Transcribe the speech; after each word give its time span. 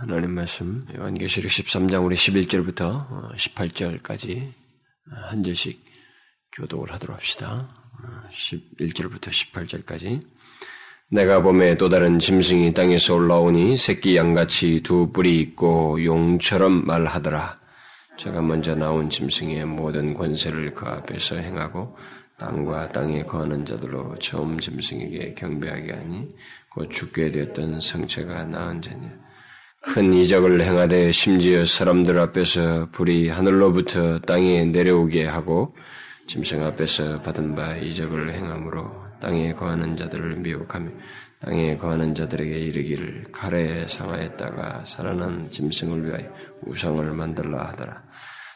하나님 0.00 0.30
말씀 0.30 0.82
요한계시록 0.96 1.52
13장 1.52 2.06
우리 2.06 2.16
11절부터 2.16 3.36
18절까지 3.36 4.50
한 5.10 5.44
절씩 5.44 5.78
교독을 6.56 6.90
하도록 6.94 7.14
합시다. 7.14 7.68
11절부터 8.32 9.28
18절까지 9.28 10.22
내가 11.10 11.42
봄에 11.42 11.76
또 11.76 11.90
다른 11.90 12.18
짐승이 12.18 12.72
땅에서 12.72 13.14
올라오니 13.14 13.76
새끼 13.76 14.16
양같이 14.16 14.80
두 14.82 15.12
뿔이 15.12 15.38
있고 15.38 16.02
용처럼 16.02 16.86
말하더라. 16.86 17.60
제가 18.16 18.40
먼저 18.40 18.74
나온 18.74 19.10
짐승의 19.10 19.66
모든 19.66 20.14
권세를 20.14 20.72
그 20.72 20.86
앞에서 20.86 21.36
행하고 21.36 21.94
땅과 22.38 22.92
땅에 22.92 23.24
거하는 23.24 23.66
자들로 23.66 24.18
처음 24.18 24.58
짐승에게 24.58 25.34
경배하게 25.34 25.92
하니 25.92 26.30
곧 26.70 26.90
죽게 26.90 27.32
되었던 27.32 27.82
성체가 27.82 28.46
나은 28.46 28.80
자니라. 28.80 29.29
큰 29.82 30.12
이적을 30.12 30.60
행하되 30.60 31.10
심지어 31.10 31.64
사람들 31.64 32.18
앞에서 32.18 32.90
불이 32.92 33.30
하늘로부터 33.30 34.18
땅에 34.18 34.66
내려오게 34.66 35.24
하고 35.24 35.74
짐승 36.26 36.62
앞에서 36.62 37.22
받은 37.22 37.54
바 37.54 37.76
이적을 37.76 38.34
행함으로 38.34 38.92
땅에 39.22 39.54
거하는 39.54 39.96
자들을 39.96 40.36
미혹하며 40.36 40.90
땅에 41.40 41.78
거하는 41.78 42.14
자들에게 42.14 42.58
이르기를 42.58 43.24
칼에 43.32 43.88
상하였다가 43.88 44.84
살아난 44.84 45.50
짐승을 45.50 46.06
위하여 46.06 46.30
우상을 46.66 47.02
만들라 47.12 47.68
하더라. 47.68 48.02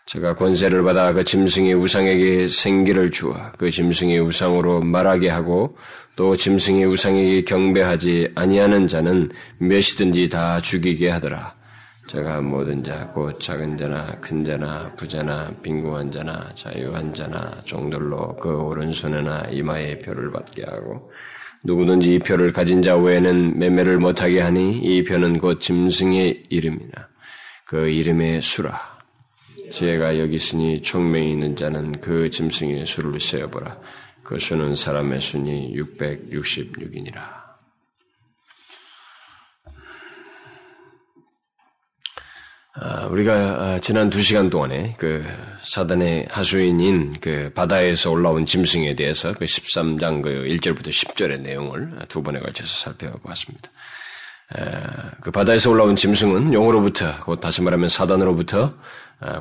제가 0.07 0.35
권세를 0.35 0.83
받아 0.83 1.13
그 1.13 1.25
짐승의 1.25 1.75
우상에게 1.75 2.49
생기를 2.49 3.11
주어 3.11 3.35
그 3.57 3.71
짐승의 3.71 4.21
우상으로 4.21 4.83
말하게 4.83 5.31
하고 5.31 5.77
또 6.15 6.37
짐승의 6.37 6.85
우상에게 6.85 7.43
경배하지 7.43 8.33
아니하는 8.35 8.87
자는 8.87 9.31
몇이든지 9.59 10.29
다 10.29 10.61
죽이게 10.61 11.09
하더라. 11.09 11.55
제가 12.07 12.43
모든 12.43 12.85
자, 12.85 13.09
곧 13.09 13.41
작은 13.41 13.79
자나 13.79 14.21
큰 14.21 14.45
자나 14.45 14.93
부자나 14.95 15.51
빈궁한 15.63 16.11
자나 16.11 16.51
자유한 16.55 17.15
자나 17.15 17.63
종들로 17.65 18.37
그 18.37 18.51
오른손이나 18.51 19.47
이마에 19.51 19.99
표를 20.01 20.31
받게 20.31 20.65
하고 20.65 21.11
누구든지 21.63 22.15
이 22.15 22.19
표를 22.19 22.53
가진 22.53 22.83
자 22.83 22.95
외에는 22.95 23.59
매매를 23.59 23.99
못하게 23.99 24.43
하니 24.43 24.79
이 24.81 25.03
표는 25.03 25.39
곧 25.39 25.61
짐승의 25.61 26.45
이름이나 26.51 27.09
그 27.65 27.89
이름의 27.89 28.43
수라. 28.43 28.94
지혜가 29.75 30.21
여기 30.21 30.37
있으니 30.37 30.83
총명이 30.83 31.33
있는 31.33 31.57
자는 31.57 32.01
그 32.01 32.31
짐승의 32.31 32.87
수를 32.87 33.19
세어보라. 33.19 33.77
그 34.23 34.39
수는 34.39 34.77
사람의 34.77 35.21
수니 35.21 35.75
666이니라. 35.75 37.19
아, 42.77 43.07
우리가 43.07 43.33
아, 43.35 43.79
지난 43.81 44.11
두 44.11 44.23
시간 44.23 44.49
동안에 44.49 44.95
그 44.97 45.25
사단의 45.63 46.29
하수인인 46.31 47.17
그 47.21 47.51
바다에서 47.53 48.13
올라온 48.13 48.47
짐승에 48.47 48.95
대해서 48.95 49.33
그 49.33 49.45
13장 49.45 50.23
그 50.23 50.31
1절부터 50.31 50.91
10절의 50.91 51.41
내용을 51.41 51.99
두 52.09 52.23
번에 52.23 52.39
걸쳐서 52.39 52.91
살펴보았습니다. 52.91 53.71
그 55.21 55.33
바다에서 55.33 55.71
올라온 55.71 55.97
짐승은 55.97 56.55
용으로부터, 56.55 57.25
곧 57.25 57.41
다시 57.41 57.61
말하면 57.61 57.89
사단으로부터 57.89 58.67
어, 58.67 58.73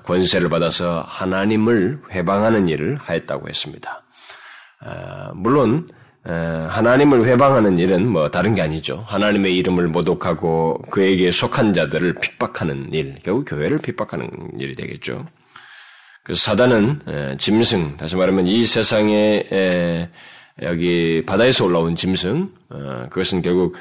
권세를 0.03 0.49
받아서 0.49 1.03
하나님을 1.07 1.99
회방하는 2.11 2.67
일을 2.67 2.97
하였다고 2.97 3.49
했습니다. 3.49 4.03
어, 4.81 5.31
물론 5.35 5.89
어, 6.25 6.67
하나님을 6.69 7.25
회방하는 7.25 7.79
일은 7.79 8.07
뭐 8.07 8.29
다른 8.31 8.53
게 8.53 8.61
아니죠. 8.61 9.03
하나님의 9.07 9.57
이름을 9.57 9.89
모독하고 9.89 10.81
그에게 10.89 11.31
속한 11.31 11.73
자들을 11.73 12.15
핍박하는 12.15 12.93
일, 12.93 13.15
결국 13.23 13.45
교회를 13.45 13.79
핍박하는 13.79 14.29
일이 14.59 14.75
되겠죠. 14.75 15.25
그 16.23 16.33
사단은 16.33 17.37
짐승, 17.37 17.97
다시 17.97 18.15
말하면 18.15 18.47
이 18.47 18.63
세상에 18.65 20.09
여기 20.61 21.23
바다에서 21.25 21.65
올라온 21.65 21.97
짐승, 21.97 22.49
그것은 23.09 23.41
결국 23.41 23.75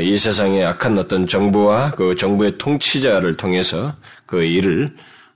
이 0.00 0.16
세상의 0.16 0.64
악한 0.64 0.98
어떤 0.98 1.26
정부와 1.26 1.92
그 1.92 2.14
정부의 2.14 2.58
통치자를 2.58 3.36
통해서 3.36 3.94
그 4.26 4.42
일을 4.42 4.94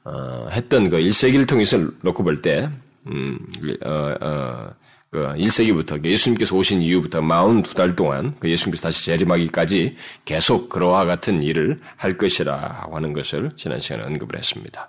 어, 0.09 0.49
했던 0.51 0.89
그 0.89 0.97
1세기를 0.97 1.47
통해서 1.47 1.77
놓고 2.03 2.25
볼 2.25 2.41
때, 2.41 2.71
음, 3.07 3.39
어, 3.85 4.15
어, 4.21 4.71
그 5.11 5.19
1세기부터 5.37 6.03
예수님께서 6.05 6.57
오신 6.57 6.83
이후부터 6.83 7.21
42달 7.21 7.97
동안 7.97 8.35
그 8.41 8.49
예수님께서 8.51 8.89
다시 8.89 9.05
재림하기까지 9.07 9.97
계속 10.25 10.69
그러와 10.69 11.05
같은 11.05 11.43
일을 11.43 11.79
할 11.97 12.17
것이라고 12.17 12.97
하는 12.97 13.13
것을 13.13 13.51
지난 13.57 13.81
시간에 13.81 14.05
언급을 14.05 14.39
했습니다. 14.39 14.89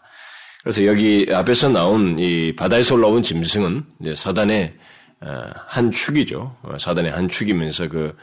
그래서 0.63 0.85
여기 0.85 1.25
앞에서 1.31 1.69
나온 1.69 2.19
이 2.19 2.53
바다에서 2.55 2.95
올라온 2.95 3.21
짐승은 3.21 3.83
사단의 4.15 4.73
어, 5.21 5.43
한 5.67 5.91
축이죠. 5.91 6.55
어, 6.61 6.77
사단의 6.77 7.11
한 7.11 7.27
축이면서 7.27 7.89
그 7.89 8.07
어, 8.07 8.13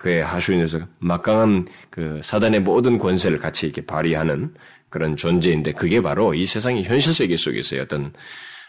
그의 0.00 0.24
하수인에서 0.24 0.80
막강한 0.98 1.68
그 1.90 2.20
사단의 2.22 2.60
모든 2.60 2.98
권세를 2.98 3.38
같이 3.38 3.66
이렇게 3.66 3.84
발휘하는 3.84 4.54
그런 4.88 5.16
존재인데 5.16 5.72
그게 5.72 6.00
바로 6.00 6.34
이 6.34 6.46
세상의 6.46 6.84
현실 6.84 7.12
세계 7.12 7.36
속에서의 7.36 7.82
어떤 7.82 8.12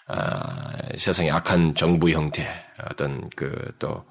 아, 0.08 0.72
세상의 0.97 1.31
악한 1.31 1.75
정부 1.75 2.09
형태, 2.09 2.44
어떤 2.90 3.30
그또 3.31 4.06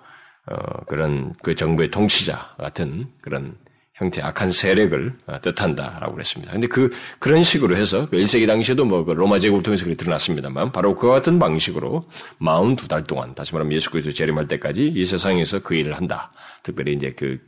어, 0.47 0.84
그런 0.86 1.34
그 1.42 1.54
정부의 1.54 1.91
통치자 1.91 2.54
같은 2.58 3.06
그런 3.22 3.56
형태 3.96 4.20
악한 4.20 4.52
세력을 4.52 5.14
어, 5.26 5.40
뜻한다라고 5.40 6.12
그랬습니다. 6.12 6.52
근데 6.52 6.66
그 6.66 6.90
그런 7.18 7.42
식으로 7.42 7.76
해서 7.76 8.08
그 8.08 8.18
1세기 8.18 8.46
당시에도 8.46 8.84
뭐 8.84 9.06
그 9.06 9.12
로마 9.12 9.38
제국을 9.38 9.62
통해서 9.62 9.84
그게 9.84 9.96
드러났습니다만 9.96 10.72
바로 10.72 10.94
그와 10.96 11.14
같은 11.14 11.38
방식으로 11.38 12.02
42달 12.40 13.06
동안 13.06 13.34
다시 13.34 13.54
말하면 13.54 13.72
예수 13.72 13.90
그리스도 13.90 14.12
재림할 14.12 14.48
때까지 14.48 14.92
이 14.94 15.04
세상에서 15.04 15.60
그 15.60 15.74
일을 15.74 15.96
한다. 15.96 16.32
특별히 16.62 16.94
이제 16.94 17.14
그 17.16 17.38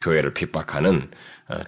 교회를 0.00 0.34
핍박하는 0.34 1.10
어, 1.48 1.60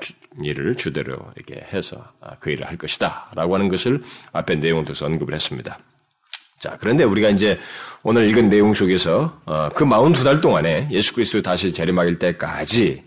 일을 0.42 0.76
주대로 0.76 1.16
이렇게 1.36 1.64
해서 1.72 2.04
아, 2.20 2.36
그 2.40 2.50
일을 2.50 2.66
할 2.66 2.76
것이다. 2.76 3.30
라고 3.36 3.54
하는 3.54 3.68
것을 3.68 4.02
앞에 4.32 4.56
내용을 4.56 4.84
통해서 4.84 5.06
언급을 5.06 5.34
했습니다. 5.34 5.78
자, 6.58 6.76
그런데 6.80 7.04
우리가 7.04 7.28
이제 7.28 7.60
오늘 8.02 8.28
읽은 8.30 8.48
내용 8.48 8.74
속에서 8.74 9.40
어, 9.44 9.68
그 9.74 9.84
42달 9.84 10.40
동안에 10.40 10.88
예수 10.90 11.14
그리스도 11.14 11.42
다시 11.42 11.72
재림하길 11.72 12.18
때까지 12.18 13.04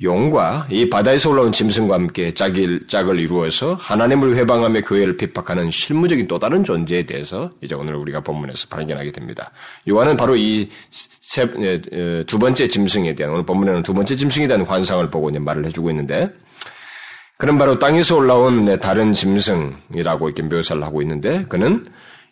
용과 0.00 0.68
이 0.70 0.88
바다에서 0.88 1.30
올라온 1.30 1.52
짐승과 1.52 1.94
함께 1.94 2.32
짝을, 2.32 2.86
짝을 2.88 3.20
이루어서 3.20 3.74
하나님을 3.74 4.36
회방하며 4.36 4.82
교회를 4.82 5.16
핍박하는 5.16 5.70
실무적인 5.70 6.26
또 6.28 6.38
다른 6.38 6.64
존재에 6.64 7.06
대해서 7.06 7.50
이제 7.60 7.74
오늘 7.74 7.94
우리가 7.96 8.20
본문에서 8.20 8.68
발견하게 8.68 9.12
됩니다. 9.12 9.52
요한은 9.88 10.16
바로 10.16 10.36
이 10.36 10.68
두 12.26 12.38
번째 12.38 12.68
짐승에 12.68 13.14
대한 13.14 13.32
오늘 13.32 13.46
본문에는 13.46 13.82
두 13.82 13.94
번째 13.94 14.16
짐승에 14.16 14.46
대한 14.46 14.62
환상을 14.62 15.10
보고 15.10 15.30
이제 15.30 15.38
말을 15.38 15.64
해주고 15.66 15.90
있는데 15.90 16.30
그는 17.38 17.58
바로 17.58 17.78
땅에서 17.78 18.16
올라온 18.16 18.78
다른 18.80 19.12
짐승이라고 19.12 20.28
이렇게 20.28 20.42
묘사를 20.42 20.82
하고 20.82 21.02
있는데 21.02 21.44
그는 21.46 21.86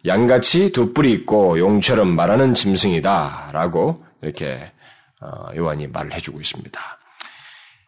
양같이 0.07 0.73
두 0.73 0.93
뿔이 0.93 1.11
있고 1.13 1.59
용처럼 1.59 2.15
말하는 2.15 2.55
짐승이다라고 2.55 4.05
이렇게 4.23 4.73
어, 5.21 5.55
요한이 5.57 5.89
말을 5.89 6.13
해주고 6.15 6.41
있습니다. 6.41 7.00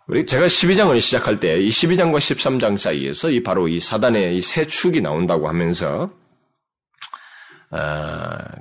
우리 0.09 0.27
제가 0.27 0.47
12장을 0.47 0.99
시작할 1.01 1.39
때 1.41 1.59
이 1.61 1.69
12장과 1.69 2.17
13장 2.19 2.77
사이에서 2.77 3.31
이 3.31 3.43
바로 3.43 3.69
이 3.69 3.79
사단의 3.81 4.37
이 4.37 4.41
세 4.41 4.65
축이 4.67 5.01
나온다고 5.01 5.49
하면서 5.49 6.11
어, 7.71 7.79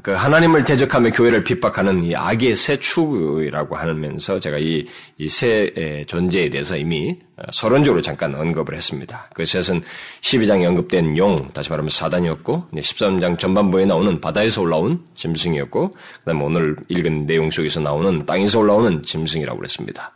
그 0.03 0.11
하나님을 0.11 0.63
대적하며 0.63 1.11
교회를 1.11 1.43
핍박하는 1.43 2.03
이 2.05 2.15
악의 2.15 2.55
새 2.55 2.77
축이라고 2.79 3.75
하면서 3.75 4.39
제가 4.39 4.57
이, 4.59 4.85
이새 5.17 6.05
존재에 6.07 6.49
대해서 6.49 6.77
이미 6.77 7.19
어, 7.35 7.43
서론적으로 7.51 8.01
잠깐 8.01 8.33
언급을 8.33 8.73
했습니다. 8.73 9.29
그 9.33 9.43
셋은 9.43 9.81
12장에 10.21 10.65
언급된 10.65 11.17
용, 11.17 11.51
다시 11.51 11.69
말하면 11.69 11.89
사단이었고, 11.89 12.69
13장 12.73 13.37
전반부에 13.37 13.83
나오는 13.83 14.21
바다에서 14.21 14.61
올라온 14.61 15.03
짐승이었고, 15.15 15.91
그 15.91 16.25
다음에 16.25 16.41
오늘 16.41 16.77
읽은 16.87 17.25
내용 17.25 17.51
속에서 17.51 17.81
나오는 17.81 18.25
땅에서 18.25 18.59
올라오는 18.59 19.03
짐승이라고 19.03 19.57
그랬습니다. 19.57 20.13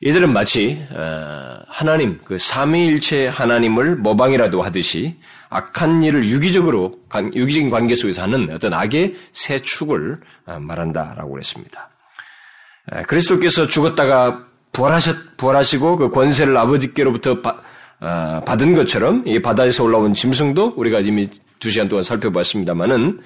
이들은 0.00 0.32
마치 0.32 0.80
어, 0.92 1.58
하나님 1.66 2.20
그 2.24 2.38
삼위일체 2.38 3.28
하나님을 3.28 3.96
모방이라도 3.96 4.62
하듯이 4.62 5.16
악한 5.50 6.04
일을 6.04 6.28
유기적으로 6.28 6.94
유기적인 7.34 7.70
관계 7.70 7.94
속에서 7.94 8.22
하는 8.22 8.48
어떤 8.52 8.74
악의 8.74 9.16
새 9.32 9.58
축을 9.60 10.20
어, 10.46 10.58
말한다라고 10.60 11.32
그랬습니다. 11.32 11.90
그리스도께서 13.06 13.66
죽었다가 13.66 14.46
부활하셨 14.72 15.36
부활하시고 15.36 15.96
그 15.96 16.10
권세를 16.10 16.56
아버지께로부터 16.56 17.42
바, 17.42 17.60
어, 18.00 18.42
받은 18.46 18.74
것처럼 18.74 19.24
이 19.26 19.42
바다에서 19.42 19.82
올라온 19.82 20.14
짐승도 20.14 20.74
우리가 20.76 21.00
이미 21.00 21.28
두 21.58 21.70
시간 21.70 21.88
동안 21.88 22.04
살펴봤습니다만은 22.04 23.20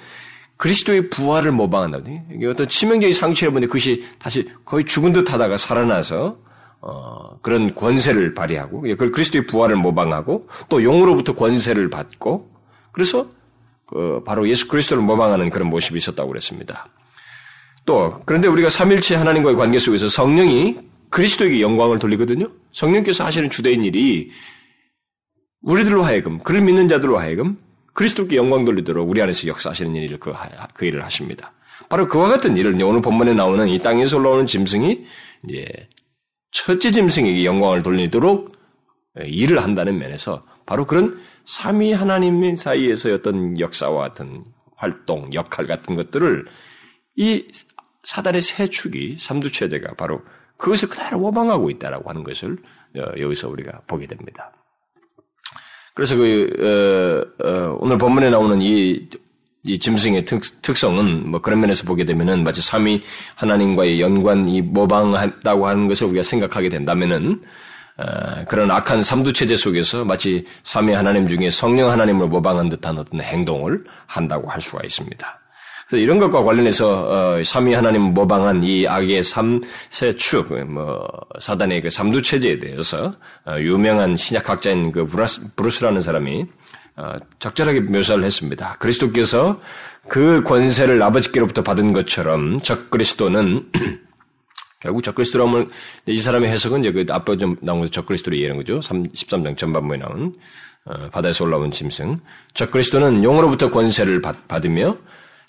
그리스도의 0.56 1.10
부활을 1.10 1.52
모방한다. 1.52 1.98
이게 2.34 2.46
어떤 2.46 2.66
치명적인 2.68 3.14
상처를 3.14 3.52
보는데 3.52 3.66
그것이 3.66 4.06
다시 4.18 4.48
거의 4.64 4.84
죽은 4.84 5.12
듯 5.12 5.30
하다가 5.30 5.56
살아나서 5.56 6.38
어, 6.82 7.38
그런 7.42 7.74
권세를 7.74 8.34
발휘하고 8.34 8.82
그 8.98 9.10
그리스도의 9.12 9.46
부활을 9.46 9.76
모방하고 9.76 10.48
또 10.68 10.82
용으로부터 10.82 11.34
권세를 11.34 11.90
받고 11.90 12.50
그래서 12.90 13.26
그 13.86 14.22
바로 14.26 14.48
예수 14.48 14.66
그리스도를 14.68 15.02
모방하는 15.02 15.48
그런 15.50 15.70
모습이 15.70 15.96
있었다고 15.98 16.28
그랬습니다. 16.28 16.88
또 17.84 18.20
그런데 18.24 18.48
우리가 18.48 18.68
삼일체 18.68 19.14
하나님과의 19.14 19.56
관계 19.56 19.78
속에서 19.78 20.08
성령이 20.08 20.78
그리스도에게 21.10 21.60
영광을 21.60 21.98
돌리거든요. 22.00 22.48
성령께서 22.72 23.24
하시는 23.24 23.48
주된 23.48 23.84
일이 23.84 24.30
우리들로 25.62 26.02
하여금 26.02 26.40
그를 26.40 26.62
믿는 26.62 26.88
자들로 26.88 27.18
하여금 27.18 27.58
그리스도께 27.92 28.36
영광 28.36 28.64
돌리도록 28.64 29.08
우리 29.08 29.22
안에서 29.22 29.46
역사하시는 29.46 29.94
일을 29.94 30.18
그, 30.18 30.32
그 30.74 30.84
일을 30.84 31.04
하십니다. 31.04 31.52
바로 31.88 32.08
그와 32.08 32.28
같은 32.28 32.56
일을 32.56 32.80
오늘 32.82 33.02
본문에 33.02 33.34
나오는 33.34 33.68
이 33.68 33.78
땅에서 33.78 34.18
올라오는 34.18 34.46
짐승이 34.46 35.04
이제 35.48 35.66
첫째 36.52 36.90
짐승에게 36.90 37.44
영광을 37.44 37.82
돌리도록 37.82 38.52
일을 39.16 39.62
한다는 39.62 39.98
면에서 39.98 40.46
바로 40.64 40.86
그런 40.86 41.20
삼위 41.44 41.92
하나님 41.92 42.56
사이에서 42.56 43.12
어떤 43.14 43.58
역사와 43.58 44.08
같은 44.08 44.44
활동, 44.76 45.32
역할 45.32 45.66
같은 45.66 45.94
것들을 45.94 46.46
이 47.16 47.46
사단의 48.04 48.42
세 48.42 48.68
축이 48.68 49.16
삼두체제가 49.18 49.94
바로 49.94 50.22
그것을 50.56 50.88
그대로 50.88 51.18
모방하고 51.18 51.70
있다라고 51.70 52.08
하는 52.08 52.24
것을 52.24 52.58
어, 52.96 53.02
여기서 53.18 53.48
우리가 53.48 53.82
보게 53.86 54.06
됩니다. 54.06 54.52
그래서 55.94 56.16
그 56.16 57.34
어, 57.38 57.46
어, 57.46 57.76
오늘 57.80 57.98
본문에 57.98 58.30
나오는 58.30 58.60
이, 58.62 59.08
이 59.64 59.78
짐승의 59.78 60.24
특, 60.24 60.76
성은 60.76 61.30
뭐 61.30 61.40
그런 61.40 61.60
면에서 61.60 61.84
보게 61.84 62.04
되면은 62.04 62.42
마치 62.42 62.60
삼위 62.60 63.02
하나님과의 63.36 64.00
연관이 64.00 64.60
모방한다고 64.60 65.68
하는 65.68 65.86
것을 65.86 66.08
우리가 66.08 66.24
생각하게 66.24 66.68
된다면은 66.68 67.40
어, 67.96 68.44
그런 68.48 68.70
악한 68.70 69.02
삼두 69.02 69.32
체제 69.32 69.54
속에서 69.54 70.04
마치 70.04 70.44
삼위 70.64 70.92
하나님 70.94 71.28
중에 71.28 71.50
성령 71.50 71.90
하나님을 71.90 72.26
모방한 72.26 72.70
듯한 72.70 72.98
어떤 72.98 73.20
행동을 73.20 73.84
한다고 74.06 74.48
할 74.48 74.60
수가 74.60 74.80
있습니다. 74.84 75.38
이런 75.92 76.18
것과 76.18 76.42
관련해서 76.42 77.36
어, 77.38 77.44
삼위 77.44 77.74
하나님 77.74 78.02
모방한 78.14 78.64
이 78.64 78.86
악의 78.88 79.22
삼세 79.24 80.16
축, 80.16 80.52
뭐 80.64 81.06
사단의 81.40 81.82
그 81.82 81.90
삼두 81.90 82.22
체제에 82.22 82.58
대해서 82.58 83.14
어, 83.46 83.56
유명한 83.58 84.16
신약학자인 84.16 84.90
그 84.90 85.04
브라스, 85.04 85.54
브루스라는 85.54 86.00
사람이 86.00 86.40
어, 86.42 86.46
적절하게 87.38 87.80
묘사를 87.80 88.22
했습니다. 88.22 88.76
그리스도께서 88.78 89.60
그 90.08 90.42
권세를 90.44 91.02
아버지께로부터 91.02 91.62
받은 91.62 91.92
것처럼 91.92 92.60
적 92.60 92.90
그리스도는 92.90 93.70
결국 94.80 95.02
적그리스도로 95.04 95.46
하면 95.46 95.70
이 96.06 96.18
사람의 96.18 96.50
해석은 96.50 96.80
이제 96.80 96.90
그 96.92 97.04
앞에 97.08 97.38
좀 97.38 97.56
나온 97.62 97.88
적그리스도로 97.88 98.36
이해하는 98.36 98.56
거죠. 98.64 98.80
13장 98.80 99.56
전반부에 99.56 99.98
나온 99.98 100.34
어, 100.84 101.08
바다에서 101.10 101.44
올라온 101.44 101.70
짐승. 101.70 102.18
적그리스도는 102.54 103.22
용으로부터 103.22 103.70
권세를 103.70 104.20
받, 104.20 104.48
받으며 104.48 104.96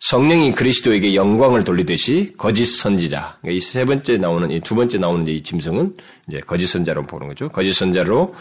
성령이 0.01 0.51
그리스도에게 0.53 1.15
영광을 1.15 1.63
돌리듯이 1.63 2.33
거짓 2.37 2.65
선지자. 2.67 3.37
그러니까 3.41 3.57
이 3.57 3.59
세 3.59 3.85
번째 3.85 4.17
나오는 4.17 4.51
이 4.51 4.59
두 4.59 4.75
번째 4.75 4.99
나오는 4.99 5.25
이 5.27 5.41
짐승은 5.41 5.95
이제 6.27 6.39
거짓 6.45 6.67
선자로 6.67 7.07
보는 7.07 7.29
거죠. 7.29 7.49
거짓 7.49 7.73
선자로 7.73 8.35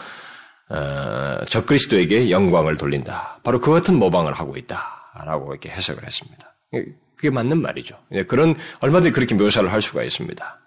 어, 0.72 1.44
적그리스도에게 1.46 2.30
영광을 2.30 2.76
돌린다. 2.76 3.40
바로 3.42 3.60
그 3.60 3.70
같은 3.70 3.96
모방을 3.98 4.32
하고 4.32 4.56
있다라고 4.56 5.52
이렇게 5.52 5.68
해석을 5.68 6.04
했습니다. 6.06 6.54
그게 7.16 7.30
맞는 7.30 7.60
말이죠. 7.60 7.96
그런 8.28 8.54
얼마든지 8.80 9.12
그렇게 9.12 9.34
묘사를 9.34 9.70
할 9.70 9.80
수가 9.82 10.02
있습니다. 10.02 10.58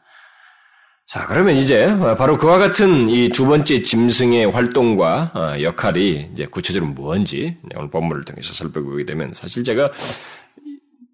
자, 1.08 1.28
그러면 1.28 1.56
이제 1.56 1.88
바로 2.18 2.38
그와 2.38 2.58
같은 2.58 3.08
이 3.10 3.30
두 3.30 3.46
번째 3.46 3.82
짐승의 3.84 4.52
활동과 4.52 5.32
어, 5.36 5.62
역할이 5.62 6.30
이제 6.34 6.46
구체적으로 6.46 6.92
뭔지 6.94 7.56
오늘 7.76 7.90
본문을 7.90 8.24
통해서 8.26 8.54
살펴보게 8.54 9.06
되면 9.06 9.34
사실 9.34 9.64
제가 9.64 9.92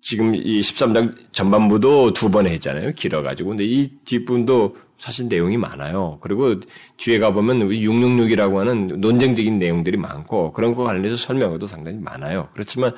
지금 0.02 0.34
이 0.36 0.60
13장 0.62 1.16
전반부도 1.32 2.14
두 2.14 2.30
번 2.32 2.48
했잖아요. 2.48 2.94
길어가지고. 2.94 3.50
근데 3.50 3.66
이 3.66 3.90
뒷부분도 4.06 4.78
사실 5.02 5.28
내용이 5.28 5.58
많아요. 5.58 6.20
그리고 6.22 6.60
뒤에 6.98 7.18
가보면 7.18 7.70
666이라고 7.70 8.58
하는 8.58 9.02
논쟁적인 9.02 9.58
내용들이 9.58 9.98
많고 9.98 10.54
그런 10.54 10.76
거 10.76 10.84
관련해서 10.84 11.16
설명도 11.16 11.66
상당히 11.66 11.98
많아요. 11.98 12.50
그렇지만 12.54 12.94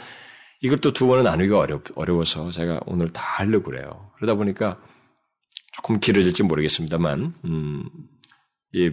이것도 0.60 0.92
두 0.92 1.08
번은 1.08 1.24
나누기가 1.24 1.60
어려, 1.60 1.82
어려워서 1.96 2.52
제가 2.52 2.82
오늘 2.88 3.14
다 3.14 3.22
하려고 3.38 3.72
그래요. 3.72 4.12
그러다 4.18 4.36
보니까 4.36 4.80
조금 5.72 6.02
길어질지 6.02 6.44
모르겠습니다만, 6.44 7.36
음, 7.46 7.90
이 8.74 8.92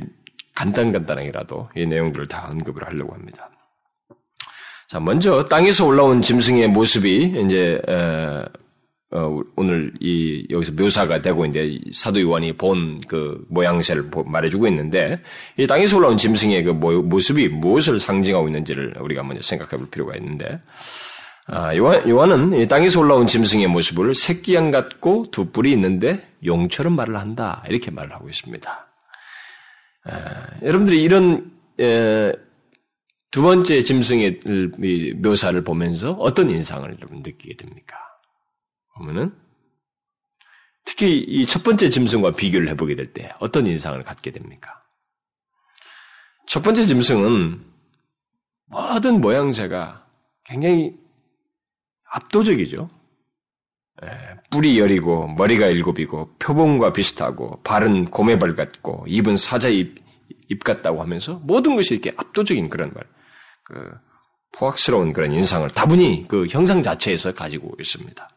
간단간단하게라도 0.55 1.71
이 1.77 1.87
내용들을 1.87 2.29
다 2.29 2.49
언급을 2.49 2.87
하려고 2.87 3.13
합니다. 3.13 3.51
자, 4.89 5.01
먼저 5.01 5.47
땅에서 5.47 5.85
올라온 5.85 6.23
짐승의 6.23 6.69
모습이 6.69 7.45
이제 7.45 7.81
에, 7.89 8.45
어, 9.13 9.41
오늘 9.57 9.93
이 10.01 10.47
여기서 10.51 10.73
묘사가 10.73 11.21
되고 11.21 11.45
이제 11.45 11.81
사도 11.93 12.21
요한이 12.21 12.53
본 12.53 13.01
그 13.11 13.45
모양새를 13.49 14.09
말해주고 14.25 14.69
있는데 14.69 15.21
이 15.57 15.67
땅에서 15.67 15.97
올라온 15.97 16.17
짐승의 16.17 16.63
그 16.63 16.71
모습이 16.71 17.49
무엇을 17.49 17.99
상징하고 17.99 18.47
있는지를 18.47 18.95
우리가 19.01 19.25
먼저 19.25 19.43
생각해볼 19.43 19.91
필요가 19.91 20.15
있는데 20.17 20.61
아, 21.47 21.75
요한, 21.75 22.09
요한은 22.09 22.53
이 22.53 22.69
땅에서 22.69 23.01
올라온 23.01 23.27
짐승의 23.27 23.67
모습을 23.67 24.15
새끼양 24.15 24.71
같고 24.71 25.33
두 25.33 25.51
뿔이 25.51 25.73
있는데 25.73 26.25
용처럼 26.45 26.95
말을 26.95 27.19
한다 27.19 27.65
이렇게 27.69 27.91
말을 27.91 28.13
하고 28.13 28.29
있습니다. 28.29 28.87
아, 30.05 30.47
여러분들이 30.63 31.03
이런 31.03 31.51
에, 31.81 32.33
두 33.33 33.43
번째 33.43 33.83
짐승의 33.83 34.41
묘사를 35.17 35.63
보면서 35.65 36.13
어떤 36.13 36.51
인상을 36.51 36.97
느끼게 37.11 37.57
됩니까? 37.57 37.97
보면은 39.01 39.35
특히 40.85 41.19
이 41.19 41.47
첫 41.47 41.63
번째 41.65 41.89
짐승과 41.91 42.33
비교를 42.33 42.69
해보게 42.71 42.95
될 42.95 43.13
때 43.13 43.33
어떤 43.41 43.67
인상을 43.67 44.03
갖게 44.05 44.31
됩니까? 44.31 44.83
첫 46.47 46.63
번째 46.63 46.85
짐승은 46.85 47.65
모든 48.67 49.21
모양새가 49.21 50.07
굉장히 50.45 50.95
압도적이죠. 52.13 52.89
예, 54.03 54.09
뿔이 54.51 54.79
열이고 54.79 55.29
머리가 55.35 55.67
일곱이고 55.67 56.37
표범과 56.39 56.93
비슷하고 56.93 57.63
발은 57.63 58.07
고매발 58.07 58.55
같고 58.55 59.05
입은 59.07 59.37
사자 59.37 59.69
입, 59.69 60.03
입 60.49 60.65
같다고 60.65 61.03
하면서 61.03 61.35
모든 61.45 61.77
것이 61.77 61.95
이렇게 61.95 62.13
압도적인 62.17 62.71
그런 62.71 62.93
말. 62.95 63.05
그 63.65 63.93
포악스러운 64.53 65.13
그런 65.13 65.33
인상을 65.33 65.69
다분히 65.71 66.27
그 66.27 66.47
형상 66.49 66.83
자체에서 66.83 67.35
가지고 67.35 67.77
있습니다. 67.79 68.29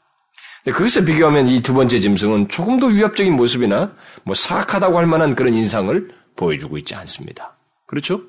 그것에 0.72 1.04
비교하면 1.04 1.48
이 1.48 1.62
두 1.62 1.74
번째 1.74 2.00
짐승은 2.00 2.48
조금 2.48 2.80
더 2.80 2.88
위압적인 2.88 3.36
모습이나 3.36 3.94
뭐 4.24 4.34
사악하다고 4.34 4.98
할 4.98 5.08
만한 5.08 5.36
그런 5.36 5.54
인상을 5.54 6.10
보여주고 6.36 6.78
있지 6.78 6.96
않습니다. 6.96 7.58
그렇죠? 7.86 8.22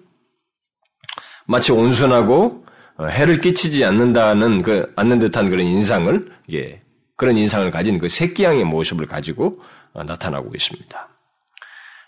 마치 1.47 1.73
온순하고 1.73 2.64
어, 2.97 3.07
해를 3.07 3.41
끼치지 3.41 3.85
않는다는 3.85 4.62
그 4.62 4.93
않는 4.97 5.19
듯한 5.19 5.50
그런 5.50 5.67
인상을 5.67 6.33
예, 6.53 6.83
그런 7.17 7.37
인상을 7.37 7.71
가진 7.71 7.99
그 7.99 8.09
새끼 8.09 8.45
양의 8.45 8.64
모습을 8.64 9.07
가지고 9.07 9.61
어, 9.93 10.05
나타나고 10.05 10.53
있습니다. 10.55 11.09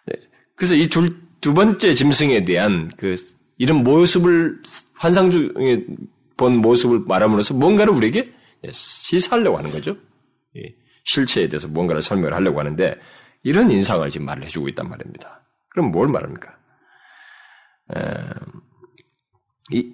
네, 0.06 0.14
그래서 0.56 0.74
이 0.74 0.88
두 1.40 1.54
번째 1.54 1.94
짐승에 1.94 2.44
대한 2.44 2.90
그 2.96 3.14
이런 3.58 3.84
모습을 3.84 4.62
환상 4.94 5.30
중에 5.30 5.84
본 6.36 6.56
모습을 6.56 7.04
말함으로써 7.06 7.54
뭔가를 7.54 7.92
우리에게 7.92 8.30
시사하려고 8.72 9.58
하는 9.58 9.70
거죠. 9.70 9.96
실체에 11.04 11.48
대해서 11.48 11.68
뭔가를 11.68 12.02
설명을 12.02 12.34
하려고 12.34 12.58
하는데 12.60 12.96
이런 13.42 13.70
인상을 13.70 14.08
지금 14.10 14.26
말을 14.26 14.44
해주고 14.44 14.68
있단 14.70 14.88
말입니다. 14.88 15.42
그럼 15.68 15.90
뭘 15.92 16.08
말합니까? 16.08 16.56
에, 17.94 18.00
이, 19.70 19.92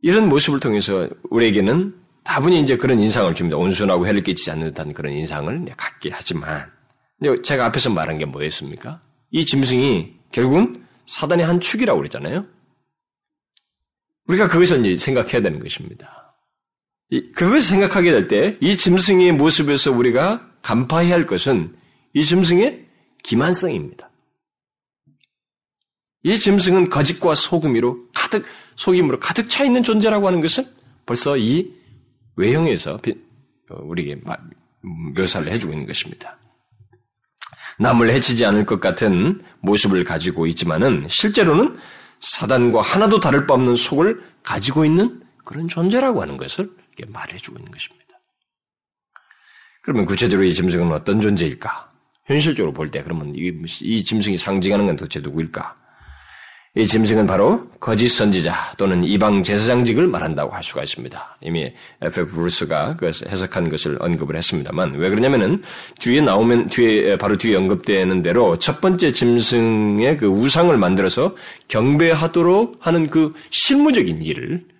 이런 0.00 0.28
모습을 0.28 0.60
통해서 0.60 1.08
우리에게는 1.30 1.94
다분히 2.24 2.60
이제 2.60 2.76
그런 2.76 2.98
인상을 2.98 3.32
줍니다. 3.34 3.56
온순하고 3.56 4.06
해를 4.06 4.22
끼치지 4.22 4.50
않는 4.50 4.68
듯한 4.68 4.92
그런 4.94 5.12
인상을 5.12 5.66
갖게 5.76 6.10
하지만, 6.12 6.70
제가 7.44 7.66
앞에서 7.66 7.90
말한 7.90 8.18
게 8.18 8.24
뭐였습니까? 8.24 9.00
이 9.30 9.44
짐승이 9.44 10.16
결국은 10.32 10.84
사단의 11.06 11.46
한 11.46 11.60
축이라고 11.60 11.98
그랬잖아요. 11.98 12.46
우리가 14.26 14.48
그것을 14.48 14.84
이제 14.84 14.96
생각해야 14.96 15.40
되는 15.40 15.60
것입니다. 15.60 16.25
그것을 17.10 17.60
생각하게 17.60 18.10
될 18.10 18.28
때 18.28 18.58
이 18.60 18.76
짐승의 18.76 19.32
모습에서 19.32 19.92
우리가 19.92 20.50
간파해야 20.62 21.14
할 21.14 21.26
것은 21.26 21.76
이 22.14 22.24
짐승의 22.24 22.86
기만성입니다. 23.22 24.10
이 26.24 26.36
짐승은 26.36 26.90
거짓과 26.90 27.34
속음으로 27.36 28.08
가득 28.12 28.44
속임으로 28.74 29.20
가득 29.20 29.48
차 29.48 29.64
있는 29.64 29.82
존재라고 29.84 30.26
하는 30.26 30.40
것은 30.40 30.64
벌써 31.06 31.36
이 31.36 31.70
외형에서 32.34 33.00
우리에게 33.70 34.20
묘사를 35.14 35.50
해주고 35.50 35.72
있는 35.72 35.86
것입니다. 35.86 36.38
남을 37.78 38.10
해치지 38.10 38.44
않을 38.46 38.66
것 38.66 38.80
같은 38.80 39.42
모습을 39.60 40.02
가지고 40.02 40.46
있지만은 40.48 41.06
실제로는 41.08 41.76
사단과 42.20 42.80
하나도 42.80 43.20
다를 43.20 43.46
바 43.46 43.54
없는 43.54 43.76
속을 43.76 44.20
가지고 44.42 44.84
있는 44.84 45.22
그런 45.44 45.68
존재라고 45.68 46.22
하는 46.22 46.36
것을 46.36 46.70
말해주고 47.06 47.58
있는 47.58 47.70
것입니다. 47.70 48.06
그러면 49.82 50.04
구체적으로 50.06 50.46
이 50.46 50.54
짐승은 50.54 50.90
어떤 50.92 51.20
존재일까? 51.20 51.90
현실적으로 52.24 52.72
볼 52.72 52.90
때 52.90 53.02
그러면 53.02 53.34
이, 53.36 53.52
이 53.82 54.04
짐승이 54.04 54.36
상징하는 54.36 54.86
건 54.86 54.96
도대체 54.96 55.20
누구일까? 55.20 55.76
이 56.78 56.86
짐승은 56.86 57.26
바로 57.26 57.70
거짓 57.80 58.08
선지자 58.08 58.74
또는 58.76 59.02
이방 59.02 59.42
제사장직을 59.42 60.08
말한다고 60.08 60.54
할 60.54 60.62
수가 60.62 60.82
있습니다. 60.82 61.38
이미 61.40 61.72
F.F. 62.02 62.34
브루스가 62.34 62.96
그 62.96 63.06
해석한 63.06 63.70
것을 63.70 63.96
언급을 63.98 64.36
했습니다만 64.36 64.96
왜 64.96 65.08
그러냐면은 65.08 65.62
뒤에 66.00 66.20
나오면 66.20 66.68
뒤에 66.68 67.16
바로 67.16 67.38
뒤에 67.38 67.56
언급되는 67.56 68.22
대로 68.22 68.58
첫 68.58 68.82
번째 68.82 69.10
짐승의 69.12 70.18
그 70.18 70.26
우상을 70.26 70.76
만들어서 70.76 71.34
경배하도록 71.68 72.76
하는 72.80 73.08
그 73.08 73.32
실무적인 73.48 74.22
일을 74.22 74.62
어, 74.66 74.75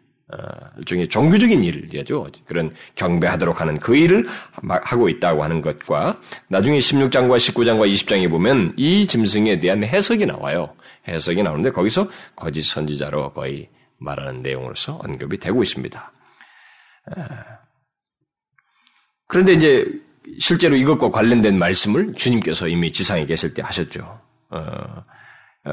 일종의 0.78 1.08
종교적인 1.08 1.62
일이죠. 1.62 2.26
그런 2.46 2.74
경배하도록 2.96 3.60
하는 3.60 3.78
그 3.78 3.96
일을 3.96 4.26
하고 4.52 5.08
있다고 5.08 5.44
하는 5.44 5.62
것과 5.62 6.18
나중에 6.48 6.78
16장과 6.78 7.36
19장과 7.36 7.90
20장에 7.92 8.28
보면 8.28 8.74
이 8.76 9.06
짐승에 9.06 9.60
대한 9.60 9.84
해석이 9.84 10.26
나와요. 10.26 10.74
해석이 11.06 11.42
나오는데 11.42 11.70
거기서 11.70 12.08
거짓 12.34 12.62
선지자로 12.64 13.32
거의 13.32 13.68
말하는 13.98 14.42
내용으로서 14.42 14.96
언급이 14.96 15.38
되고 15.38 15.62
있습니다. 15.62 16.12
그런데 19.28 19.52
이제 19.52 19.86
실제로 20.38 20.74
이것과 20.74 21.10
관련된 21.10 21.56
말씀을 21.58 22.14
주님께서 22.14 22.66
이미 22.66 22.92
지상에 22.92 23.26
계실 23.26 23.54
때 23.54 23.62
하셨죠. 23.62 24.20
어, 24.50 24.58
어, 24.58 25.04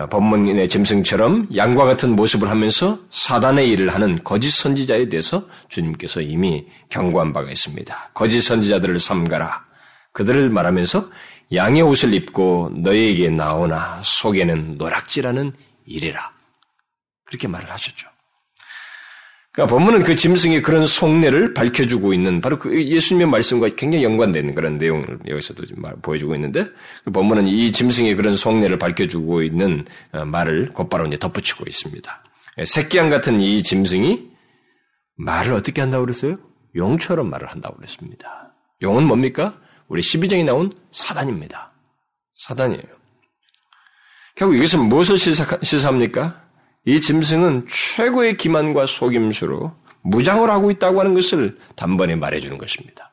법문의 0.10 0.68
짐승처럼 0.70 1.50
양과 1.56 1.86
같은 1.86 2.16
모습을 2.16 2.50
하면서 2.50 2.98
사단의 3.12 3.70
일을 3.70 3.94
하는 3.94 4.24
거짓 4.24 4.50
선지자에 4.50 5.10
대해서 5.10 5.48
주님께서 5.70 6.22
이미 6.22 6.66
경고한 6.90 7.32
바가 7.32 7.52
있습니다. 7.52 8.12
거짓 8.14 8.42
선지자들을 8.42 8.98
삼가라. 8.98 9.66
그들을 10.14 10.50
말하면서 10.50 11.10
양의 11.54 11.84
옷을 11.84 12.14
입고 12.14 12.72
너에게 12.76 13.30
나오나 13.30 14.02
속에는 14.04 14.78
노락질하는 14.78 15.54
일이라. 15.86 16.32
그렇게 17.26 17.48
말을 17.48 17.72
하셨죠. 17.72 18.13
그러니까 19.54 19.76
본문은 19.76 20.04
그 20.04 20.16
짐승의 20.16 20.64
그런 20.64 20.88
속내를 20.88 21.54
밝혀주고 21.54 22.12
있는 22.14 22.42
바로 22.42 22.58
그 22.58 22.84
예수님의 22.84 23.28
말씀과 23.28 23.70
굉장히 23.76 24.04
연관되는 24.04 24.56
그런 24.56 24.80
내용을 24.80 25.20
여기서도 25.28 25.68
좀 25.68 25.78
보여주고 26.02 26.34
있는데 26.36 26.66
그 27.06 27.12
본문은 27.12 27.46
이 27.46 27.72
짐승의 27.72 28.16
그런 28.16 28.36
속내를 28.36 28.80
밝혀주고 28.80 29.44
있는 29.44 29.86
어, 30.12 30.26
말을 30.26 30.74
곧바로 30.74 31.06
이제 31.06 31.20
덧붙이고 31.20 31.66
있습니다. 31.68 32.24
새끼양 32.66 33.10
같은 33.10 33.40
이 33.40 33.62
짐승이 33.62 34.28
말을 35.18 35.54
어떻게 35.54 35.82
한다고 35.82 36.04
그랬어요? 36.06 36.38
용처럼 36.76 37.30
말을 37.30 37.48
한다고 37.48 37.76
그랬습니다. 37.78 38.54
용은 38.82 39.06
뭡니까? 39.06 39.54
우리 39.88 40.02
12장에 40.02 40.44
나온 40.44 40.74
사단입니다. 40.92 41.72
사단이에요. 42.36 42.84
결국 44.36 44.56
이것은 44.56 44.90
무엇을 44.90 45.18
시사합니까? 45.20 46.43
이 46.86 47.00
짐승은 47.00 47.68
최고의 47.96 48.38
기만과 48.38 48.86
속임수로 48.88 49.74
무장을 50.04 50.50
하고 50.50 50.70
있다고 50.70 51.00
하는 51.00 51.14
것을 51.14 51.58
단번에 51.76 52.16
말해주는 52.16 52.58
것입니다. 52.58 53.12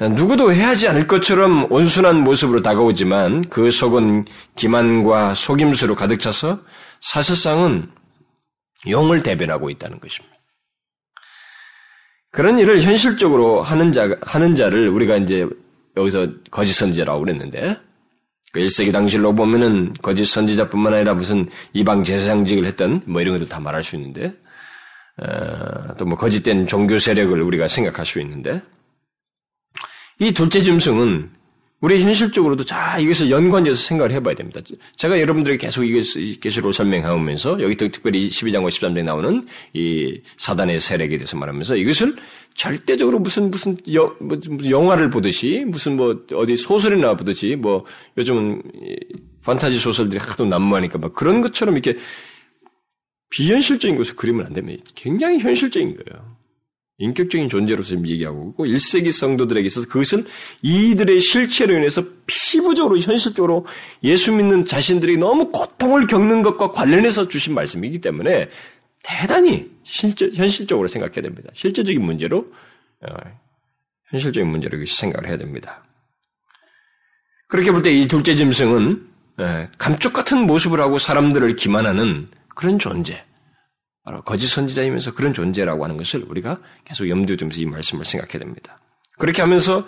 누구도 0.00 0.52
해하지 0.52 0.88
않을 0.88 1.06
것처럼 1.06 1.70
온순한 1.70 2.24
모습으로 2.24 2.62
다가오지만 2.62 3.50
그 3.50 3.70
속은 3.70 4.24
기만과 4.56 5.34
속임수로 5.34 5.94
가득 5.94 6.20
차서 6.20 6.60
사실상은 7.02 7.90
용을 8.88 9.22
대변하고 9.22 9.68
있다는 9.68 10.00
것입니다. 10.00 10.34
그런 12.32 12.58
일을 12.58 12.80
현실적으로 12.82 13.60
하는 13.60 13.92
자, 13.92 14.16
하는 14.22 14.54
자를 14.54 14.88
우리가 14.88 15.16
이제 15.18 15.46
여기서 15.96 16.28
거짓 16.50 16.72
선지자라고 16.72 17.20
그랬는데, 17.20 17.78
그 18.52 18.60
1세기 18.60 18.92
당시로 18.92 19.34
보면은 19.34 19.94
거짓 20.02 20.26
선지자뿐만 20.26 20.94
아니라 20.94 21.14
무슨 21.14 21.48
이방 21.72 22.04
제사장직을 22.04 22.64
했던 22.64 23.02
뭐 23.06 23.20
이런 23.20 23.34
것들 23.34 23.48
다 23.48 23.60
말할 23.60 23.84
수 23.84 23.96
있는데, 23.96 24.34
어, 25.18 25.96
또뭐 25.96 26.16
거짓된 26.16 26.66
종교 26.66 26.98
세력을 26.98 27.40
우리가 27.40 27.68
생각할 27.68 28.04
수 28.04 28.20
있는데, 28.20 28.62
이 30.18 30.32
둘째 30.32 30.60
짐승은 30.60 31.30
우리 31.80 32.02
현실적으로도 32.02 32.64
자 32.64 32.98
이것을 32.98 33.30
연관해서 33.30 33.76
생각을 33.76 34.12
해봐야 34.12 34.34
됩니다. 34.34 34.60
제가 34.96 35.18
여러분들에게 35.18 35.66
계속 35.66 35.84
이것을 35.84 36.38
계시로 36.38 36.72
설명하면서 36.72 37.62
여기 37.62 37.76
특별히 37.76 38.28
12장과 38.28 38.68
13장에 38.68 39.04
나오는 39.04 39.46
이 39.72 40.20
사단의 40.36 40.78
세력에 40.78 41.16
대해서 41.16 41.38
말하면서 41.38 41.76
이것을 41.76 42.16
절대적으로 42.54 43.18
무슨 43.18 43.50
무슨 43.50 43.78
여, 43.94 44.14
뭐, 44.20 44.38
무슨 44.48 44.70
영화를 44.70 45.08
보듯이 45.08 45.64
무슨 45.66 45.96
뭐 45.96 46.22
어디 46.34 46.58
소설이나 46.58 47.16
보듯이 47.16 47.56
뭐 47.56 47.86
요즘은 48.18 48.62
판타지 49.46 49.78
소설들이 49.78 50.18
하도 50.18 50.44
난무하니까 50.44 50.98
막 50.98 51.14
그런 51.14 51.40
것처럼 51.40 51.76
이렇게 51.76 51.98
비현실적인 53.30 53.96
것을 53.96 54.16
그리면 54.16 54.44
안 54.44 54.52
됩니다. 54.52 54.84
굉장히 54.94 55.38
현실적인 55.38 55.96
거예요. 55.96 56.39
인격적인 57.00 57.48
존재로서 57.48 57.96
얘기하고 57.96 58.50
있고 58.50 58.66
1세기 58.66 59.10
성도들에게 59.10 59.66
있어서 59.66 59.88
그것은 59.88 60.26
이들의 60.62 61.20
실체로 61.20 61.74
인해서 61.74 62.02
피부적으로 62.26 62.98
현실적으로 62.98 63.66
예수 64.04 64.32
믿는 64.32 64.66
자신들이 64.66 65.16
너무 65.16 65.50
고통을 65.50 66.06
겪는 66.06 66.42
것과 66.42 66.72
관련해서 66.72 67.28
주신 67.28 67.54
말씀이기 67.54 68.00
때문에 68.00 68.50
대단히 69.02 69.70
실제, 69.82 70.30
현실적으로 70.34 70.88
생각해야 70.88 71.22
됩니다. 71.22 71.50
실제적인 71.54 72.02
문제로 72.04 72.52
어, 73.00 73.14
현실적인 74.10 74.48
문제로 74.48 74.76
생각을 74.84 75.26
해야 75.28 75.38
됩니다. 75.38 75.82
그렇게 77.48 77.72
볼 77.72 77.82
때 77.82 77.90
이 77.92 78.06
둘째 78.06 78.34
짐승은 78.34 79.08
예, 79.40 79.68
감쪽 79.78 80.12
같은 80.12 80.46
모습을 80.46 80.80
하고 80.80 80.98
사람들을 80.98 81.56
기만하는 81.56 82.28
그런 82.54 82.78
존재. 82.78 83.24
바로 84.04 84.22
거짓 84.22 84.48
선지자이면서 84.48 85.14
그런 85.14 85.32
존재라고 85.34 85.84
하는 85.84 85.96
것을 85.96 86.24
우리가 86.28 86.58
계속 86.84 87.08
염두에 87.08 87.36
두면서 87.36 87.60
이 87.60 87.66
말씀을 87.66 88.04
생각해야 88.04 88.38
됩니다. 88.38 88.80
그렇게 89.18 89.42
하면서 89.42 89.86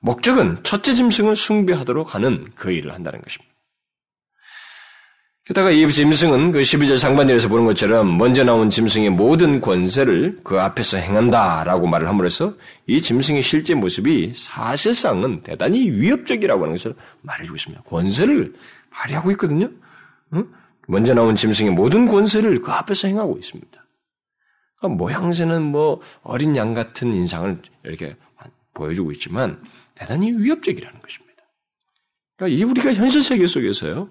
목적은 0.00 0.64
첫째 0.64 0.94
짐승을 0.94 1.36
숭배하도록 1.36 2.14
하는 2.14 2.50
그 2.56 2.72
일을 2.72 2.92
한다는 2.92 3.20
것입니다. 3.20 3.52
게다가 5.44 5.70
이 5.72 5.90
짐승은 5.90 6.52
그 6.52 6.60
12절 6.60 6.98
상반절에서 6.98 7.48
보는 7.48 7.64
것처럼 7.64 8.16
먼저 8.16 8.44
나온 8.44 8.70
짐승의 8.70 9.10
모든 9.10 9.60
권세를 9.60 10.40
그 10.44 10.60
앞에서 10.60 10.98
행한다라고 10.98 11.88
말을 11.88 12.08
함으로써 12.08 12.54
이 12.86 13.02
짐승의 13.02 13.42
실제 13.42 13.74
모습이 13.74 14.34
사실상은 14.36 15.42
대단히 15.42 15.90
위협적이라고 15.90 16.62
하는 16.62 16.76
것을 16.76 16.94
말해주고 17.22 17.56
있습니다. 17.56 17.82
권세를 17.82 18.54
발휘하고 18.90 19.32
있거든요. 19.32 19.68
응? 20.34 20.46
먼저 20.88 21.14
나온 21.14 21.34
짐승의 21.34 21.72
모든 21.72 22.06
권세를 22.06 22.60
그 22.60 22.70
앞에서 22.70 23.08
행하고 23.08 23.38
있습니다. 23.38 23.86
그러니까 24.78 24.96
모양새는 24.96 25.62
뭐 25.62 26.00
어린 26.22 26.56
양 26.56 26.74
같은 26.74 27.14
인상을 27.14 27.62
이렇게 27.84 28.16
보여주고 28.74 29.12
있지만 29.12 29.62
대단히 29.94 30.32
위협적이라는 30.32 31.00
것입니다. 31.00 31.42
그러니까 32.36 32.58
이 32.58 32.64
우리가 32.64 32.94
현실 32.94 33.22
세계 33.22 33.46
속에서요. 33.46 34.08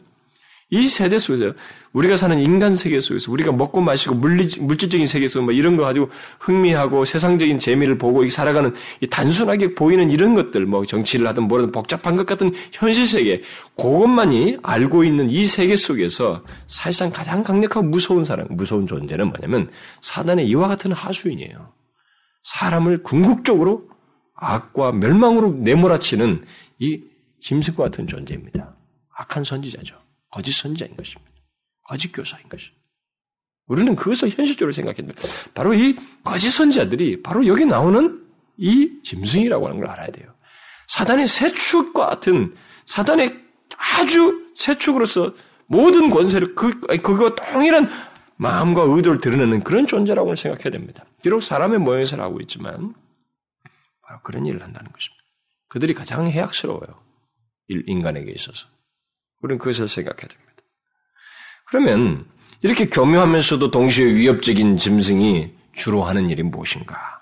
이 0.73 0.87
세대 0.87 1.19
속에서 1.19 1.53
우리가 1.91 2.15
사는 2.15 2.39
인간 2.39 2.75
세계 2.75 3.01
속에서 3.01 3.29
우리가 3.29 3.51
먹고 3.51 3.81
마시고 3.81 4.15
물리, 4.15 4.47
물질적인 4.57 5.05
세계 5.05 5.27
속에서 5.27 5.43
뭐 5.43 5.53
이런 5.53 5.75
거 5.75 5.83
가지고 5.83 6.09
흥미하고 6.39 7.03
세상적인 7.03 7.59
재미를 7.59 7.97
보고 7.97 8.27
살아가는 8.29 8.73
단순하게 9.09 9.75
보이는 9.75 10.09
이런 10.09 10.33
것들 10.33 10.65
뭐 10.65 10.85
정치를 10.85 11.27
하든 11.27 11.43
뭐든 11.49 11.73
복잡한 11.73 12.15
것 12.15 12.25
같은 12.25 12.53
현실 12.71 13.05
세계 13.05 13.41
그것만이 13.75 14.59
알고 14.63 15.03
있는 15.03 15.29
이 15.29 15.45
세계 15.45 15.75
속에서 15.75 16.41
사실상 16.67 17.11
가장 17.11 17.43
강력하고 17.43 17.85
무서운 17.85 18.23
사람 18.23 18.47
무서운 18.49 18.87
존재는 18.87 19.27
뭐냐면 19.27 19.69
사단의 19.99 20.47
이와 20.47 20.69
같은 20.69 20.93
하수인이에요. 20.93 21.73
사람을 22.43 23.03
궁극적으로 23.03 23.89
악과 24.35 24.93
멸망으로 24.93 25.51
내몰아치는 25.51 26.45
이 26.79 27.01
짐승과 27.41 27.83
같은 27.83 28.07
존재입니다. 28.07 28.73
악한 29.17 29.43
선지자죠. 29.43 30.10
거짓 30.31 30.53
선자인 30.53 30.95
것입니다. 30.95 31.31
거짓 31.83 32.11
교사인 32.11 32.47
것입니다. 32.49 32.81
우리는 33.67 33.95
그것을 33.95 34.29
현실적으로 34.29 34.73
생각했는데 34.73 35.21
바로 35.53 35.73
이 35.73 35.95
거짓 36.23 36.49
선자들이 36.49 37.21
바로 37.21 37.45
여기 37.47 37.65
나오는 37.65 38.25
이 38.57 39.01
짐승이라고 39.03 39.67
하는 39.67 39.79
걸 39.79 39.89
알아야 39.89 40.07
돼요. 40.07 40.33
사단의 40.87 41.27
세축과 41.27 42.05
같은 42.05 42.55
사단의 42.85 43.39
아주 43.77 44.51
세축으로서 44.55 45.33
모든 45.67 46.09
권세를 46.09 46.55
그 46.55 46.79
그거 46.79 47.35
동일한 47.35 47.89
마음과 48.35 48.83
의도를 48.83 49.21
드러내는 49.21 49.63
그런 49.63 49.87
존재라고 49.87 50.35
생각해야 50.35 50.71
됩니다. 50.71 51.05
비록 51.21 51.41
사람의 51.41 51.79
모양에서 51.79 52.17
하고 52.17 52.39
있지만 52.41 52.93
바로 54.01 54.19
그런 54.23 54.45
일을 54.45 54.61
한다는 54.63 54.91
것입니다. 54.91 55.23
그들이 55.69 55.93
가장 55.93 56.27
해악스러워요. 56.27 57.01
인간에게 57.69 58.31
있어서. 58.31 58.67
우리는 59.41 59.57
그것을 59.57 59.87
생각해야 59.87 60.27
됩니다. 60.27 60.51
그러면 61.67 62.25
이렇게 62.61 62.87
교묘하면서도 62.87 63.71
동시에 63.71 64.05
위협적인 64.05 64.77
짐승이 64.77 65.51
주로 65.73 66.03
하는 66.03 66.29
일이 66.29 66.43
무엇인가? 66.43 67.21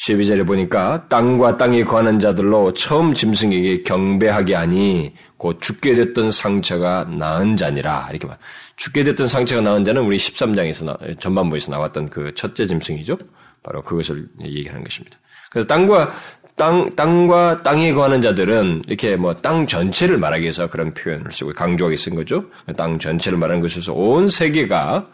12절에 0.00 0.46
보니까 0.46 1.06
땅과 1.08 1.56
땅에 1.56 1.84
거하는 1.84 2.18
자들로 2.18 2.74
처음 2.74 3.14
짐승에게 3.14 3.84
경배하게 3.84 4.54
하니 4.54 5.14
곧 5.36 5.60
죽게 5.62 5.94
됐던 5.94 6.30
상처가 6.30 7.04
나은 7.04 7.56
자니라. 7.56 8.08
이렇게 8.10 8.26
말. 8.26 8.38
죽게 8.76 9.04
됐던 9.04 9.28
상처가 9.28 9.62
나은 9.62 9.84
자는 9.84 10.02
우리 10.02 10.16
13장에서 10.16 11.18
전반부에서 11.20 11.70
나왔던 11.70 12.10
그 12.10 12.34
첫째 12.34 12.66
짐승이죠. 12.66 13.16
바로 13.62 13.82
그것을 13.82 14.26
얘기하는 14.42 14.82
것입니다. 14.82 15.16
그래서 15.50 15.68
땅과 15.68 16.12
땅, 16.56 16.94
땅과 16.94 17.62
땅에 17.62 17.92
거하는 17.92 18.20
자들은 18.20 18.82
이렇게 18.86 19.16
뭐 19.16 19.34
땅 19.34 19.66
전체를 19.66 20.18
말하기 20.18 20.42
위해서 20.42 20.68
그런 20.70 20.94
표현을 20.94 21.32
쓰고 21.32 21.52
강조하게 21.52 21.96
쓴 21.96 22.14
거죠. 22.14 22.48
땅 22.76 22.98
전체를 22.98 23.38
말하는 23.38 23.60
것에서 23.60 23.92
온 23.92 24.28
세계가 24.28 25.04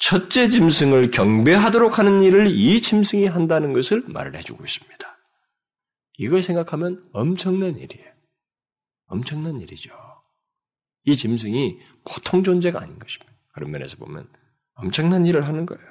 첫째 0.00 0.48
짐승을 0.48 1.12
경배하도록 1.12 1.98
하는 1.98 2.22
일을 2.22 2.48
이 2.48 2.80
짐승이 2.82 3.26
한다는 3.26 3.72
것을 3.72 4.02
말을 4.08 4.36
해주고 4.36 4.64
있습니다. 4.64 5.18
이걸 6.18 6.42
생각하면 6.42 7.04
엄청난 7.12 7.76
일이에요. 7.76 8.06
엄청난 9.06 9.60
일이죠. 9.60 9.92
이 11.04 11.16
짐승이 11.16 11.78
보통 12.04 12.42
존재가 12.42 12.80
아닌 12.80 12.98
것입니다. 12.98 13.32
그런 13.54 13.70
면에서 13.70 13.96
보면 13.96 14.28
엄청난 14.74 15.26
일을 15.26 15.46
하는 15.46 15.66
거예요. 15.66 15.82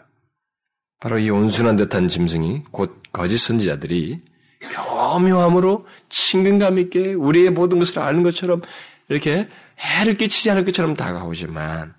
바로 0.99 1.17
이 1.17 1.29
온순한 1.29 1.77
듯한 1.77 2.09
짐승이 2.09 2.63
곧 2.71 3.01
거짓 3.13 3.37
선지자들이 3.37 4.21
교묘함으로 4.61 5.87
친근감 6.09 6.77
있게 6.79 7.13
우리의 7.13 7.49
모든 7.49 7.79
것을 7.79 7.99
아는 7.99 8.23
것처럼 8.23 8.61
이렇게 9.09 9.47
해를 9.79 10.15
끼치지 10.15 10.51
않을 10.51 10.65
것처럼 10.65 10.95
다가오지만 10.95 11.93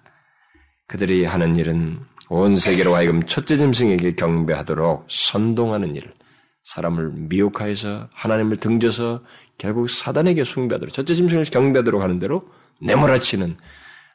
그들이 0.86 1.24
하는 1.24 1.56
일은 1.56 2.00
온 2.28 2.56
세계로 2.56 2.94
하여금 2.94 3.26
첫째 3.26 3.56
짐승에게 3.56 4.14
경배하도록 4.14 5.06
선동하는 5.10 5.96
일, 5.96 6.14
사람을 6.64 7.10
미혹하여서 7.12 8.08
하나님을 8.12 8.56
등져서 8.56 9.22
결국 9.58 9.90
사단에게 9.90 10.44
숭배하도록 10.44 10.94
첫째 10.94 11.14
짐승을 11.14 11.44
경배하도록 11.44 12.00
하는 12.00 12.18
대로 12.18 12.48
내몰아치는 12.80 13.56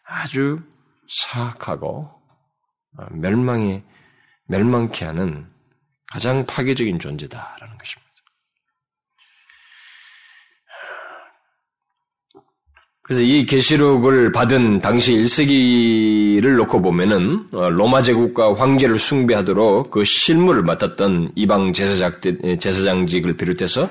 아주 0.06 0.60
사악하고 1.10 2.10
멸망에 3.12 3.84
멸망케 4.48 5.06
하는 5.06 5.48
가장 6.12 6.46
파괴적인 6.46 7.00
존재다라는 7.00 7.78
것입니다. 7.78 8.07
그래서 13.08 13.22
이 13.22 13.46
계시록을 13.46 14.34
받은 14.34 14.82
당시 14.82 15.14
1세기를 15.14 16.58
놓고 16.58 16.82
보면은 16.82 17.48
어, 17.54 17.70
로마 17.70 18.02
제국과 18.02 18.56
황제를 18.56 19.00
숭배하도록 19.00 19.90
그 19.90 20.04
실무를 20.04 20.62
맡았던 20.64 21.32
이방 21.36 21.72
제사장직을 21.72 23.38
비롯해서 23.38 23.90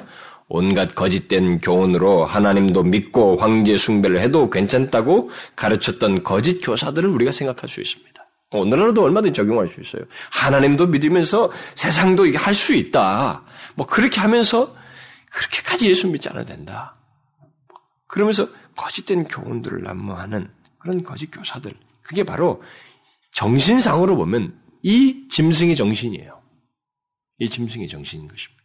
온갖 0.48 0.94
거짓된 0.94 1.60
교훈으로 1.60 2.26
하나님도 2.26 2.82
믿고 2.82 3.38
황제 3.38 3.78
숭배를 3.78 4.20
해도 4.20 4.50
괜찮다고 4.50 5.30
가르쳤던 5.56 6.22
거짓 6.22 6.60
교사들을 6.60 7.08
우리가 7.08 7.32
생각할 7.32 7.70
수 7.70 7.80
있습니다. 7.80 8.22
오늘날도 8.50 9.02
얼마든지 9.02 9.34
적용할 9.34 9.66
수 9.66 9.80
있어요. 9.80 10.02
하나님도 10.30 10.88
믿으면서 10.88 11.50
세상도 11.74 12.26
이게 12.26 12.36
할 12.36 12.52
수 12.52 12.74
있다. 12.74 13.42
뭐 13.76 13.86
그렇게 13.86 14.20
하면서 14.20 14.76
그렇게까지 15.30 15.88
예수 15.88 16.06
믿지 16.06 16.28
않아도 16.28 16.46
된다. 16.46 16.94
그러면서 18.06 18.46
거짓된 18.76 19.24
교훈들을 19.24 19.82
난무하는 19.82 20.50
그런 20.78 21.02
거짓 21.02 21.30
교사들. 21.30 21.72
그게 22.02 22.22
바로 22.22 22.62
정신상으로 23.32 24.16
보면 24.16 24.58
이 24.82 25.26
짐승의 25.30 25.74
정신이에요. 25.76 26.40
이 27.38 27.48
짐승의 27.48 27.88
정신인 27.88 28.28
것입니다. 28.28 28.62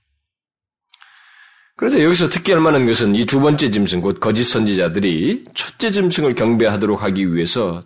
그래서 1.76 2.04
여기서 2.04 2.30
특히 2.30 2.52
할 2.52 2.62
만한 2.62 2.86
것은 2.86 3.16
이 3.16 3.26
두 3.26 3.40
번째 3.40 3.72
짐승, 3.72 4.02
곧 4.02 4.20
거짓 4.20 4.44
선지자들이 4.44 5.46
첫째 5.56 5.90
짐승을 5.90 6.36
경배하도록 6.36 7.02
하기 7.02 7.34
위해서 7.34 7.84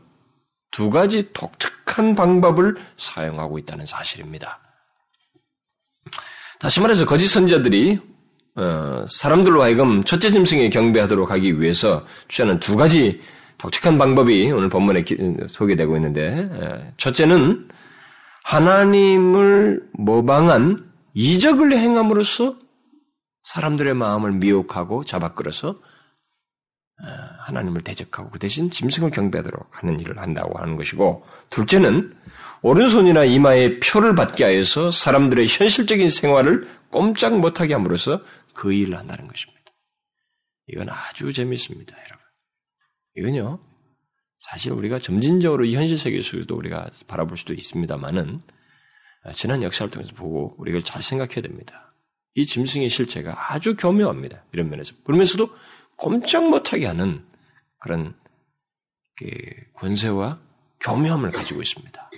두 0.71 0.89
가지 0.89 1.31
독특한 1.31 2.15
방법을 2.15 2.75
사용하고 2.97 3.57
있다는 3.59 3.85
사실입니다. 3.85 4.59
다시 6.59 6.81
말해서 6.81 7.05
거짓 7.05 7.27
선지자들이 7.27 7.99
어, 8.55 9.05
사람들로 9.09 9.61
하여금 9.61 10.03
첫째 10.03 10.31
짐승에 10.31 10.69
경배하도록 10.69 11.29
하기 11.31 11.59
위해서 11.59 12.05
취하는 12.29 12.59
두 12.59 12.75
가지 12.75 13.21
독특한 13.57 13.97
방법이 13.97 14.51
오늘 14.51 14.69
본문에 14.69 15.03
소개되고 15.47 15.95
있는데 15.97 16.93
첫째는 16.97 17.67
하나님을 18.43 19.81
모방한 19.93 20.89
이적을 21.13 21.73
행함으로써 21.73 22.57
사람들의 23.43 23.93
마음을 23.93 24.33
미혹하고 24.33 25.03
잡아끌어서 25.05 25.75
하나님을 27.39 27.81
대적하고 27.83 28.29
그 28.29 28.39
대신 28.39 28.69
짐승을 28.69 29.11
경배하도록 29.11 29.67
하는 29.71 29.99
일을 29.99 30.19
한다고 30.19 30.59
하는 30.59 30.75
것이고 30.75 31.25
둘째는 31.49 32.13
오른손이나 32.61 33.23
이마에 33.25 33.79
표를 33.79 34.15
받게 34.15 34.43
하여서 34.43 34.91
사람들의 34.91 35.47
현실적인 35.47 36.09
생활을 36.09 36.67
꼼짝 36.89 37.37
못하게 37.39 37.73
함으로써 37.73 38.21
그 38.55 38.73
일을 38.73 38.97
한다는 38.97 39.27
것입니다. 39.27 39.61
이건 40.67 40.89
아주 40.89 41.31
재밌습니다, 41.31 41.95
여러분. 41.95 42.25
이건요, 43.17 43.59
사실 44.39 44.71
우리가 44.71 44.99
점진적으로 44.99 45.65
이 45.65 45.75
현실 45.75 45.97
세계에서도 45.97 46.55
우리가 46.55 46.89
바라볼 47.07 47.37
수도 47.37 47.53
있습니다만은, 47.53 48.41
지난 49.33 49.63
역사를 49.63 49.89
통해서 49.91 50.13
보고 50.15 50.55
우리가 50.57 50.81
잘 50.83 51.01
생각해야 51.01 51.41
됩니다. 51.41 51.93
이 52.35 52.45
짐승의 52.45 52.89
실체가 52.89 53.53
아주 53.53 53.75
교묘합니다. 53.75 54.45
이런 54.51 54.69
면에서. 54.69 54.93
그러면서도 55.03 55.49
꼼짝 55.95 56.49
못하게 56.49 56.85
하는 56.85 57.25
그런 57.79 58.15
그 59.15 59.25
권세와 59.73 60.41
교묘함을 60.81 61.31
가지고 61.31 61.61
있습니다. 61.61 62.11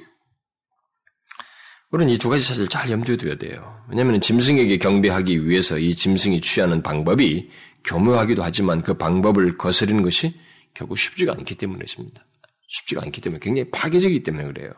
우리는 1.92 2.12
이 2.14 2.18
두 2.18 2.30
가지 2.30 2.44
사실을 2.44 2.68
잘 2.68 2.90
염두에 2.92 3.16
두어야 3.16 3.36
돼요. 3.38 3.82
왜냐하면 3.90 4.20
짐승에게 4.20 4.78
경배하기 4.78 5.48
위해서 5.48 5.78
이 5.78 5.94
짐승이 5.94 6.42
취하는 6.42 6.84
방법이 6.84 7.50
교묘하기도 7.86 8.44
하지만 8.44 8.82
그 8.82 8.96
방법을 8.96 9.58
거스르는 9.58 10.04
것이 10.04 10.34
결국 10.74 10.98
쉽지가 10.98 11.32
않기 11.34 11.56
때문에 11.56 11.80
있습니다. 11.86 12.22
쉽지가 12.68 13.02
않기 13.04 13.22
때문에 13.22 13.40
굉장히 13.42 13.70
파괴적이기 13.72 14.24
때문에 14.24 14.46
그래요. 14.46 14.72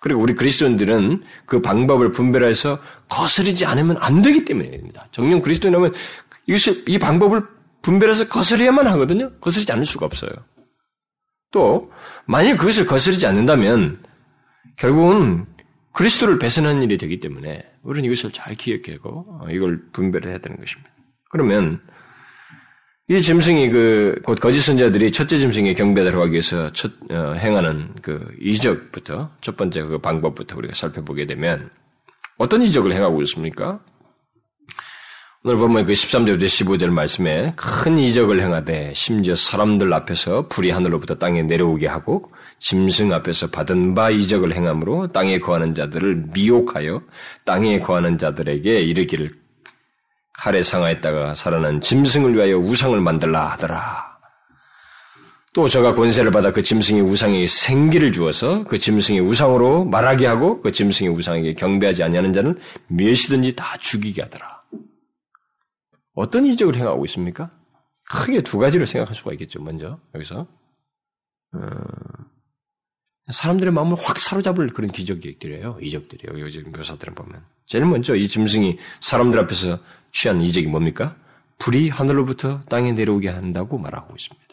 그리고 0.00 0.20
우리 0.20 0.34
그리스도인들은 0.34 1.24
그 1.46 1.60
방법을 1.60 2.12
분별해서 2.12 2.78
거스르지 3.08 3.66
않으면 3.66 3.96
안 3.98 4.22
되기 4.22 4.44
때문입니다. 4.44 5.08
정령 5.10 5.42
그리스도인이라면 5.42 5.92
이것을 6.46 6.84
이 6.86 6.98
방법을 6.98 7.42
분별해서 7.82 8.28
거스려야만 8.28 8.86
하거든요. 8.86 9.32
거스르지 9.40 9.72
않을 9.72 9.84
수가 9.86 10.06
없어요. 10.06 10.30
또 11.50 11.90
만약 12.26 12.56
그것을 12.58 12.86
거스르지 12.86 13.26
않는다면 13.26 14.02
결국은 14.76 15.46
그리스도를 15.94 16.38
배선한 16.38 16.82
일이 16.82 16.98
되기 16.98 17.20
때문에 17.20 17.64
우리는 17.82 18.06
이것을 18.06 18.32
잘 18.32 18.54
기억하고 18.54 19.40
어, 19.40 19.46
이걸 19.50 19.80
분별을 19.92 20.28
해야 20.30 20.38
되는 20.38 20.56
것입니다. 20.58 20.90
그러면 21.30 21.80
이 23.08 23.20
짐승이 23.20 23.70
그 23.70 24.04
곧 24.24 24.40
거짓 24.40 24.62
선자들이 24.62 25.12
첫째 25.12 25.38
짐승의 25.38 25.74
경배를 25.74 26.18
하기 26.18 26.32
위해서 26.32 26.72
첫, 26.72 26.92
어, 27.10 27.34
행하는 27.34 27.94
그 28.02 28.34
이적부터 28.40 29.30
첫 29.40 29.56
번째 29.56 29.82
그 29.82 29.98
방법부터 29.98 30.56
우리가 30.56 30.74
살펴보게 30.74 31.26
되면 31.26 31.70
어떤 32.38 32.62
이적을 32.62 32.92
행하고 32.92 33.20
있습니까? 33.22 33.80
오늘 35.46 35.58
보면 35.58 35.84
그 35.84 35.92
13절부터 35.92 36.46
15절 36.46 36.88
말씀에 36.88 37.52
큰 37.54 37.98
이적을 37.98 38.40
행하되 38.40 38.94
심지어 38.96 39.36
사람들 39.36 39.92
앞에서 39.92 40.48
불이 40.48 40.70
하늘로부터 40.70 41.16
땅에 41.16 41.42
내려오게 41.42 41.86
하고 41.86 42.32
짐승 42.60 43.12
앞에서 43.12 43.48
받은 43.50 43.94
바 43.94 44.08
이적을 44.08 44.54
행함으로 44.54 45.12
땅에 45.12 45.38
거하는 45.38 45.74
자들을 45.74 46.28
미혹하여 46.32 47.02
땅에 47.44 47.78
거하는 47.80 48.16
자들에게 48.16 48.80
이르기를 48.80 49.34
칼에 50.32 50.62
상하였다가 50.62 51.34
살아난 51.34 51.82
짐승을 51.82 52.34
위하여 52.34 52.56
우상을 52.56 52.98
만들라 52.98 53.50
하더라. 53.50 54.16
또 55.52 55.68
저가 55.68 55.92
권세를 55.92 56.30
받아 56.30 56.52
그 56.52 56.62
짐승의 56.62 57.02
우상에게 57.02 57.46
생기를 57.48 58.12
주어서 58.12 58.64
그 58.64 58.78
짐승의 58.78 59.20
우상으로 59.20 59.84
말하게 59.84 60.26
하고 60.26 60.62
그 60.62 60.72
짐승의 60.72 61.12
우상에게 61.12 61.52
경배하지 61.52 62.02
아니하는 62.02 62.32
자는 62.32 62.58
무엇이든지 62.86 63.56
다 63.56 63.76
죽이게 63.78 64.22
하더라. 64.22 64.53
어떤 66.14 66.46
이적을 66.46 66.76
행하고 66.76 67.04
있습니까? 67.06 67.50
크게 68.08 68.42
두 68.42 68.58
가지로 68.58 68.86
생각할 68.86 69.14
수가 69.14 69.32
있겠죠. 69.32 69.60
먼저 69.62 69.98
여기서 70.14 70.46
어, 71.54 71.68
사람들의 73.32 73.72
마음을 73.72 73.96
확 73.98 74.18
사로잡을 74.18 74.68
그런 74.68 74.90
기적들이에요. 74.90 75.78
이적들이에요. 75.80 76.40
요즘 76.40 76.70
묘사들을 76.72 77.14
보면 77.14 77.44
제일 77.66 77.86
먼저 77.86 78.14
이 78.14 78.28
짐승이 78.28 78.78
사람들 79.00 79.38
앞에서 79.40 79.78
취한 80.12 80.42
이적이 80.42 80.66
뭡니까? 80.66 81.16
불이 81.58 81.88
하늘로부터 81.88 82.62
땅에 82.68 82.92
내려오게 82.92 83.28
한다고 83.28 83.78
말하고 83.78 84.14
있습니다. 84.14 84.44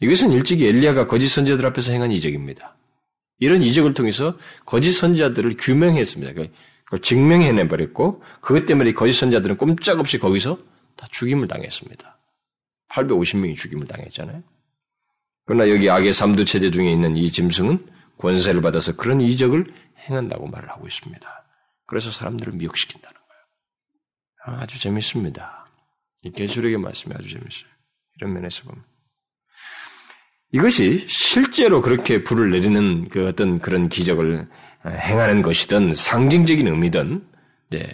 이것은 0.00 0.32
일찍이 0.32 0.66
엘리야가 0.66 1.06
거짓 1.06 1.28
선지자들 1.28 1.64
앞에서 1.66 1.92
행한 1.92 2.10
이적입니다. 2.10 2.76
이런 3.38 3.62
이적을 3.62 3.94
통해서 3.94 4.36
거짓 4.64 4.92
선지자들을 4.92 5.56
규명했습니다. 5.58 6.32
그 6.34 6.52
걸 6.90 7.00
증명해내 7.00 7.68
버렸고 7.68 8.22
그것 8.40 8.66
때문에 8.66 8.92
거짓 8.92 9.18
선지자들은 9.18 9.56
꼼짝없이 9.56 10.18
거기서 10.18 10.58
다 10.96 11.06
죽임을 11.10 11.48
당했습니다. 11.48 12.18
850명이 12.90 13.56
죽임을 13.56 13.86
당했잖아요. 13.86 14.42
그러나 15.44 15.70
여기 15.70 15.88
악의 15.88 16.12
삼두 16.12 16.44
체제 16.44 16.70
중에 16.70 16.90
있는 16.90 17.16
이 17.16 17.30
짐승은 17.30 17.86
권세를 18.18 18.60
받아서 18.60 18.96
그런 18.96 19.20
이적을 19.20 19.72
행한다고 20.08 20.48
말을 20.48 20.68
하고 20.70 20.86
있습니다. 20.86 21.44
그래서 21.86 22.10
사람들을 22.10 22.52
미혹시킨다는 22.54 23.14
거예요. 23.14 24.60
아주 24.60 24.80
재밌습니다. 24.80 25.66
이 26.22 26.32
계시록의 26.32 26.78
말씀이 26.78 27.14
아주 27.16 27.28
재밌어요. 27.28 27.68
이런 28.16 28.34
면에서 28.34 28.64
보면. 28.64 28.84
이것이 30.52 31.06
실제로 31.08 31.82
그렇게 31.82 32.22
불을 32.22 32.50
내리는 32.50 33.08
그 33.08 33.28
어떤 33.28 33.58
그런 33.58 33.88
기적을 33.88 34.48
행하는 34.86 35.42
것이든 35.42 35.94
상징적인 35.94 36.66
의미든, 36.66 37.24
네. 37.70 37.86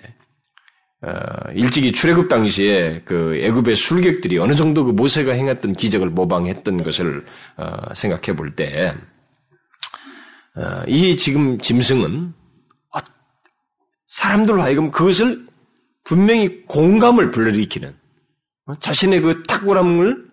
어, 1.03 1.51
일찍이 1.55 1.92
출애굽 1.92 2.29
당시에 2.29 3.03
그 3.05 3.37
애굽의 3.37 3.77
술객들이 3.77 4.38
어느 4.38 4.55
정도 4.55 4.85
그 4.85 4.92
모세가 4.92 5.33
행했던 5.33 5.75
기적을 5.75 6.09
모방했던 6.09 6.83
것을 6.83 7.27
어, 7.57 7.94
생각해 7.94 8.37
볼 8.37 8.57
때, 8.57 8.94
어, 10.57 10.83
이 10.87 11.16
지금 11.16 11.59
짐승은 11.59 12.33
사람들로 14.14 14.62
하여금 14.62 14.90
그것을 14.90 15.44
분명히 16.05 16.62
공감을 16.66 17.33
불러일으키는 17.33 17.94
자신의 18.81 19.20
그 19.20 19.42
탁월함을 19.42 20.25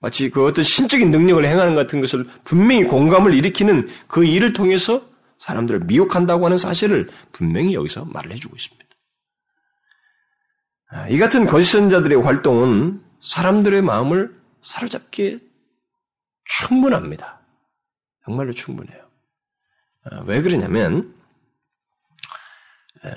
마치 0.00 0.30
그 0.30 0.46
어떤 0.46 0.62
신적인 0.62 1.10
능력을 1.10 1.44
행하는 1.44 1.74
같은 1.74 2.00
것을 2.00 2.26
분명히 2.44 2.84
공감을 2.84 3.34
일으키는 3.34 3.88
그 4.06 4.24
일을 4.24 4.52
통해서 4.52 5.02
사람들을 5.38 5.80
미혹한다고 5.80 6.44
하는 6.44 6.58
사실을 6.58 7.10
분명히 7.32 7.74
여기서 7.74 8.04
말을 8.06 8.32
해주고 8.32 8.56
있습니다. 8.56 8.86
아, 10.88 11.08
이 11.08 11.18
같은 11.18 11.46
거짓 11.46 11.70
선자들의 11.70 12.22
활동은 12.22 13.02
사람들의 13.20 13.82
마음을 13.82 14.40
사로잡기에 14.62 15.38
충분합니다. 16.44 17.40
정말로 18.24 18.52
충분해요. 18.52 19.08
아, 20.04 20.20
왜 20.26 20.42
그러냐면 20.42 21.14
에, 23.04 23.10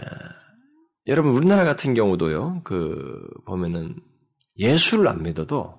여러분 1.07 1.31
우리나라 1.31 1.63
같은 1.63 1.93
경우도요. 1.93 2.61
그 2.63 3.27
보면은 3.45 3.95
예수를 4.57 5.07
안 5.07 5.23
믿어도 5.23 5.78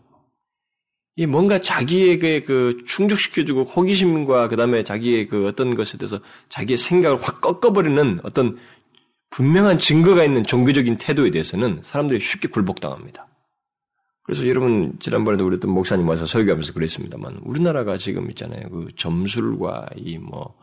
이 1.16 1.26
뭔가 1.26 1.58
자기에게 1.58 2.44
그 2.44 2.84
충족시켜주고 2.86 3.64
호기심과 3.64 4.48
그 4.48 4.56
다음에 4.56 4.84
자기의 4.84 5.26
그 5.26 5.46
어떤 5.46 5.74
것에 5.74 5.98
대해서 5.98 6.20
자기의 6.48 6.76
생각을 6.76 7.20
확 7.20 7.40
꺾어버리는 7.40 8.20
어떤 8.22 8.58
분명한 9.30 9.78
증거가 9.78 10.24
있는 10.24 10.44
종교적인 10.44 10.98
태도에 10.98 11.30
대해서는 11.30 11.80
사람들이 11.82 12.20
쉽게 12.20 12.48
굴복당합니다. 12.48 13.28
그래서 14.30 14.46
여러분 14.46 14.96
지난번에도 15.00 15.44
우리 15.44 15.56
어떤 15.56 15.72
목사님 15.72 16.08
와서 16.08 16.24
설교하면서 16.24 16.72
그랬습니다만 16.72 17.40
우리나라가 17.42 17.96
지금 17.96 18.30
있잖아요 18.30 18.68
그 18.70 18.88
점술과 18.96 19.88
이뭐 19.96 20.56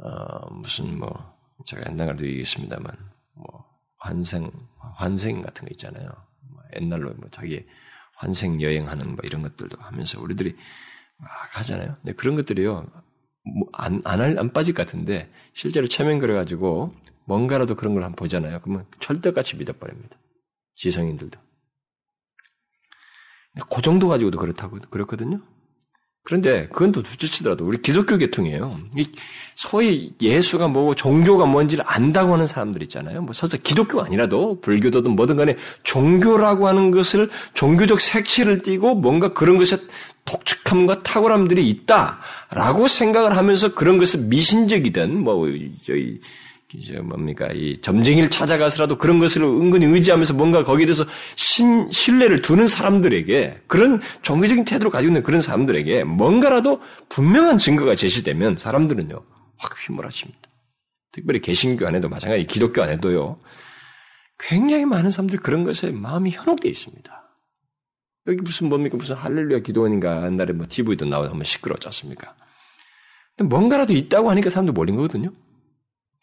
어, 0.00 0.54
무슨 0.54 0.98
뭐 0.98 1.34
제가 1.66 1.90
옛날에도 1.90 2.24
얘기했습니다만 2.24 2.96
뭐 3.34 3.64
환생 3.98 4.48
환생 4.94 5.42
같은 5.42 5.64
거 5.64 5.70
있잖아요 5.72 6.06
뭐 6.52 6.62
옛날로 6.80 7.14
뭐 7.14 7.28
자기 7.32 7.64
환생 8.24 8.62
여행하는 8.62 9.10
뭐 9.10 9.18
이런 9.22 9.42
것들도 9.42 9.76
하면서 9.78 10.20
우리들이 10.20 10.56
막 11.18 11.30
하잖아요. 11.58 11.96
근데 12.02 12.14
그런 12.14 12.34
것들이요. 12.36 12.86
뭐 13.46 13.68
안, 13.74 14.00
안, 14.04 14.20
할, 14.22 14.38
안 14.38 14.52
빠질 14.54 14.74
것 14.74 14.86
같은데, 14.86 15.30
실제로 15.52 15.86
체면 15.86 16.18
그래가지고, 16.18 16.94
뭔가라도 17.26 17.76
그런 17.76 17.92
걸 17.92 18.02
한번 18.02 18.16
보잖아요. 18.16 18.60
그러면 18.62 18.86
철떡같이 19.00 19.56
믿어버립니다. 19.56 20.16
지성인들도. 20.76 21.38
그 23.70 23.82
정도 23.82 24.08
가지고도 24.08 24.38
그렇다고, 24.38 24.78
그렇거든요. 24.88 25.42
그런데 26.24 26.68
그건 26.72 26.90
또 26.90 27.02
둘째치더라도 27.02 27.66
우리 27.66 27.82
기독교 27.82 28.16
계통이에요. 28.16 28.80
소위 29.56 30.14
예수가 30.22 30.68
뭐고 30.68 30.94
종교가 30.94 31.44
뭔지를 31.44 31.84
안다고 31.86 32.32
하는 32.32 32.46
사람들 32.46 32.82
있잖아요. 32.84 33.20
뭐 33.20 33.34
설사 33.34 33.58
기독교가 33.58 34.06
아니라도 34.06 34.58
불교도든 34.62 35.10
뭐든 35.10 35.36
간에 35.36 35.56
종교라고 35.82 36.66
하는 36.66 36.90
것을 36.90 37.28
종교적 37.52 38.00
색칠을 38.00 38.62
띠고 38.62 38.94
뭔가 38.94 39.34
그런 39.34 39.58
것에 39.58 39.76
독특함과 40.24 41.02
탁월함들이 41.02 41.68
있다라고 41.68 42.88
생각을 42.88 43.36
하면서 43.36 43.74
그런 43.74 43.98
것을 43.98 44.20
미신적이든 44.20 45.20
뭐 45.22 45.46
저희 45.82 46.20
이제 46.72 46.98
뭡니까 46.98 47.48
이 47.52 47.80
점쟁이를 47.82 48.30
찾아가서라도 48.30 48.98
그런 48.98 49.18
것을 49.18 49.42
은근히 49.42 49.86
의지하면서 49.86 50.34
뭔가 50.34 50.64
거기에 50.64 50.86
대해서 50.86 51.04
신, 51.36 51.90
신뢰를 51.90 52.42
두는 52.42 52.66
사람들에게 52.66 53.62
그런 53.66 54.00
종교적인 54.22 54.64
태도를 54.64 54.90
가지고 54.90 55.10
있는 55.10 55.22
그런 55.22 55.40
사람들에게 55.40 56.04
뭔가라도 56.04 56.80
분명한 57.10 57.58
증거가 57.58 57.94
제시되면 57.94 58.56
사람들은요 58.56 59.22
확 59.58 59.88
휘몰아칩니다. 59.88 60.40
특별히 61.12 61.40
개신교 61.40 61.86
안에도 61.86 62.08
마찬가지, 62.08 62.46
기독교 62.46 62.82
안에도요 62.82 63.38
굉장히 64.38 64.84
많은 64.84 65.10
사람들이 65.10 65.38
그런 65.38 65.62
것에 65.62 65.92
마음이 65.92 66.30
현혹되어 66.30 66.68
있습니다. 66.68 67.24
여기 68.26 68.40
무슨 68.40 68.68
뭡니까 68.68 68.96
무슨 68.96 69.14
할렐루야 69.14 69.60
기도원인가 69.60 70.26
옛날에 70.26 70.52
뭐 70.52 70.66
TV도 70.68 71.04
나오고 71.04 71.28
한번 71.28 71.44
시끄러웠지 71.44 71.86
않습니까? 71.88 72.34
뭔가라도 73.42 73.92
있다고 73.92 74.30
하니까 74.30 74.50
사람들 74.50 74.72
몰린 74.72 74.96
거거든요. 74.96 75.30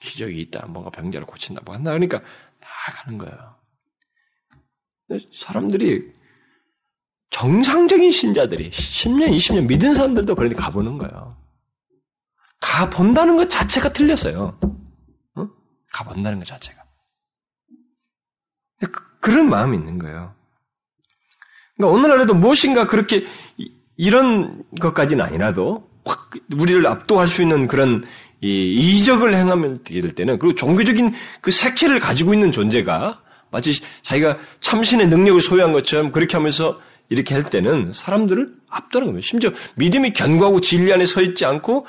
기적이 0.01 0.41
있다, 0.41 0.65
뭔가 0.67 0.89
병자를 0.89 1.25
고친다, 1.25 1.61
뭐 1.63 1.75
한다. 1.75 1.91
그러니까 1.91 2.21
나가는 2.59 3.17
거예요. 3.17 3.55
사람들이 5.33 6.11
정상적인 7.29 8.11
신자들이 8.11 8.71
10년, 8.71 9.29
20년 9.35 9.67
믿은 9.67 9.93
사람들도 9.93 10.35
그런데 10.35 10.55
가보는 10.55 10.97
거예요. 10.97 11.37
가본다는 12.59 13.37
것 13.37 13.49
자체가 13.49 13.93
틀렸어요. 13.93 14.59
어? 15.35 15.49
가본다는 15.93 16.39
것 16.39 16.45
자체가. 16.45 16.81
그, 19.21 19.29
런 19.29 19.49
마음이 19.49 19.77
있는 19.77 19.99
거예요. 19.99 20.35
그러니까 21.75 21.95
오늘날에도 21.95 22.33
무엇인가 22.33 22.87
그렇게 22.87 23.25
이런 23.95 24.63
것까지는 24.79 25.23
아니라도 25.23 25.89
확 26.05 26.31
우리를 26.53 26.85
압도할 26.87 27.27
수 27.27 27.43
있는 27.43 27.67
그런 27.67 28.03
이 28.41 28.73
이적을 28.73 29.36
행하면 29.36 29.84
될 29.84 30.12
때는 30.13 30.39
그리고 30.39 30.56
종교적인 30.56 31.13
그 31.41 31.51
색채를 31.51 31.99
가지고 31.99 32.34
있는 32.34 32.51
존재가 32.51 33.21
마치 33.51 33.82
자기가 34.04 34.38
참신의 34.62 35.08
능력을 35.08 35.41
소유한 35.41 35.73
것처럼 35.73 36.12
그렇게 36.12 36.38
하면서 36.38 36.80
이렇게 37.10 37.36
할 37.36 37.43
때는 37.43 37.91
사람들을 37.93 38.49
압도하는 38.69 39.08
겁니다. 39.08 39.27
심지어 39.27 39.51
믿음이 39.75 40.13
견고하고 40.13 40.62
진리 40.62 40.91
안에 40.91 41.06
서 41.06 41.21
있지 41.21 41.45
않고 41.45 41.86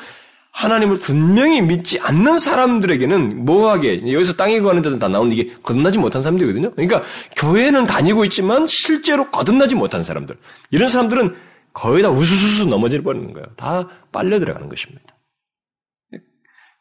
하나님을 0.51 0.99
분명히 0.99 1.63
믿지 1.63 1.99
않는 1.99 2.39
사람들에게는 2.39 3.45
뭐하게 3.45 4.13
여기서 4.13 4.35
땅에 4.35 4.61
거하는 4.61 4.83
데는 4.83 4.99
다 4.99 5.09
나오는 5.09 5.33
이게 5.33 5.55
거듭나지 5.63 5.99
못한 5.99 6.23
사람들이거든요. 6.23 6.73
그러니까 6.73 7.03
교회는 7.37 7.85
다니고 7.85 8.25
있지만 8.27 8.67
실제로 8.67 9.31
거듭나지 9.31 9.75
못한 9.75 10.03
사람들 10.03 10.37
이런 10.71 10.91
사람들은 10.91 11.35
거의 11.73 12.03
다 12.03 12.11
우수수수 12.11 12.67
넘어져 12.67 13.01
버리는 13.01 13.33
거예요. 13.33 13.47
다 13.57 13.89
빨려 14.11 14.39
들어가는 14.39 14.69
것입니다. 14.69 15.12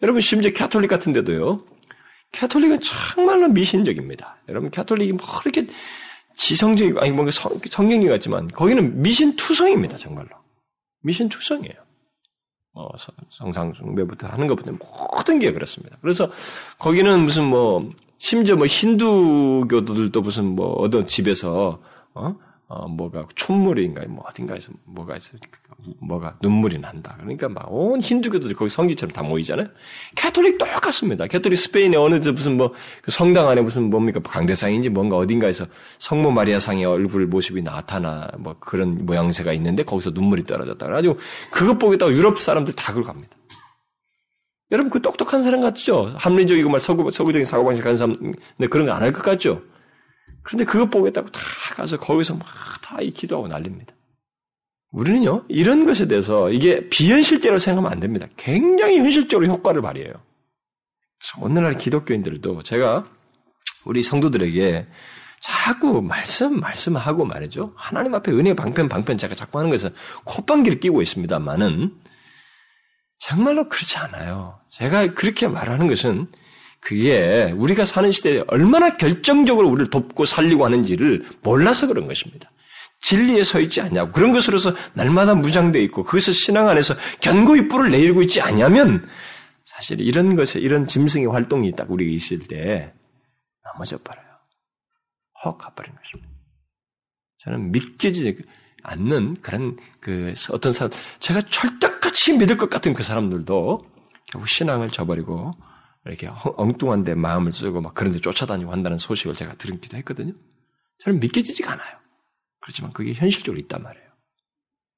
여러분 0.01 0.21
심지어 0.21 0.51
캐톨릭 0.51 0.89
같은 0.89 1.13
데도요. 1.13 1.63
캐톨릭은 2.31 2.79
정말로 2.81 3.49
미신적입니다. 3.49 4.37
여러분 4.49 4.71
캐톨릭이 4.71 5.13
뭐 5.13 5.25
이렇게 5.45 5.67
지성적이고 6.35 6.99
아니 7.01 7.11
뭔가 7.11 7.31
성, 7.31 7.59
성경이 7.69 8.07
같지만 8.07 8.47
거기는 8.47 9.01
미신 9.01 9.35
투성입니다. 9.35 9.97
정말로 9.97 10.29
미신 11.03 11.29
투성이에요. 11.29 11.75
어, 12.73 12.87
성상 13.31 13.73
숭배부터 13.73 14.27
하는 14.27 14.47
것부터 14.47 14.71
모든 14.71 15.39
게 15.39 15.51
그렇습니다. 15.51 15.97
그래서 16.01 16.31
거기는 16.79 17.19
무슨 17.19 17.45
뭐 17.45 17.89
심지어 18.17 18.55
뭐 18.55 18.65
힌두교도들도 18.65 20.21
무슨 20.21 20.45
뭐 20.55 20.73
어떤 20.73 21.05
집에서 21.05 21.81
어? 22.13 22.35
어, 22.73 22.87
뭐가 22.87 23.25
촛물인가 23.35 24.05
뭐 24.07 24.23
어딘가에서 24.29 24.71
뭐가 24.85 25.17
있어 25.17 25.37
뭐가 25.99 26.37
눈물이 26.41 26.77
난다. 26.79 27.17
그러니까 27.19 27.49
막 27.49 27.65
온 27.69 27.99
힌두교들이 27.99 28.53
거기 28.53 28.69
성지처럼 28.69 29.11
다 29.11 29.23
모이잖아요. 29.23 29.67
캐톨릭 30.15 30.57
똑같습니다. 30.57 31.27
캐톨릭 31.27 31.57
스페인의 31.57 31.99
어느 31.99 32.15
무슨 32.29 32.55
뭐그 32.55 33.09
성당 33.11 33.49
안에 33.49 33.61
무슨 33.61 33.89
뭡니까 33.89 34.21
강대상인지 34.23 34.89
뭔가 34.89 35.17
어딘가에서 35.17 35.65
성모 35.99 36.31
마리아상의 36.31 36.85
얼굴 36.85 37.27
모습이 37.27 37.61
나타나 37.61 38.29
뭐 38.39 38.55
그런 38.59 39.05
모양새가 39.05 39.51
있는데 39.53 39.83
거기서 39.83 40.11
눈물이 40.11 40.45
떨어졌다. 40.45 40.85
그래가지고 40.85 41.17
그것 41.51 41.77
보겠다고 41.77 42.13
유럽 42.13 42.39
사람들 42.39 42.73
다 42.75 42.93
그걸 42.93 43.03
갑니다. 43.05 43.35
여러분 44.71 44.89
그 44.89 45.01
똑똑한 45.01 45.43
사람 45.43 45.59
같죠? 45.59 46.13
합리적이고 46.15 46.69
말 46.69 46.79
서구 46.79 47.11
서구적인 47.11 47.43
사고방식 47.43 47.83
하는 47.83 47.97
사람 47.97 48.15
그런 48.69 48.85
거 48.85 48.93
안 48.93 49.01
할 49.03 49.11
것 49.11 49.21
같죠? 49.23 49.61
그런데 50.43 50.65
그것 50.65 50.89
보겠다고 50.89 51.31
다 51.31 51.41
가서 51.75 51.97
거기서 51.97 52.35
막다 52.35 52.97
기도하고 53.13 53.47
난립니다. 53.47 53.93
우리는요, 54.91 55.45
이런 55.47 55.85
것에 55.85 56.07
대해서 56.07 56.51
이게 56.51 56.89
비현실적으로 56.89 57.59
생각하면 57.59 57.91
안 57.91 57.99
됩니다. 57.99 58.27
굉장히 58.35 58.97
현실적으로 58.97 59.47
효과를 59.47 59.81
발휘해요. 59.81 60.11
그래서 60.11 61.45
오늘날 61.45 61.77
기독교인들도 61.77 62.63
제가 62.63 63.07
우리 63.85 64.03
성도들에게 64.03 64.87
자꾸 65.39 66.01
말씀, 66.01 66.59
말씀하고 66.59 67.25
말이죠. 67.25 67.73
하나님 67.75 68.13
앞에 68.13 68.31
은혜 68.31 68.53
방편, 68.53 68.89
방편 68.89 69.17
제가 69.17 69.33
자꾸 69.33 69.59
하는 69.59 69.71
것은 69.71 69.89
콧방귀를 70.25 70.79
끼고 70.79 71.01
있습니다만은 71.01 71.95
정말로 73.19 73.69
그렇지 73.69 73.97
않아요. 73.97 74.59
제가 74.69 75.13
그렇게 75.13 75.47
말하는 75.47 75.87
것은 75.87 76.27
그게 76.81 77.53
우리가 77.55 77.85
사는 77.85 78.11
시대에 78.11 78.43
얼마나 78.47 78.97
결정적으로 78.97 79.69
우리를 79.69 79.89
돕고 79.91 80.25
살리고 80.25 80.65
하는지를 80.65 81.23
몰라서 81.43 81.87
그런 81.87 82.07
것입니다. 82.07 82.51
진리에 83.01 83.43
서 83.43 83.59
있지 83.59 83.81
않냐고 83.81 84.11
그런 84.11 84.31
것으로서 84.31 84.75
날마다 84.93 85.35
무장되어 85.35 85.81
있고 85.83 86.03
그것을 86.03 86.33
신앙 86.33 86.67
안에서 86.67 86.95
견고히 87.19 87.67
뿔을 87.67 87.91
내리고 87.91 88.21
있지 88.21 88.41
않냐면 88.41 89.07
사실 89.63 90.01
이런 90.01 90.35
것에 90.35 90.59
이런 90.59 90.85
짐승의 90.85 91.27
활동이 91.27 91.75
딱 91.75 91.89
우리가 91.89 92.11
있을 92.11 92.39
때 92.39 92.93
넘어져 93.63 93.97
버려요. 93.99 94.25
헉 95.45 95.57
가버린 95.57 95.93
것입니다. 95.95 96.31
저는 97.43 97.71
믿겨지지 97.71 98.37
않는 98.83 99.41
그런 99.41 99.77
그 99.99 100.33
어떤 100.51 100.73
사람 100.73 100.91
제가 101.19 101.41
철떡같이 101.41 102.37
믿을 102.37 102.57
것 102.57 102.69
같은 102.69 102.93
그 102.93 103.03
사람들도 103.03 103.85
결국 104.31 104.47
신앙을 104.47 104.91
저버리고 104.91 105.55
이렇게 106.05 106.27
엉뚱한 106.57 107.03
데 107.03 107.13
마음을 107.15 107.51
쓰고 107.51 107.81
막 107.81 107.93
그런 107.93 108.11
데 108.13 108.19
쫓아다니고 108.19 108.71
한다는 108.71 108.97
소식을 108.97 109.35
제가 109.35 109.53
들은기도 109.55 109.97
했거든요. 109.97 110.33
저는 110.99 111.19
믿겨지지가 111.19 111.71
않아요. 111.73 111.97
그렇지만 112.61 112.91
그게 112.93 113.13
현실적으로 113.13 113.59
있단 113.61 113.83
말이에요. 113.83 114.07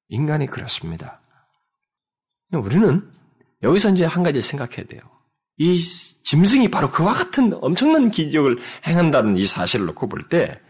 인간이 0.08 0.46
그렇습니다. 0.46 1.20
우리는 2.52 3.10
여기서 3.62 3.90
이제 3.90 4.04
한 4.04 4.22
가지 4.22 4.40
생각해야 4.40 4.86
돼요. 4.86 5.00
이 5.56 5.80
짐승이 6.24 6.70
바로 6.70 6.90
그와 6.90 7.12
같은 7.12 7.52
엄청난 7.62 8.10
기적을 8.10 8.58
행한다는 8.86 9.36
이 9.36 9.46
사실을 9.46 9.86
놓고 9.86 10.08
볼 10.08 10.28
때 10.28 10.60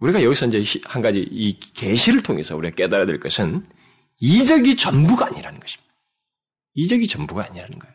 우리가 0.00 0.22
여기서 0.22 0.46
이제 0.46 0.80
한 0.84 1.02
가지 1.02 1.20
이 1.20 1.58
계시를 1.58 2.22
통해서 2.22 2.56
우리가 2.56 2.74
깨달아야 2.74 3.06
될 3.06 3.20
것은 3.20 3.66
이적이 4.20 4.76
전부가 4.76 5.26
아니라는 5.26 5.60
것입니다. 5.60 5.94
이적이 6.74 7.08
전부가 7.08 7.44
아니라는 7.44 7.78
거예요. 7.78 7.93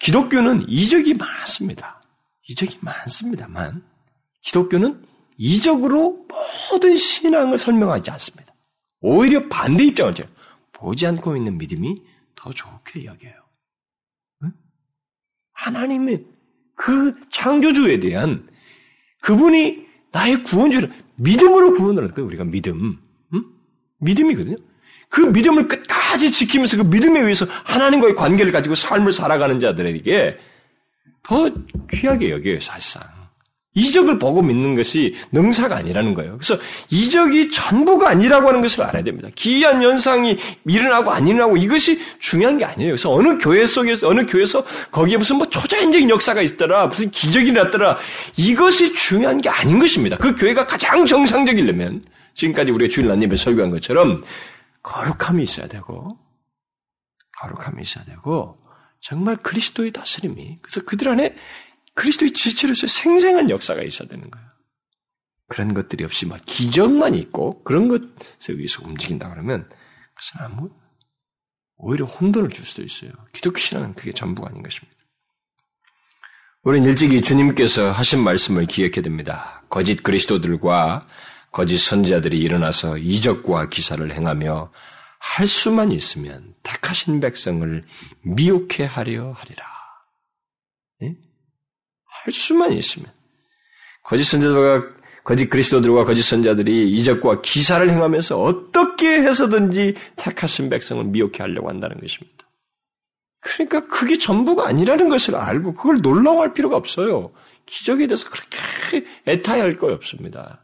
기독교는 0.00 0.68
이적이 0.68 1.14
많습니다. 1.14 2.00
이적이 2.48 2.78
많습니다만 2.80 3.82
기독교는 4.42 5.04
이적으로 5.36 6.26
모든 6.70 6.96
신앙을 6.96 7.58
설명하지 7.58 8.10
않습니다. 8.10 8.54
오히려 9.00 9.48
반대 9.48 9.84
입장을 9.84 10.14
죠 10.14 10.24
보지 10.72 11.06
않고 11.06 11.36
있는 11.36 11.58
믿음이 11.58 12.02
더 12.34 12.50
좋게 12.50 13.04
여겨요. 13.04 13.34
응? 14.42 14.52
하나님의 15.52 16.24
그 16.74 17.14
창조주에 17.30 18.00
대한 18.00 18.48
그분이 19.20 19.86
나의 20.12 20.42
구원주를 20.42 20.92
믿음으로 21.16 21.72
구원을 21.72 22.02
할 22.02 22.14
거예요. 22.14 22.26
우리가 22.26 22.44
믿음. 22.44 23.00
응? 23.32 23.44
믿음이거든요. 23.98 24.56
그 25.14 25.20
믿음을 25.20 25.68
끝까지 25.68 26.32
지키면서 26.32 26.76
그 26.76 26.82
믿음에 26.82 27.20
의해서 27.20 27.46
하나님과의 27.62 28.16
관계를 28.16 28.50
가지고 28.50 28.74
삶을 28.74 29.12
살아가는 29.12 29.60
자들에게 29.60 30.36
더 31.22 31.50
귀하게 31.88 32.30
여겨요, 32.32 32.58
사실상. 32.58 33.04
이적을 33.74 34.18
보고 34.18 34.42
믿는 34.42 34.74
것이 34.74 35.14
능사가 35.30 35.76
아니라는 35.76 36.14
거예요. 36.14 36.36
그래서 36.36 36.60
이적이 36.90 37.52
전부가 37.52 38.08
아니라고 38.08 38.48
하는 38.48 38.60
것을 38.60 38.82
알아야 38.82 39.04
됩니다. 39.04 39.28
기이한 39.36 39.80
현상이 39.80 40.36
일어나고 40.66 41.12
안 41.12 41.28
일어나고 41.28 41.58
이것이 41.58 42.00
중요한 42.18 42.58
게 42.58 42.64
아니에요. 42.64 42.90
그래서 42.90 43.12
어느 43.12 43.38
교회 43.38 43.66
속에서 43.66 44.08
어느 44.08 44.26
교회에서 44.26 44.64
거기에 44.90 45.16
무슨 45.16 45.36
뭐 45.36 45.48
초자연적인 45.48 46.10
역사가 46.10 46.42
있더라, 46.42 46.88
무슨 46.88 47.08
기적이 47.12 47.52
났더라 47.52 47.98
이것이 48.36 48.92
중요한 48.94 49.40
게 49.40 49.48
아닌 49.48 49.78
것입니다. 49.78 50.16
그 50.16 50.34
교회가 50.34 50.66
가장 50.66 51.06
정상적이려면 51.06 52.02
지금까지 52.34 52.72
우리가 52.72 52.92
주일 52.92 53.06
난님에 53.06 53.36
설교한 53.36 53.70
것처럼 53.70 54.24
거룩함이 54.84 55.42
있어야 55.42 55.66
되고 55.66 56.18
거룩함이 57.40 57.82
있어야 57.82 58.04
되고 58.04 58.58
정말 59.00 59.36
그리스도의 59.36 59.90
다스림이 59.92 60.60
그래서 60.62 60.84
그들 60.84 61.08
안에 61.08 61.34
그리스도의 61.94 62.32
지체로서 62.32 62.86
생생한 62.86 63.50
역사가 63.50 63.82
있어야 63.82 64.08
되는 64.08 64.30
거예요. 64.30 64.46
그런 65.48 65.74
것들이 65.74 66.04
없이 66.04 66.26
막 66.26 66.40
기적만 66.44 67.14
있고 67.14 67.62
그런 67.64 67.88
것에 67.88 68.52
의해서 68.52 68.86
움직인다 68.86 69.28
그러면 69.30 69.68
그것은 70.14 70.40
아무 70.40 70.70
오히려 71.76 72.06
혼돈을 72.06 72.50
줄 72.50 72.64
수도 72.64 72.82
있어요. 72.82 73.10
기독교 73.32 73.58
신앙은 73.58 73.94
그게 73.94 74.12
전부가 74.12 74.48
아닌 74.48 74.62
것입니다. 74.62 74.96
우리는 76.62 76.88
일찍이 76.88 77.20
주님께서 77.20 77.92
하신 77.92 78.24
말씀을 78.24 78.64
기억해야 78.66 79.02
됩니다. 79.02 79.62
거짓 79.68 80.02
그리스도들과 80.02 81.06
거짓 81.54 81.78
선지자들이 81.78 82.40
일어나서 82.40 82.98
이적과 82.98 83.68
기사를 83.68 84.12
행하며 84.12 84.72
할 85.20 85.46
수만 85.46 85.92
있으면 85.92 86.52
택하신 86.64 87.20
백성을 87.20 87.84
미혹해 88.22 88.84
하려 88.84 89.30
하리라. 89.30 89.64
예? 91.04 91.14
할 92.06 92.32
수만 92.32 92.72
있으면. 92.72 93.08
거짓 94.02 94.24
선자들과 94.24 94.94
거짓 95.22 95.48
그리스도들과 95.48 96.04
거짓 96.04 96.22
선자들이 96.22 96.92
이적과 96.96 97.40
기사를 97.40 97.88
행하면서 97.88 98.42
어떻게 98.42 99.22
해서든지 99.22 99.94
택하신 100.16 100.68
백성을 100.70 101.04
미혹해 101.04 101.36
하려고 101.38 101.68
한다는 101.68 102.00
것입니다. 102.00 102.48
그러니까 103.38 103.86
그게 103.86 104.18
전부가 104.18 104.66
아니라는 104.66 105.08
것을 105.08 105.36
알고 105.36 105.74
그걸 105.74 106.00
놀라워할 106.02 106.52
필요가 106.52 106.76
없어요. 106.76 107.32
기적에 107.64 108.08
대해서 108.08 108.28
그렇게 108.28 109.06
애타할 109.28 109.76
거 109.76 109.92
없습니다. 109.92 110.63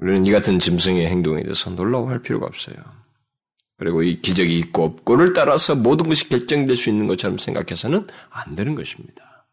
우리는 0.00 0.26
이 0.26 0.32
같은 0.32 0.58
짐승의 0.58 1.06
행동에 1.06 1.42
대해서 1.42 1.70
놀라워할 1.70 2.20
필요가 2.20 2.46
없어요. 2.46 2.76
그리고 3.78 4.02
이 4.02 4.20
기적이 4.20 4.58
있고 4.58 4.84
없고를 4.84 5.32
따라서 5.32 5.74
모든 5.74 6.08
것이 6.08 6.28
결정될 6.28 6.76
수 6.76 6.90
있는 6.90 7.06
것처럼 7.06 7.38
생각해서는 7.38 8.06
안 8.30 8.56
되는 8.56 8.74
것입니다. 8.74 9.46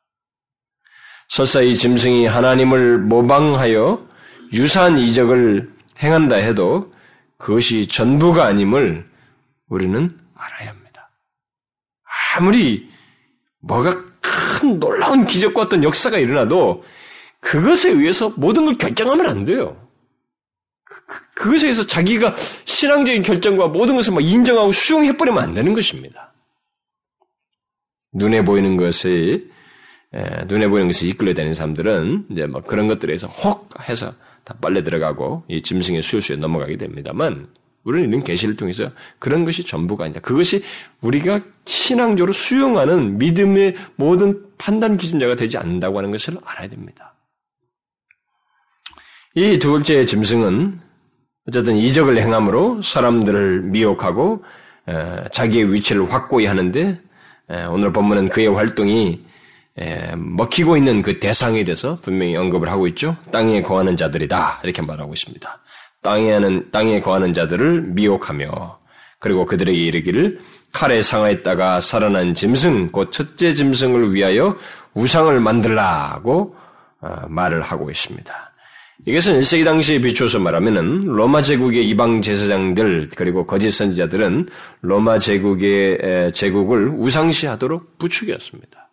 설사 1.30 1.62
이 1.62 1.76
짐승이 1.76 2.26
하나님을 2.26 3.00
모방하여 3.00 4.08
유사한 4.54 4.98
이적을 4.98 5.72
행한다 6.02 6.36
해도 6.36 6.92
그것이 7.38 7.88
전부가 7.88 8.46
아님을 8.46 9.08
우리는 9.68 10.18
알아야 10.36 10.70
합니다. 10.70 11.10
아무리 12.36 12.90
뭐가 13.62 14.04
큰 14.22 14.80
놀라운 14.80 15.26
기적과 15.26 15.62
어떤 15.62 15.84
역사가 15.84 16.18
일어나도 16.18 16.84
그것에 17.42 17.92
의해서 17.92 18.34
모든 18.38 18.66
걸 18.66 18.76
결정하면 18.76 19.28
안 19.28 19.46
돼요. 19.46 19.85
그, 21.06 21.44
그것에 21.44 21.68
의해서 21.68 21.86
자기가 21.86 22.36
신앙적인 22.66 23.24
결정과 23.24 23.68
모든 23.68 23.96
것을 23.96 24.14
막 24.14 24.22
인정하고 24.22 24.72
수용해버리면 24.72 25.42
안 25.42 25.54
되는 25.54 25.74
것입니다. 25.74 26.34
눈에 28.14 28.44
보이는 28.44 28.78
것이 28.78 29.50
예, 30.16 30.46
눈에 30.46 30.68
보이는 30.68 30.88
것을 30.88 31.10
이끌려 31.10 31.34
다니는 31.34 31.54
사람들은 31.54 32.28
이제 32.32 32.46
뭐 32.46 32.62
그런 32.62 32.88
것들에서 32.88 33.28
혹 33.28 33.70
해서 33.90 34.14
다 34.46 34.56
빨려 34.62 34.84
들어가고 34.84 35.44
이 35.50 35.62
짐승의 35.62 36.02
수요수에 36.02 36.38
넘어가게 36.38 36.78
됩니다만 36.78 37.48
우리는 37.84 38.10
이런 38.10 38.24
계시를 38.24 38.56
통해서 38.56 38.92
그런 39.20 39.46
것이 39.46 39.64
전부가 39.64 40.06
아니다. 40.06 40.20
그것이 40.20 40.64
우리가 41.02 41.42
신앙적으로 41.66 42.34
수용하는 42.34 43.18
믿음의 43.18 43.76
모든 43.96 44.44
판단 44.58 44.98
기준자가 44.98 45.36
되지 45.36 45.58
않는다고 45.58 45.98
하는 45.98 46.12
것을 46.12 46.38
알아야 46.44 46.70
됩니다. 46.70 47.14
이 49.36 49.60
두 49.60 49.72
번째 49.72 50.06
짐승은 50.06 50.80
어쨌든 51.48 51.78
이적을 51.78 52.18
행함으로 52.18 52.82
사람들을 52.82 53.62
미혹하고 53.64 54.44
자기의 55.32 55.74
위치를 55.74 56.12
확고히 56.12 56.46
하는데 56.46 57.00
오늘 57.70 57.94
본문은 57.94 58.30
그의 58.30 58.48
활동이 58.48 59.24
먹히고 60.16 60.78
있는 60.78 61.02
그 61.02 61.20
대상에 61.20 61.64
대해서 61.64 62.00
분명히 62.02 62.36
언급을 62.36 62.70
하고 62.70 62.88
있죠. 62.88 63.16
땅에 63.32 63.62
거하는 63.62 63.98
자들이다 63.98 64.62
이렇게 64.64 64.82
말하고 64.82 65.14
있습니다. 65.14 65.60
땅에 66.02 66.32
하는 66.32 66.70
땅에 66.72 67.02
거하는 67.02 67.34
자들을 67.34 67.82
미혹하며 67.82 68.80
그리고 69.20 69.46
그들에게 69.46 69.78
이르기를 69.78 70.40
칼에 70.72 71.02
상하였다가 71.02 71.80
살아난 71.80 72.34
짐승 72.34 72.92
곧 72.92 73.12
첫째 73.12 73.54
짐승을 73.54 74.14
위하여 74.14 74.56
우상을 74.94 75.40
만들라고 75.40 76.56
어, 77.02 77.16
말을 77.28 77.62
하고 77.62 77.90
있습니다. 77.90 78.45
이것은 79.06 79.40
1세기 79.40 79.66
당시에 79.66 80.00
비추어서 80.00 80.40
말하면은 80.40 81.06
로마 81.06 81.42
제국의 81.42 81.88
이방 81.90 82.22
제사장들 82.22 83.10
그리고 83.16 83.46
거짓 83.46 83.72
선지자들은 83.72 84.50
로마 84.82 85.20
제국의 85.20 86.32
제국을 86.34 86.88
우상시하도록 86.88 87.98
부추겼습니다. 87.98 88.90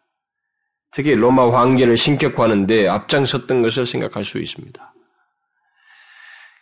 특히 0.90 1.14
로마 1.14 1.50
황제를 1.50 1.96
신격화하는데 1.96 2.88
앞장섰던 2.88 3.62
것을 3.62 3.86
생각할 3.86 4.24
수 4.24 4.38
있습니다. 4.38 4.92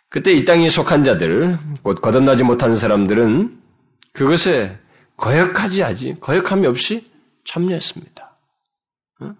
그때 0.09 0.31
이 0.33 0.45
땅에 0.45 0.69
속한 0.69 1.03
자들, 1.03 1.57
곧 1.83 2.01
거듭나지 2.01 2.43
못한 2.43 2.75
사람들은 2.75 3.59
그것에 4.13 4.77
거역하지 5.17 5.81
하지, 5.81 6.17
거역함이 6.19 6.67
없이 6.67 7.11
참여했습니다. 7.45 8.37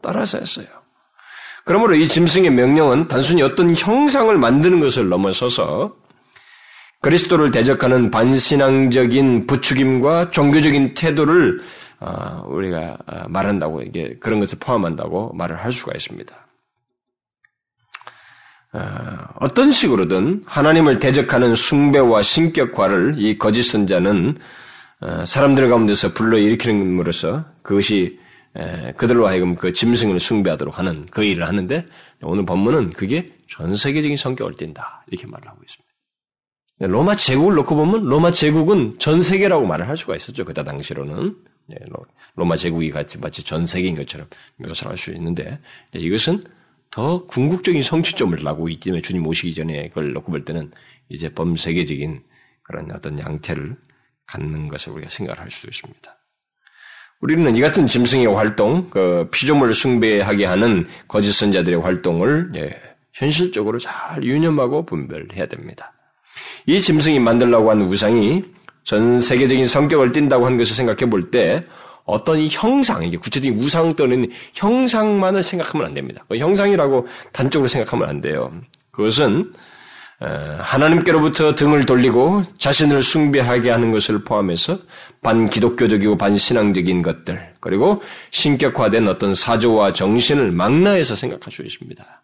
따라서 0.02 0.40
했어요. 0.40 0.68
그러므로 1.66 1.96
이 1.96 2.08
짐승의 2.08 2.50
명령은 2.52 3.08
단순히 3.08 3.42
어떤 3.42 3.76
형상을 3.76 4.36
만드는 4.38 4.80
것을 4.80 5.10
넘어서서 5.10 5.96
그리스도를 7.02 7.52
대적하는 7.52 8.12
반신앙적인 8.12 9.48
부추김과 9.48 10.32
종교적인 10.32 10.94
태도를 10.94 11.62
어, 12.00 12.44
우리가 12.48 12.98
어, 13.06 13.28
말한다고 13.28 13.84
이게 13.84 14.18
그런 14.20 14.40
것을 14.40 14.58
포함한다고 14.60 15.34
말을 15.34 15.58
할 15.58 15.72
수가 15.72 15.94
있습니다. 15.96 16.36
어, 18.74 18.80
어떤 19.40 19.72
식으로든 19.72 20.44
하나님을 20.46 21.00
대적하는 21.00 21.56
숭배와 21.56 22.24
신격화를 22.24 23.16
이 23.18 23.38
거짓 23.38 23.64
선자는 23.64 24.38
사람들 25.26 25.68
가운데서 25.68 26.14
불러 26.14 26.38
일으키는으로써 26.38 27.46
그것이 27.64 28.20
그들로 28.98 29.28
하여금 29.28 29.56
그 29.56 29.74
짐승을 29.74 30.20
숭배하도록 30.20 30.78
하는 30.78 31.06
그 31.08 31.24
일을 31.24 31.48
하는데 31.48 31.86
오늘 32.22 32.46
본문은 32.46 32.92
그게 32.92 33.34
전 33.50 33.76
세계적인 33.76 34.18
성격을 34.18 34.56
띈다 34.56 35.06
이렇게 35.08 35.28
말을 35.28 35.48
하고 35.48 35.62
있습니다. 35.64 35.92
로마 36.80 37.16
제국을 37.16 37.56
놓고 37.56 37.76
보면 37.76 38.06
로마 38.06 38.32
제국은 38.32 38.98
전 38.98 39.22
세계라고 39.22 39.68
말을 39.68 39.88
할 39.88 39.98
수가 39.98 40.16
있었죠 40.16 40.46
그때 40.46 40.64
당시로는 40.64 41.36
네, 41.68 41.78
로마 42.36 42.56
제국이 42.56 42.90
같이 42.90 43.20
마치 43.20 43.44
전 43.44 43.68
세계인 43.68 43.96
것처럼 43.96 44.28
묘사를 44.58 44.90
할 44.90 44.98
수 44.98 45.12
있는데 45.12 45.60
이것은 45.94 46.44
더 46.90 47.26
궁극적인 47.26 47.84
성취점을 47.84 48.38
나고 48.44 48.68
있기 48.70 48.86
때문에 48.86 49.02
주님 49.02 49.26
오시기 49.26 49.54
전에 49.54 49.88
그걸 49.90 50.12
놓고 50.14 50.32
볼 50.32 50.44
때는 50.44 50.72
이제 51.08 51.34
범세계적인 51.34 52.24
그런 52.64 52.92
어떤 52.92 53.18
양태를 53.18 53.78
갖는 54.26 54.68
것을 54.68 54.94
우리가 54.94 55.10
생각할 55.10 55.52
수 55.52 55.68
있습니다. 55.68 56.21
우리는 57.22 57.56
이 57.56 57.62
같은 57.62 57.86
짐승의 57.88 58.28
활동, 58.28 58.90
그 58.90 59.28
피조물 59.32 59.74
숭배하게 59.74 60.46
하는 60.46 60.88
거짓 61.08 61.34
선자들의 61.34 61.80
활동을 61.80 62.52
예, 62.56 62.72
현실적으로 63.14 63.78
잘 63.78 64.24
유념하고 64.24 64.86
분별해야 64.86 65.46
됩니다. 65.46 65.94
이 66.66 66.82
짐승이 66.82 67.20
만들라고 67.20 67.70
하는 67.70 67.86
우상이 67.88 68.44
전 68.84 69.22
세계적인 69.22 69.66
성격을 69.66 70.12
띈다고 70.12 70.46
하는 70.46 70.58
것을 70.58 70.76
생각해 70.76 71.10
볼 71.10 71.30
때 71.30 71.64
어떤 72.06 72.40
이 72.40 72.48
형상, 72.50 73.06
이게 73.06 73.16
구체적인 73.16 73.60
우상 73.60 73.94
또는 73.94 74.28
형상만을 74.54 75.44
생각하면 75.44 75.88
안 75.88 75.94
됩니다. 75.94 76.26
그 76.28 76.38
형상이라고 76.38 77.08
단적으로 77.32 77.68
생각하면 77.68 78.10
안 78.10 78.22
돼요. 78.22 78.52
그것은 78.92 79.54
하나님께로부터 80.60 81.56
등을 81.56 81.86
돌리고 81.86 82.44
자신을 82.60 83.02
숭배하게 83.02 83.72
하는 83.72 83.92
것을 83.92 84.24
포함해서 84.24 84.78
반기독교적이고 85.24 86.18
반신앙적인 86.18 87.02
것들, 87.02 87.56
그리고 87.60 88.02
신격화된 88.30 89.08
어떤 89.08 89.34
사조와 89.34 89.94
정신을 89.94 90.52
망라해서 90.52 91.16
생각할 91.16 91.52
수 91.52 91.64
있습니다. 91.64 92.24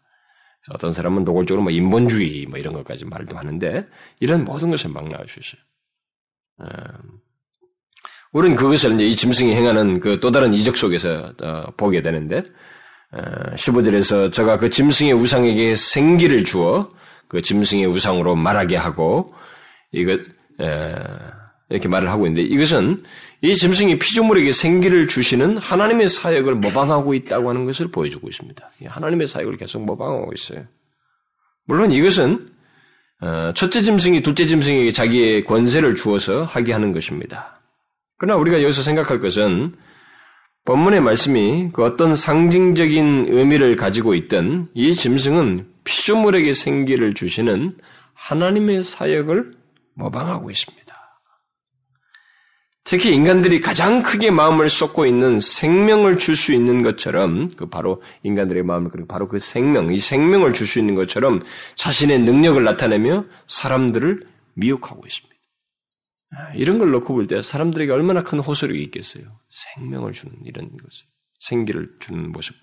어떤 0.69 0.93
사람은 0.93 1.23
노골적으로 1.23 1.63
뭐 1.63 1.71
인본주의 1.71 2.45
뭐 2.45 2.59
이런 2.59 2.73
것까지 2.73 3.05
말도 3.05 3.37
하는데 3.37 3.87
이런 4.19 4.43
모든 4.43 4.69
것을 4.69 4.91
망라할 4.91 5.27
수 5.27 5.39
있어요. 5.39 5.61
우리는 8.33 8.55
그것을 8.55 8.93
이제 8.95 9.05
이 9.05 9.15
짐승이 9.15 9.53
행하는 9.55 9.99
그 9.99 10.19
또 10.19 10.31
다른 10.31 10.53
이적 10.53 10.77
속에서 10.77 11.33
어, 11.41 11.63
보게 11.77 12.01
되는데 12.01 12.43
15절에서 13.55 14.33
저가 14.33 14.57
그 14.57 14.69
짐승의 14.69 15.13
우상에게 15.13 15.75
생기를 15.75 16.43
주어 16.43 16.89
그 17.27 17.41
짐승의 17.41 17.85
우상으로 17.85 18.35
말하게 18.35 18.75
하고 18.77 19.33
이것 19.91 20.19
이렇게 21.69 21.87
말을 21.87 22.09
하고 22.09 22.27
있는데 22.27 22.47
이것은 22.47 23.03
이 23.41 23.55
짐승이 23.55 23.99
피조물에게 23.99 24.51
생기를 24.51 25.07
주시는 25.07 25.57
하나님의 25.57 26.07
사역을 26.07 26.55
모방하고 26.55 27.13
있다고 27.13 27.49
하는 27.49 27.65
것을 27.65 27.91
보여주고 27.91 28.29
있습니다. 28.29 28.71
하나님의 28.85 29.27
사역을 29.27 29.57
계속 29.57 29.83
모방하고 29.83 30.31
있어요. 30.33 30.65
물론 31.65 31.91
이것은 31.91 32.47
어, 33.19 33.51
첫째 33.55 33.81
짐승이 33.81 34.21
둘째 34.21 34.45
짐승에게 34.45 34.91
자기의 34.91 35.43
권세를 35.43 35.95
주어서 35.95 36.43
하게 36.43 36.71
하는 36.71 36.91
것입니다. 36.91 37.59
그러나 38.17 38.39
우리가 38.39 38.61
여기서 38.61 38.83
생각할 38.83 39.19
것은 39.19 39.73
본문의 40.65 41.01
말씀이 41.01 41.69
그 41.73 41.83
어떤 41.83 42.15
상징적인 42.15 43.27
의미를 43.29 43.75
가지고 43.75 44.13
있던 44.13 44.69
이 44.73 44.93
짐승은 44.93 45.65
피조물에게 45.87 46.51
생기를 46.53 47.13
주시는 47.13 47.77
하나님의 48.13 48.83
사역을 48.83 49.53
모방하고 49.95 50.51
있습니다. 50.51 50.85
특히 52.83 53.13
인간들이 53.13 53.59
가장 53.59 54.01
크게 54.01 54.31
마음을 54.31 54.69
쏟고 54.69 55.05
있는 55.05 55.39
생명을 55.41 56.19
줄 56.19 56.35
수 56.37 56.53
있는 56.53 56.83
것처럼 56.83 57.53
그 57.55 57.67
바로 57.69 58.01
인간들의 58.23 58.63
마음을 58.63 58.91
그리고 58.91 59.07
바로 59.07 59.27
그 59.27 59.39
생명, 59.39 59.93
이 59.93 59.97
생명을 59.97 60.53
줄 60.53 60.67
수 60.67 60.79
있는 60.79 60.95
것처럼 60.95 61.43
자신의 61.75 62.19
능력을 62.19 62.63
나타내며 62.63 63.25
사람들을 63.47 64.27
미혹하고 64.53 65.05
있습니다. 65.05 65.35
아, 66.31 66.53
이런 66.55 66.77
걸 66.79 66.91
놓고 66.91 67.13
볼 67.13 67.27
때 67.27 67.41
사람들에게 67.41 67.91
얼마나 67.91 68.23
큰 68.23 68.39
호소력이 68.39 68.81
있겠어요. 68.83 69.23
생명을 69.49 70.13
주는 70.13 70.33
이런 70.45 70.69
것을 70.71 71.07
생기를 71.39 71.89
주는 71.99 72.31
모습. 72.31 72.55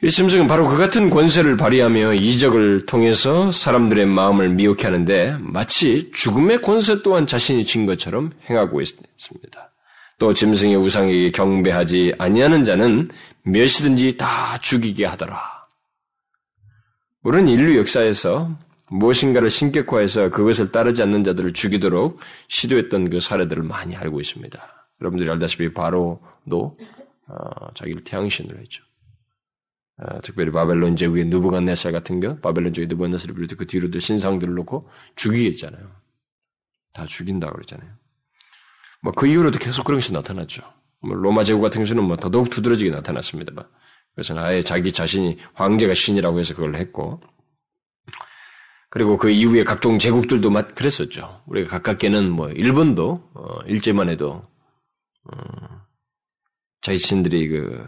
이 0.00 0.10
짐승은 0.10 0.46
바로 0.46 0.68
그 0.68 0.76
같은 0.76 1.10
권세를 1.10 1.56
발휘하며 1.56 2.14
이적을 2.14 2.86
통해서 2.86 3.50
사람들의 3.50 4.06
마음을 4.06 4.48
미혹해 4.50 4.84
하는데 4.84 5.36
마치 5.40 6.12
죽음의 6.12 6.62
권세 6.62 7.02
또한 7.02 7.26
자신이 7.26 7.64
진 7.64 7.84
것처럼 7.84 8.30
행하고 8.48 8.80
있습니다. 8.80 9.72
또 10.20 10.34
짐승의 10.34 10.76
우상에게 10.76 11.32
경배하지 11.32 12.14
아니하는 12.16 12.62
자는 12.62 13.10
몇이든지 13.42 14.16
다 14.18 14.58
죽이게 14.58 15.04
하더라. 15.04 15.36
우리는 17.24 17.48
인류 17.48 17.76
역사에서 17.78 18.56
무엇인가를 18.90 19.50
신격화해서 19.50 20.30
그것을 20.30 20.70
따르지 20.70 21.02
않는 21.02 21.24
자들을 21.24 21.52
죽이도록 21.54 22.20
시도했던 22.46 23.10
그 23.10 23.18
사례들을 23.18 23.64
많이 23.64 23.96
알고 23.96 24.20
있습니다. 24.20 24.86
여러분들이 25.00 25.28
알다시피 25.28 25.72
바로도 25.74 26.78
어, 27.26 27.74
자기를 27.74 28.04
태양신으로 28.04 28.60
했죠. 28.60 28.87
어, 29.98 30.20
특별히 30.22 30.52
바벨론 30.52 30.96
제국의 30.96 31.26
누부갓네살 31.26 31.92
같은 31.92 32.20
거, 32.20 32.36
바벨론 32.38 32.72
제국의 32.72 32.88
누부갓네살을 32.88 33.34
비롯해 33.34 33.56
그 33.56 33.66
뒤로도 33.66 33.98
신상들을 33.98 34.54
놓고 34.54 34.88
죽이겠잖아요. 35.16 35.90
다 36.92 37.06
죽인다고 37.06 37.54
그랬잖아요. 37.54 37.90
뭐 39.02 39.12
그 39.12 39.26
이후로도 39.26 39.58
계속 39.58 39.84
그런 39.84 39.98
것이 40.00 40.12
나타났죠. 40.12 40.62
뭐 41.00 41.14
로마 41.14 41.44
제국 41.44 41.60
같은 41.62 41.84
경우는 41.84 42.06
뭐 42.08 42.16
더더욱 42.16 42.50
두드러지게 42.50 42.90
나타났습니다. 42.90 43.52
그래서 44.14 44.36
아예 44.38 44.62
자기 44.62 44.92
자신이 44.92 45.38
황제가 45.54 45.94
신이라고 45.94 46.40
해서 46.40 46.54
그걸 46.54 46.74
했고, 46.76 47.20
그리고 48.90 49.16
그 49.16 49.30
이후에 49.30 49.64
각종 49.64 49.98
제국들도 49.98 50.50
막 50.50 50.74
그랬었죠. 50.74 51.42
우리가 51.46 51.68
가깝게는 51.70 52.30
뭐 52.30 52.50
일본도 52.50 53.30
어, 53.34 53.58
일제만 53.66 54.08
해도 54.08 54.42
어, 55.24 55.86
자기 56.80 56.98
신들이 56.98 57.48
그 57.48 57.86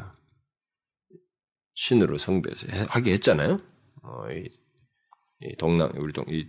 신으로 1.80 2.18
성배해서 2.18 2.66
하게 2.88 3.12
했잖아요. 3.12 3.56
어, 4.02 4.26
이, 4.30 4.50
이, 5.40 5.56
동남 5.56 5.90
우리 5.96 6.12
동 6.12 6.26
이 6.28 6.46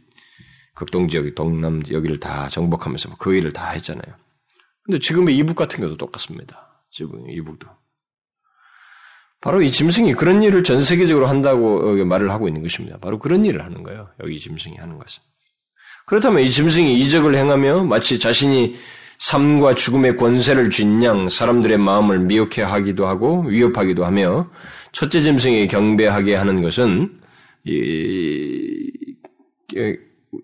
극동 0.73 1.07
지역 1.07 1.33
동남 1.35 1.81
여기를 1.89 2.19
다 2.19 2.49
정복하면서 2.49 3.15
그 3.17 3.33
일을 3.35 3.53
다 3.53 3.69
했잖아요. 3.71 4.13
근데 4.83 4.99
지금의 4.99 5.37
이북 5.37 5.55
같은 5.55 5.79
경우도 5.79 5.97
똑같습니다. 5.97 6.83
지금 6.89 7.29
이북도 7.29 7.65
바로 9.39 9.61
이 9.61 9.71
짐승이 9.71 10.15
그런 10.15 10.43
일을 10.43 10.65
전 10.65 10.83
세계적으로 10.83 11.27
한다고 11.27 11.93
말을 12.03 12.29
하고 12.29 12.49
있는 12.49 12.61
것입니다. 12.61 12.97
바로 12.97 13.17
그런 13.17 13.45
일을 13.45 13.63
하는 13.63 13.83
거예요. 13.83 14.09
여기 14.21 14.37
짐승이 14.37 14.75
하는 14.75 14.97
것은. 14.99 15.23
그렇다면 16.07 16.43
이 16.43 16.51
짐승이 16.51 16.99
이적을 16.99 17.35
행하며 17.35 17.85
마치 17.85 18.19
자신이 18.19 18.75
삶과 19.21 19.75
죽음의 19.75 20.15
권세를 20.17 20.71
쥔 20.71 21.03
양 21.03 21.29
사람들의 21.29 21.77
마음을 21.77 22.19
미혹해 22.21 22.63
하기도 22.63 23.05
하고 23.05 23.43
위협하기도 23.43 24.03
하며 24.03 24.49
첫째 24.93 25.21
짐승에 25.21 25.67
경배하게 25.67 26.35
하는 26.35 26.63
것은 26.63 27.19
이, 27.63 28.91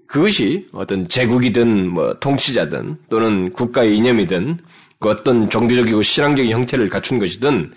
그것이 0.07 0.67
어떤 0.73 1.09
제국이든 1.09 1.89
뭐 1.89 2.19
통치자든 2.19 2.97
또는 3.09 3.51
국가의 3.51 3.97
이념이든 3.97 4.59
그 4.99 5.09
어떤 5.09 5.49
종교적이고 5.49 6.03
신앙적인 6.03 6.51
형태를 6.51 6.89
갖춘 6.89 7.17
것이든 7.17 7.73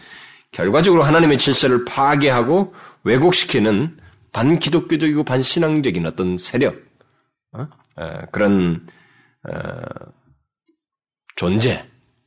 결과적으로 0.52 1.02
하나님의 1.02 1.38
질서를 1.38 1.86
파괴하고 1.86 2.74
왜곡시키는 3.04 3.96
반기독교적이고 4.32 5.24
반신앙적인 5.24 6.04
어떤 6.04 6.36
세력 6.36 6.76
어? 7.52 7.66
어, 7.96 8.20
그런 8.32 8.86
어, 9.48 9.50
존재 11.40 11.82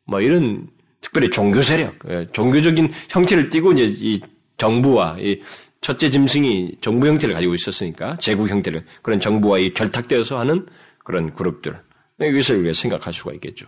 뭐 0.08 0.22
이런 0.22 0.68
특별히 1.00 1.30
종교 1.30 1.62
세력, 1.62 2.00
예, 2.10 2.28
종교적인 2.34 2.92
형태를 3.10 3.50
띠고 3.50 3.74
이제 3.74 3.84
이 3.86 4.20
정부와 4.58 5.18
이 5.20 5.40
첫째 5.82 6.10
짐승이 6.10 6.78
정부 6.82 7.08
형태를 7.08 7.36
가지고 7.36 7.54
있었으니까 7.54 8.18
제국 8.18 8.50
형태를 8.50 8.84
그런 9.04 9.20
정부와 9.20 9.60
이 9.60 9.72
결탁되어서 9.72 10.40
하는 10.40 10.66
그런 11.04 11.32
그룹들 11.32 11.80
이것을 12.22 12.58
우리가 12.58 12.74
생각할 12.74 13.14
수가 13.14 13.34
있겠죠. 13.34 13.68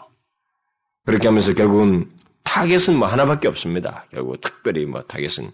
그렇게 1.06 1.28
하면서 1.28 1.54
결국은 1.54 2.10
타겟은 2.42 2.98
뭐 2.98 3.08
하나밖에 3.08 3.48
없습니다. 3.48 4.08
결국 4.10 4.42
특별히 4.42 4.88
뭐 4.88 5.04
타겟은 5.04 5.52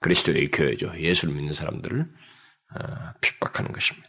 그리스도의 0.00 0.50
교회죠. 0.50 0.94
예수를 0.98 1.34
믿는 1.34 1.54
사람들을 1.54 2.00
어, 2.00 2.84
핍박하는 3.20 3.70
것입니다. 3.70 4.08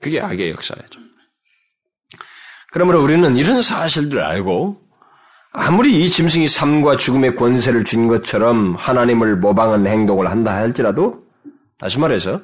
그게 0.00 0.20
악의 0.22 0.52
역사죠. 0.52 1.00
그러므로 2.74 3.04
우리는 3.04 3.36
이런 3.36 3.62
사실들을 3.62 4.20
알고 4.20 4.76
아무리 5.52 6.02
이 6.02 6.10
짐승이 6.10 6.48
삶과 6.48 6.96
죽음의 6.96 7.36
권세를 7.36 7.84
쥔 7.84 8.08
것처럼 8.08 8.74
하나님을 8.74 9.36
모방하는 9.36 9.86
행동을 9.86 10.28
한다 10.28 10.56
할지라도 10.56 11.22
다시 11.78 12.00
말해서 12.00 12.40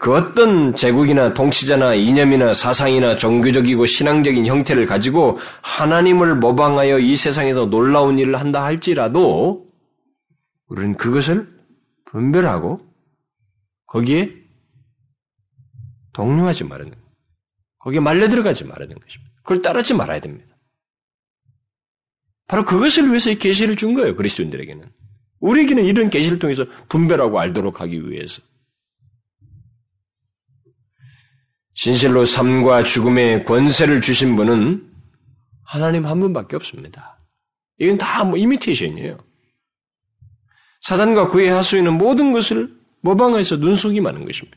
그 0.00 0.14
어떤 0.14 0.74
제국이나 0.74 1.34
통치자나 1.34 1.92
이념이나 1.92 2.54
사상이나 2.54 3.16
종교적이고 3.16 3.84
신앙적인 3.84 4.46
형태를 4.46 4.86
가지고 4.86 5.38
하나님을 5.60 6.36
모방하여 6.36 6.98
이 6.98 7.14
세상에서 7.14 7.66
놀라운 7.66 8.18
일을 8.18 8.40
한다 8.40 8.64
할지라도 8.64 9.66
우리는 10.68 10.96
그것을 10.96 11.46
분별하고 12.06 12.80
거기에 13.86 14.30
말아야 16.64 16.84
됩니다. 16.84 17.03
거기에 17.84 18.00
말려 18.00 18.28
들어가지 18.28 18.64
말아야 18.64 18.88
되는 18.88 19.00
것입니다. 19.00 19.32
그걸 19.42 19.60
따르지 19.60 19.92
말아야 19.94 20.20
됩니다. 20.20 20.56
바로 22.46 22.64
그것을 22.64 23.08
위해서 23.08 23.30
이 23.30 23.36
계시를 23.36 23.76
준 23.76 23.94
거예요. 23.94 24.16
그리스도인들에게는. 24.16 24.90
우리에게는 25.40 25.84
이런 25.84 26.08
계시를 26.08 26.38
통해서 26.38 26.64
분별하고 26.88 27.38
알도록 27.38 27.80
하기 27.82 28.10
위해서. 28.10 28.42
진실로 31.74 32.24
삶과 32.24 32.84
죽음의 32.84 33.44
권세를 33.44 34.00
주신 34.00 34.36
분은 34.36 34.90
하나님 35.64 36.06
한 36.06 36.20
분밖에 36.20 36.56
없습니다. 36.56 37.18
이건 37.78 37.98
다 37.98 38.24
뭐 38.24 38.38
이미테이션이에요. 38.38 39.18
사단과 40.82 41.28
그의 41.28 41.48
하수인은 41.48 41.98
모든 41.98 42.32
것을 42.32 42.74
모방해서 43.02 43.56
눈속이 43.56 44.00
많은 44.00 44.24
것입니다. 44.24 44.56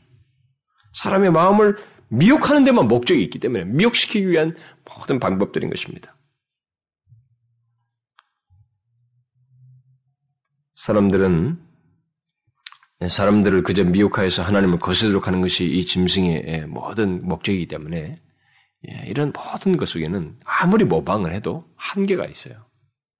사람의 0.94 1.32
마음을 1.32 1.76
미혹하는 2.08 2.64
데만 2.64 2.88
목적이 2.88 3.22
있기 3.24 3.38
때문에 3.38 3.64
미혹시키기 3.64 4.28
위한 4.28 4.56
모든 4.84 5.18
방법들인 5.18 5.70
것입니다. 5.70 6.16
사람들은 10.74 11.60
사람들을 13.08 13.62
그저 13.62 13.84
미혹하여서 13.84 14.42
하나님을 14.42 14.78
거스르도록 14.80 15.28
하는 15.28 15.40
것이 15.40 15.64
이 15.64 15.84
짐승의 15.84 16.66
모든 16.66 17.26
목적이기 17.26 17.68
때문에 17.68 18.16
예, 18.88 19.04
이런 19.06 19.32
모든 19.32 19.76
것 19.76 19.88
속에는 19.88 20.38
아무리 20.44 20.84
모방을 20.84 21.34
해도 21.34 21.68
한계가 21.76 22.26
있어요. 22.26 22.66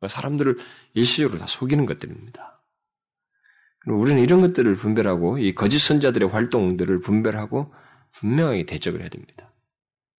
사람들을 0.06 0.56
일시적으로 0.94 1.38
다 1.38 1.46
속이는 1.46 1.86
것들입니다. 1.86 2.62
우리는 3.86 4.22
이런 4.22 4.40
것들을 4.40 4.74
분별하고 4.74 5.38
이 5.38 5.54
거짓 5.54 5.78
선자들의 5.78 6.28
활동들을 6.28 7.00
분별하고 7.00 7.72
분명하게 8.14 8.66
대적을 8.66 9.00
해야 9.00 9.08
됩니다. 9.08 9.52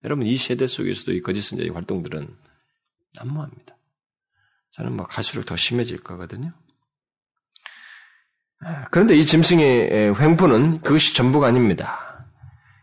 여러분 0.03 0.25
이 0.25 0.37
세대 0.37 0.67
속에서도 0.67 1.13
이 1.13 1.21
거짓 1.21 1.41
선자의 1.41 1.69
활동들은 1.69 2.27
난무합니다. 3.15 3.77
저는 4.71 4.95
뭐 4.95 5.05
갈수록 5.05 5.43
더 5.43 5.55
심해질 5.55 6.03
거거든요. 6.03 6.53
그런데 8.91 9.15
이 9.15 9.25
짐승의 9.25 10.15
횡포는 10.19 10.81
그것이 10.81 11.15
전부가 11.15 11.47
아닙니다. 11.47 12.27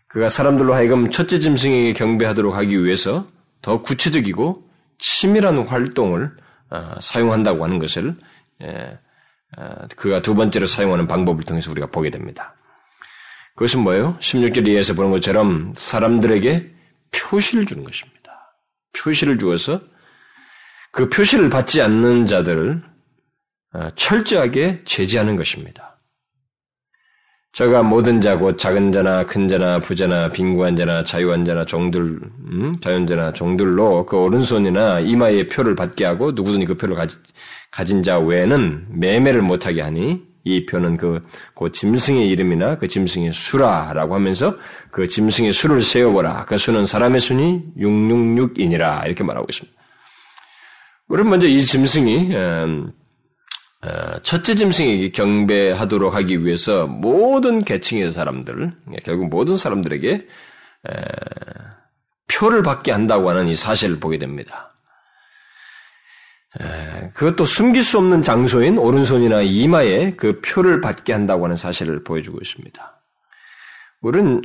그가 0.09 0.29
사람들로 0.29 0.73
하여금 0.73 1.11
첫째 1.11 1.39
짐승에게 1.39 1.93
경배하도록 1.93 2.55
하기 2.55 2.85
위해서 2.85 3.27
더 3.61 3.83
구체적이고 3.83 4.69
치밀한 4.99 5.59
활동을 5.67 6.35
어, 6.71 6.95
사용한다고 7.01 7.63
하는 7.63 7.79
것을 7.79 8.17
어, 8.61 9.89
그가 9.97 10.23
두 10.23 10.35
번째로 10.35 10.67
사용하는 10.67 11.07
방법을 11.07 11.45
통해서 11.45 11.71
우리가 11.71 11.89
보게 11.89 12.11
됩니다. 12.11 12.57
그것은 13.57 13.81
뭐예요? 13.81 14.17
16절 14.21 14.69
이하에서 14.69 14.95
보는 14.95 15.11
것처럼 15.11 15.75
사람들에게 15.77 16.71
표시를 17.11 17.67
주는 17.67 17.85
것입니다. 17.85 18.55
표시를 18.93 19.39
주어서 19.39 19.81
그 20.93 21.09
표시를 21.09 21.51
받지 21.51 21.83
않는 21.83 22.27
자들을 22.27 22.83
어, 23.75 23.91
철저하게 23.97 24.83
제지하는 24.85 25.37
것입니다. 25.37 25.99
저가 27.53 27.83
모든 27.83 28.21
자고 28.21 28.57
작은 28.57 28.93
자나 28.93 29.25
큰 29.25 29.49
자나 29.49 29.81
부자나 29.81 30.31
빈구한 30.31 30.77
자나 30.77 31.05
자유한 31.05 31.47
자나 31.47 31.65
종들, 31.65 32.21
음? 32.51 32.75
자연자나 32.81 33.33
종들로 33.33 34.05
그 34.05 34.19
오른손이나 34.19 35.01
이마에 35.01 35.49
표를 35.49 35.75
받게 35.75 36.05
하고 36.05 36.33
누구든지 36.33 36.67
그 36.67 36.77
표를 36.77 36.95
가지, 36.95 37.17
가진 37.71 38.03
자 38.03 38.19
외에는 38.19 39.01
매매를 39.01 39.41
못하게 39.41 39.81
하니 39.81 40.23
이 40.47 40.65
표는 40.65 40.97
그, 40.97 41.27
그 41.57 41.73
짐승의 41.73 42.29
이름이나 42.29 42.79
그 42.79 42.87
짐승의 42.87 43.33
수라라고 43.33 44.15
하면서 44.15 44.57
그 44.93 45.09
짐승의 45.09 45.53
수를 45.53 45.83
세어보라. 45.83 46.45
그 46.45 46.57
수는 46.57 46.87
사람의 46.87 47.21
수니 47.21 47.65
666이니라. 47.77 49.07
이렇게 49.07 49.25
말하고 49.25 49.47
있습니다. 49.51 49.77
우리는 51.09 51.29
먼저 51.29 51.49
이 51.49 51.61
짐승이, 51.61 52.35
음, 52.37 52.93
어, 53.83 54.21
첫째 54.23 54.55
짐승에게 54.55 55.11
경배하도록 55.11 56.15
하기 56.15 56.45
위해서 56.45 56.87
모든 56.87 57.65
계층의 57.65 58.13
사람들, 58.13 58.73
결국 59.05 59.29
모든 59.29 59.57
사람들에게 59.57 60.27
표를 62.29 62.63
받게 62.63 62.93
한다고 62.93 63.31
하는 63.31 63.49
이 63.49 63.57
사실을 63.57 63.99
보게 63.99 64.19
됩니다. 64.19 64.76
그것도 67.15 67.45
숨길 67.45 67.83
수 67.83 67.99
없는 67.99 68.23
장소인 68.23 68.79
오른손이나 68.79 69.43
이마에 69.43 70.15
그 70.17 70.41
표를 70.41 70.81
받게 70.81 71.13
한다고 71.13 71.45
하는 71.45 71.57
사실을 71.57 72.05
보여주고 72.05 72.39
있습니다. 72.41 73.03
우리는 74.01 74.43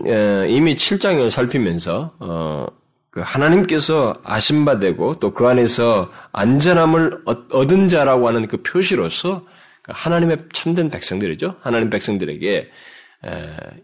이미 0.49 0.75
7장을 0.75 1.29
살피면서 1.29 2.15
어, 2.19 2.65
그 3.11 3.21
하나님께서 3.21 4.15
아신바 4.23 4.79
되고 4.79 5.19
또 5.19 5.33
그 5.33 5.47
안에서 5.47 6.11
안전함을 6.31 7.23
얻은 7.51 7.87
자라고 7.89 8.27
하는 8.27 8.47
그 8.47 8.61
표시로서 8.63 9.45
그 9.81 9.91
하나님의 9.93 10.45
참된 10.53 10.89
백성들이죠. 10.89 11.55
하나님 11.61 11.89
백성들에게 11.89 12.57
이 12.59 12.65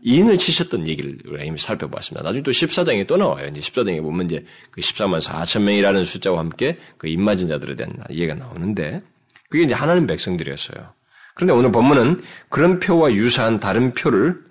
인을 0.01 0.37
치셨던 0.37 0.87
얘기를 0.87 1.17
우리가 1.25 1.43
이미 1.43 1.57
살펴봤습니다. 1.59 2.23
나중에 2.23 2.43
또 2.43 2.51
14장에 2.51 3.05
또 3.07 3.17
나와요. 3.17 3.47
이제 3.47 3.59
14장에 3.59 4.01
보면 4.01 4.25
이제 4.27 4.45
그 4.71 4.81
14만 4.81 5.21
4천 5.21 5.63
명이라는 5.63 6.03
숫자와 6.05 6.39
함께 6.39 6.79
그 6.97 7.07
입맞은 7.07 7.47
자들에 7.47 7.75
대한 7.75 7.93
얘기가 8.09 8.33
나오는데 8.33 9.03
그게 9.49 9.63
이제 9.63 9.73
하나님 9.73 10.07
백성들이었어요. 10.07 10.93
그런데 11.35 11.53
오늘 11.53 11.71
본문은 11.71 12.21
그런 12.49 12.79
표와 12.79 13.13
유사한 13.13 13.59
다른 13.59 13.93
표를 13.93 14.43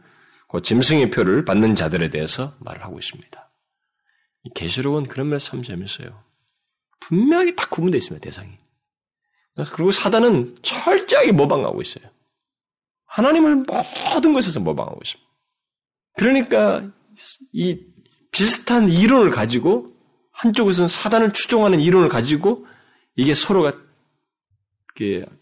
그 0.49 0.63
짐승의 0.63 1.11
표를 1.11 1.45
받는 1.45 1.75
자들에 1.75 2.11
대해서 2.11 2.55
말을 2.61 2.85
하고 2.85 2.99
있습니다. 2.99 3.51
계시록은 4.55 5.05
그런 5.05 5.29
면에서 5.29 5.51
참 5.51 5.63
재밌어요. 5.65 6.23
분명하게 7.01 7.57
딱 7.57 7.71
구분되어 7.71 7.99
있습니다, 7.99 8.25
대상이. 8.25 8.57
그리고 9.73 9.91
사단은 9.91 10.59
철저하게 10.63 11.33
모방하고 11.33 11.83
있어요. 11.83 12.05
하나님을 13.17 13.65
모든 14.13 14.35
것에서 14.35 14.61
모방하고 14.61 15.01
있습니다. 15.03 15.31
그러니까 16.19 16.93
이 17.53 17.81
비슷한 18.31 18.91
이론을 18.91 19.31
가지고 19.31 19.87
한쪽에서는 20.33 20.87
사단을 20.87 21.33
추종하는 21.33 21.81
이론을 21.81 22.09
가지고 22.11 22.67
이게 23.17 23.33
서로가 23.33 23.73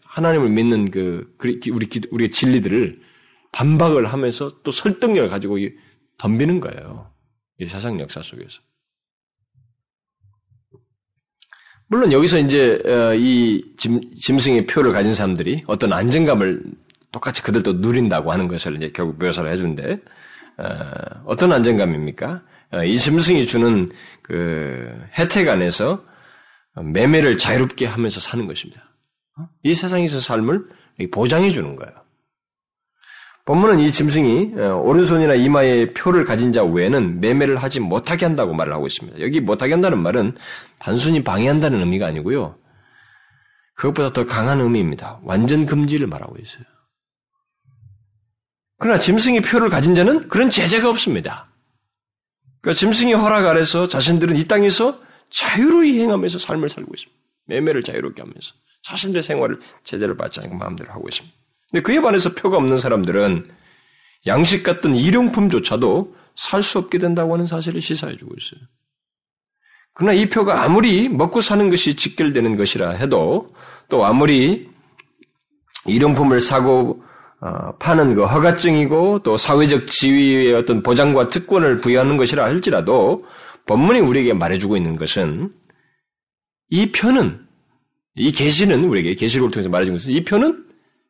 하나님을 0.03 0.49
믿는 0.49 0.91
그 0.91 1.35
우리 1.39 1.59
우리의 2.11 2.31
진리들을 2.31 3.01
반박을 3.51 4.05
하면서 4.05 4.61
또 4.63 4.71
설득력을 4.71 5.27
가지고 5.29 5.57
덤비는 6.17 6.61
거예요. 6.61 7.11
이 7.59 7.67
사상 7.67 7.99
역사 7.99 8.21
속에서. 8.21 8.61
물론 11.87 12.11
여기서 12.13 12.39
이제 12.39 12.81
어, 12.85 13.13
이 13.15 13.75
짐, 13.77 14.15
짐승의 14.15 14.65
표를 14.65 14.91
가진 14.91 15.13
사람들이 15.13 15.63
어떤 15.67 15.93
안정감을 15.93 16.63
똑같이 17.15 17.41
그들도 17.41 17.73
누린다고 17.73 18.33
하는 18.33 18.49
것을 18.49 18.75
이제 18.75 18.91
결국 18.93 19.17
묘사를 19.23 19.49
해주는데 19.49 19.99
어, 21.25 21.35
떤 21.37 21.53
안정감입니까? 21.53 22.41
어, 22.73 22.83
이 22.83 22.99
짐승이 22.99 23.45
주는 23.45 23.89
그 24.21 24.93
혜택 25.17 25.47
안에서 25.47 26.03
매매를 26.75 27.37
자유롭게 27.37 27.85
하면서 27.85 28.19
사는 28.19 28.45
것입니다. 28.47 28.83
이 29.63 29.73
세상에서 29.73 30.19
삶을 30.19 30.65
보장해 31.13 31.51
주는 31.51 31.77
거예요. 31.77 31.93
본문은 33.45 33.79
이 33.79 33.91
짐승이 33.91 34.55
어, 34.57 34.81
오른손이나 34.83 35.35
이마에 35.35 35.93
표를 35.93 36.25
가진 36.25 36.51
자 36.51 36.65
외에는 36.65 37.21
매매를 37.21 37.55
하지 37.55 37.79
못하게 37.79 38.25
한다고 38.25 38.53
말을 38.53 38.73
하고 38.73 38.87
있습니다. 38.87 39.21
여기 39.21 39.39
못하게 39.39 39.71
한다는 39.71 39.99
말은 39.99 40.35
단순히 40.79 41.23
방해한다는 41.23 41.79
의미가 41.79 42.07
아니고요. 42.07 42.57
그것보다 43.75 44.11
더 44.11 44.25
강한 44.25 44.59
의미입니다. 44.59 45.21
완전 45.23 45.65
금지를 45.65 46.07
말하고 46.07 46.35
있어요. 46.41 46.65
그러나 48.77 48.99
짐승의 48.99 49.41
표를 49.41 49.69
가진 49.69 49.95
자는 49.95 50.27
그런 50.27 50.49
제재가 50.49 50.89
없습니다. 50.89 51.49
그러니까 52.61 52.79
짐승의 52.79 53.13
허락 53.13 53.45
아래서 53.45 53.87
자신들은 53.87 54.35
이 54.35 54.47
땅에서 54.47 54.99
자유로이 55.29 55.99
행하면서 55.99 56.39
삶을 56.39 56.69
살고 56.69 56.91
있습니다. 56.93 57.21
매매를 57.47 57.83
자유롭게 57.83 58.21
하면서 58.21 58.53
자신들의 58.83 59.23
생활을 59.23 59.59
제재를 59.83 60.17
받지 60.17 60.39
않고 60.39 60.55
마음대로 60.55 60.91
하고 60.91 61.07
있습니다. 61.07 61.35
근데 61.71 61.81
그에 61.83 62.01
반해서 62.01 62.33
표가 62.33 62.57
없는 62.57 62.77
사람들은 62.77 63.49
양식 64.27 64.63
같은 64.63 64.95
일용품조차도 64.95 66.15
살 66.35 66.61
수 66.61 66.79
없게 66.79 66.97
된다고 66.97 67.33
하는 67.33 67.45
사실을 67.45 67.81
시사해 67.81 68.17
주고 68.17 68.35
있어요. 68.37 68.59
그러나 69.93 70.13
이 70.13 70.29
표가 70.29 70.63
아무리 70.63 71.07
먹고 71.07 71.41
사는 71.41 71.69
것이 71.69 71.95
직결되는 71.95 72.57
것이라 72.57 72.91
해도 72.91 73.47
또 73.89 74.05
아무리 74.05 74.69
일용품을 75.85 76.41
사고 76.41 77.01
어, 77.01 77.05
파는 77.79 78.15
그 78.15 78.25
허가증이고 78.25 79.19
또 79.23 79.37
사회적 79.37 79.87
지위의 79.87 80.53
어떤 80.53 80.81
보장과 80.83 81.27
특권을 81.27 81.81
부여하는 81.81 82.17
것이라 82.17 82.43
할지라도 82.43 83.25
법문이 83.65 83.99
우리에게 83.99 84.33
말해주고 84.33 84.77
있는 84.77 84.95
것은 84.95 85.51
이 86.69 86.91
표는 86.91 87.45
이 88.15 88.31
계시는 88.31 88.85
우리에게 88.85 89.15
계시록을 89.15 89.51
통해서 89.51 89.69
말해주는 89.69 89.97
것은 89.97 90.11
이 90.13 90.23
표는 90.23 90.65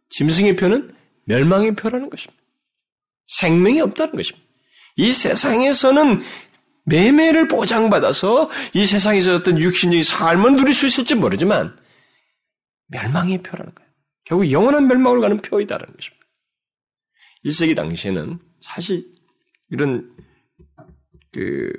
짐승의 0.09 0.55
표는 0.55 0.93
멸망의 1.25 1.75
표라는 1.75 2.09
것입니다. 2.09 2.41
생명이 3.27 3.81
없다는 3.81 4.15
것입니다. 4.15 4.45
이 4.97 5.11
세상에서는 5.11 6.21
매매를 6.85 7.47
보장받아서 7.47 8.49
이 8.73 8.85
세상에서 8.85 9.35
어떤 9.35 9.59
육신적인 9.59 10.03
삶을 10.03 10.55
누릴 10.55 10.73
수 10.73 10.85
있을지 10.85 11.15
모르지만 11.15 11.75
멸망의 12.87 13.41
표라는 13.41 13.73
거예요. 13.73 13.84
결국 14.25 14.51
영원한 14.51 14.87
멸망으로 14.87 15.21
가는 15.21 15.41
표이다라는 15.41 15.93
것입니다. 15.93 16.25
1세기 17.45 17.75
당시에는 17.75 18.39
사실 18.59 19.15
이런 19.69 20.15
그 21.31 21.71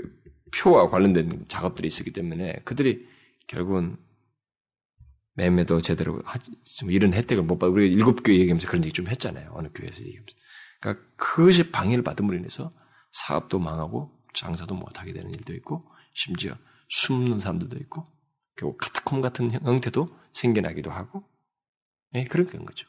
표와 0.56 0.88
관련된 0.90 1.46
작업들이 1.48 1.88
있었기 1.88 2.12
때문에 2.12 2.60
그들이 2.64 3.06
결국은 3.46 3.96
매매도 5.34 5.82
제대로 5.82 6.22
하지, 6.24 6.50
이런 6.84 7.12
혜택을 7.12 7.42
못 7.42 7.58
받고, 7.58 7.74
우리 7.74 7.92
일곱 7.92 8.22
교회 8.22 8.38
얘기하면서 8.38 8.68
그런 8.68 8.84
얘기 8.84 8.92
좀 8.94 9.06
했잖아요. 9.06 9.52
어느 9.54 9.68
교회에서 9.74 10.02
얘기하면서. 10.02 10.36
그러니까 10.80 11.06
그것이 11.16 11.70
방해를 11.70 12.02
받음으로 12.02 12.38
인해서 12.38 12.72
사업도 13.12 13.58
망하고 13.58 14.10
장사도 14.34 14.74
못하게 14.74 15.12
되는 15.12 15.30
일도 15.30 15.52
있고, 15.54 15.86
심지어 16.14 16.56
숨는 16.88 17.38
사람들도 17.38 17.76
있고, 17.80 18.04
결국 18.56 18.78
카트콤 18.78 19.20
같은 19.20 19.50
형태도 19.50 20.08
생겨나기도 20.32 20.90
하고, 20.90 21.22
예, 22.14 22.24
그런 22.24 22.46
거죠. 22.46 22.86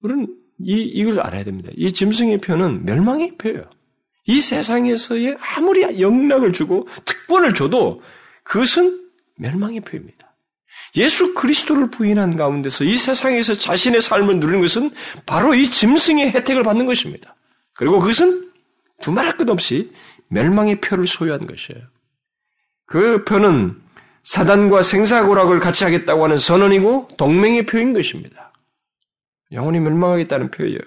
우리는 0.00 0.26
이, 0.58 0.82
이걸 0.82 1.20
알아야 1.20 1.44
됩니다. 1.44 1.70
이 1.74 1.92
짐승의 1.92 2.38
표는 2.38 2.84
멸망의 2.84 3.36
표예요. 3.38 3.68
이 4.26 4.40
세상에서의 4.40 5.36
아무리 5.38 5.82
영락을 6.00 6.52
주고 6.52 6.88
특권을 7.04 7.54
줘도 7.54 8.02
그것은 8.42 9.10
멸망의 9.36 9.80
표입니다. 9.80 10.34
예수 10.96 11.34
그리스도를 11.34 11.90
부인한 11.90 12.36
가운데서 12.36 12.84
이 12.84 12.96
세상에서 12.96 13.54
자신의 13.54 14.00
삶을 14.00 14.40
누리는 14.40 14.60
것은 14.60 14.90
바로 15.26 15.54
이 15.54 15.68
짐승의 15.68 16.30
혜택을 16.30 16.62
받는 16.62 16.86
것입니다. 16.86 17.36
그리고 17.74 17.98
그것은 17.98 18.50
두말할 19.02 19.36
것 19.36 19.48
없이 19.50 19.92
멸망의 20.28 20.80
표를 20.80 21.06
소유한 21.06 21.46
것이에요. 21.46 21.82
그 22.86 23.24
표는 23.24 23.80
사단과 24.26 24.82
생사고락을 24.82 25.60
같이 25.60 25.84
하겠다고 25.84 26.24
하는 26.24 26.36
선언이고 26.36 27.10
동맹의 27.16 27.66
표인 27.66 27.92
것입니다. 27.92 28.52
영원히 29.52 29.78
멸망하겠다는 29.78 30.50
표예요. 30.50 30.78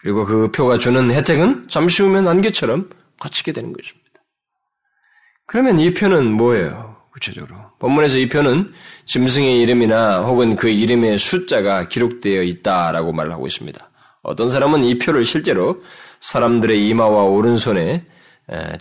그리고 0.00 0.24
그 0.24 0.50
표가 0.50 0.78
주는 0.78 1.10
혜택은 1.10 1.68
잠시 1.68 2.02
후면 2.02 2.26
안개처럼 2.26 2.88
거치게 3.20 3.52
되는 3.52 3.74
것입니다. 3.74 4.06
그러면 5.46 5.78
이 5.78 5.92
표는 5.92 6.32
뭐예요? 6.32 6.96
구체적으로. 7.12 7.56
본문에서 7.78 8.18
이 8.18 8.28
표는 8.30 8.72
짐승의 9.04 9.60
이름이나 9.60 10.20
혹은 10.22 10.56
그 10.56 10.68
이름의 10.68 11.18
숫자가 11.18 11.88
기록되어 11.88 12.42
있다라고 12.42 13.12
말을 13.12 13.30
하고 13.32 13.46
있습니다. 13.46 13.90
어떤 14.22 14.50
사람은 14.50 14.84
이 14.84 14.98
표를 14.98 15.26
실제로 15.26 15.82
사람들의 16.20 16.88
이마와 16.88 17.24
오른손에 17.24 18.06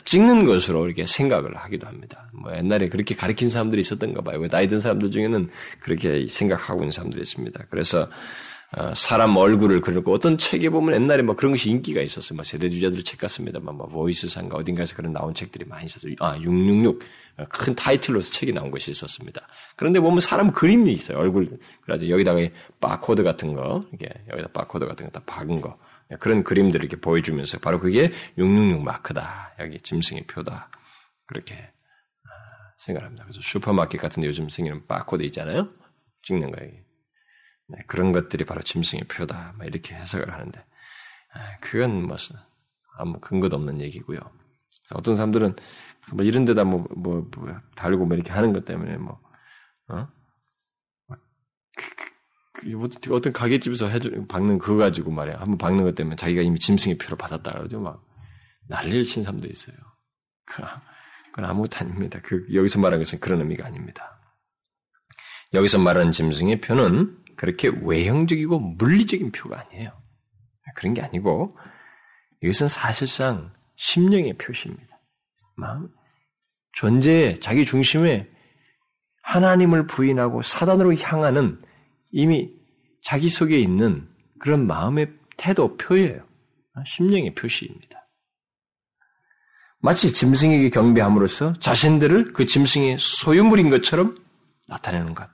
찍는 0.03 0.45
것으로 0.45 0.85
이렇게 0.85 1.05
생각을 1.05 1.55
하기도 1.55 1.87
합니다. 1.87 2.29
뭐 2.33 2.55
옛날에 2.55 2.89
그렇게 2.89 3.15
가르친 3.15 3.49
사람들이 3.49 3.79
있었던가 3.81 4.21
봐요. 4.21 4.47
나이 4.47 4.67
든 4.67 4.79
사람들 4.79 5.11
중에는 5.11 5.49
그렇게 5.79 6.27
생각하고 6.29 6.81
있는 6.81 6.91
사람들이 6.91 7.21
있습니다. 7.23 7.65
그래서 7.69 8.07
어, 8.77 8.93
사람 8.93 9.37
얼굴을 9.37 9.79
그리고 9.79 10.13
어떤 10.13 10.37
책에 10.37 10.69
보면 10.69 11.01
옛날에 11.01 11.21
뭐 11.21 11.35
그런 11.35 11.53
것이 11.53 11.69
인기가 11.69 12.01
있었어요. 12.01 12.35
뭐 12.35 12.43
세대주의자들 12.43 13.03
책 13.03 13.19
같습니다만 13.19 13.75
뭐 13.75 13.87
보이스사인가 13.87 14.57
어딘가에서 14.57 14.95
그런 14.95 15.13
나온 15.13 15.33
책들이 15.33 15.65
많이 15.65 15.85
있었어요. 15.85 16.13
아, 16.19 16.37
666. 16.37 16.99
큰 17.49 17.75
타이틀로서 17.75 18.31
책이 18.31 18.53
나온 18.53 18.71
것이 18.71 18.91
있었습니다. 18.91 19.41
그런데 19.75 19.99
보면 19.99 20.19
사람 20.19 20.51
그림이 20.51 20.91
있어요. 20.91 21.19
얼굴. 21.19 21.57
그래가지고 21.81 22.11
여기다가 22.11 22.39
바코드 22.79 23.23
같은 23.23 23.53
거, 23.53 23.83
이게 23.93 24.09
여기다 24.31 24.49
바코드 24.49 24.85
같은 24.85 25.05
거 25.05 25.11
다 25.11 25.21
박은 25.25 25.61
거. 25.61 25.77
그런 26.19 26.43
그림들을 26.43 26.85
이렇게 26.85 26.99
보여주면서 27.01 27.59
바로 27.59 27.79
그게 27.79 28.11
666 28.37 28.83
마크다. 28.83 29.53
여기 29.59 29.79
짐승의 29.79 30.27
표다. 30.27 30.69
그렇게 31.25 31.55
아, 31.55 32.29
생각합니다. 32.77 33.23
그래서 33.23 33.41
슈퍼마켓 33.41 33.99
같은 33.99 34.21
데 34.21 34.27
요즘 34.27 34.49
생기는 34.49 34.85
바코드 34.87 35.23
있잖아요. 35.23 35.69
찍는 36.23 36.51
거예요. 36.51 36.71
네, 37.67 37.79
그런 37.87 38.11
것들이 38.11 38.45
바로 38.45 38.61
짐승의 38.61 39.05
표다. 39.05 39.55
이렇게 39.63 39.95
해석을 39.95 40.31
하는데 40.31 40.63
아, 41.33 41.57
그건 41.59 42.03
뭐 42.03 42.17
아무 42.97 43.19
근거도 43.19 43.55
없는 43.55 43.81
얘기고요. 43.81 44.19
어떤 44.93 45.15
사람들은 45.15 45.55
뭐 46.13 46.23
이런 46.23 46.45
데다 46.45 46.63
뭐, 46.63 46.85
뭐, 46.95 47.27
뭐 47.35 47.59
달고 47.75 48.05
뭐 48.05 48.15
이렇게 48.15 48.31
하는 48.31 48.53
것 48.53 48.65
때문에 48.65 48.97
뭐, 48.97 49.19
어? 49.87 50.07
어떤 53.11 53.33
가게집에서 53.33 53.87
해주, 53.87 54.25
박는 54.27 54.59
그거 54.59 54.77
가지고 54.77 55.11
말이야. 55.11 55.39
한번 55.39 55.57
박는 55.57 55.83
것 55.83 55.95
때문에 55.95 56.15
자기가 56.15 56.41
이미 56.41 56.59
짐승의 56.59 56.97
표를 56.97 57.17
받았다. 57.17 57.51
그러죠. 57.51 57.79
막 57.79 58.03
난리를 58.67 59.03
친 59.03 59.23
사람도 59.23 59.47
있어요. 59.47 59.75
그, 60.45 60.63
그건 61.31 61.49
아무것도 61.49 61.77
아닙니다. 61.77 62.19
그, 62.23 62.45
여기서 62.53 62.79
말하는 62.79 63.03
것은 63.03 63.19
그런 63.19 63.41
의미가 63.41 63.65
아닙니다. 63.65 64.19
여기서 65.53 65.79
말하는 65.79 66.11
짐승의 66.11 66.61
표는 66.61 67.17
그렇게 67.35 67.69
외형적이고 67.69 68.59
물리적인 68.59 69.31
표가 69.31 69.59
아니에요. 69.59 69.91
그런 70.75 70.93
게 70.93 71.01
아니고 71.01 71.57
이것은 72.41 72.67
사실상 72.67 73.53
심령의 73.75 74.37
표시입니다. 74.37 74.99
마음, 75.55 75.89
존재의 76.73 77.39
자기 77.39 77.65
중심에 77.65 78.29
하나님을 79.23 79.87
부인하고 79.87 80.41
사단으로 80.41 80.93
향하는 80.95 81.61
이미 82.11 82.49
자기 83.03 83.29
속에 83.29 83.59
있는 83.59 84.07
그런 84.39 84.65
마음의 84.67 85.11
태도 85.37 85.77
표예요. 85.77 86.25
심령의 86.85 87.35
표시입니다. 87.35 88.07
마치 89.79 90.11
짐승에게 90.11 90.69
경배함으로써 90.71 91.53
자신들을 91.53 92.33
그 92.33 92.45
짐승의 92.45 92.97
소유물인 92.99 93.69
것처럼 93.69 94.17
나타내는 94.67 95.13
것. 95.13 95.29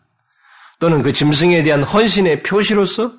또는 0.80 1.01
그 1.01 1.13
짐승에 1.13 1.63
대한 1.63 1.84
헌신의 1.84 2.43
표시로서 2.43 3.15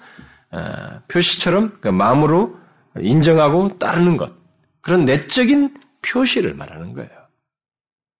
어, 0.50 1.02
표시처럼 1.08 1.80
그 1.80 1.88
마음으로 1.88 2.58
인정하고 3.00 3.78
따르는 3.78 4.18
것 4.18 4.34
그런 4.82 5.06
내적인 5.06 5.74
표시를 6.02 6.54
말하는 6.54 6.92
거예요. 6.92 7.10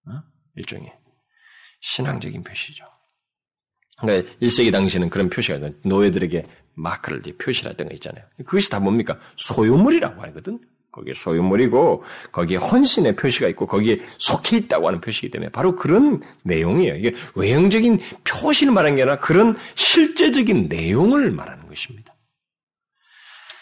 어? 0.06 0.22
일종의 0.56 0.90
신앙적인 1.80 2.42
표시죠. 2.44 2.86
그러니까 4.02 4.30
1세기 4.42 4.72
당시에는 4.72 5.10
그런 5.10 5.30
표시가 5.30 5.60
노예들에게 5.82 6.46
마크를 6.74 7.20
표시를 7.38 7.70
했던 7.70 7.88
거 7.88 7.94
있잖아요. 7.94 8.24
그것이 8.44 8.68
다 8.68 8.80
뭡니까? 8.80 9.18
소유물이라고 9.36 10.22
하거든. 10.22 10.58
거기에 10.90 11.14
소유물이고 11.14 12.04
거기에 12.32 12.58
헌신의 12.58 13.16
표시가 13.16 13.48
있고 13.48 13.66
거기에 13.66 14.00
속해 14.18 14.58
있다고 14.58 14.88
하는 14.88 15.00
표시이기 15.00 15.30
때문에 15.30 15.50
바로 15.50 15.74
그런 15.74 16.20
내용이에요. 16.44 16.96
이게 16.96 17.14
외형적인 17.34 17.98
표시를 18.24 18.74
말하는 18.74 18.96
게 18.96 19.02
아니라 19.02 19.18
그런 19.18 19.56
실제적인 19.74 20.68
내용을 20.68 21.30
말하는 21.30 21.66
것입니다. 21.66 22.14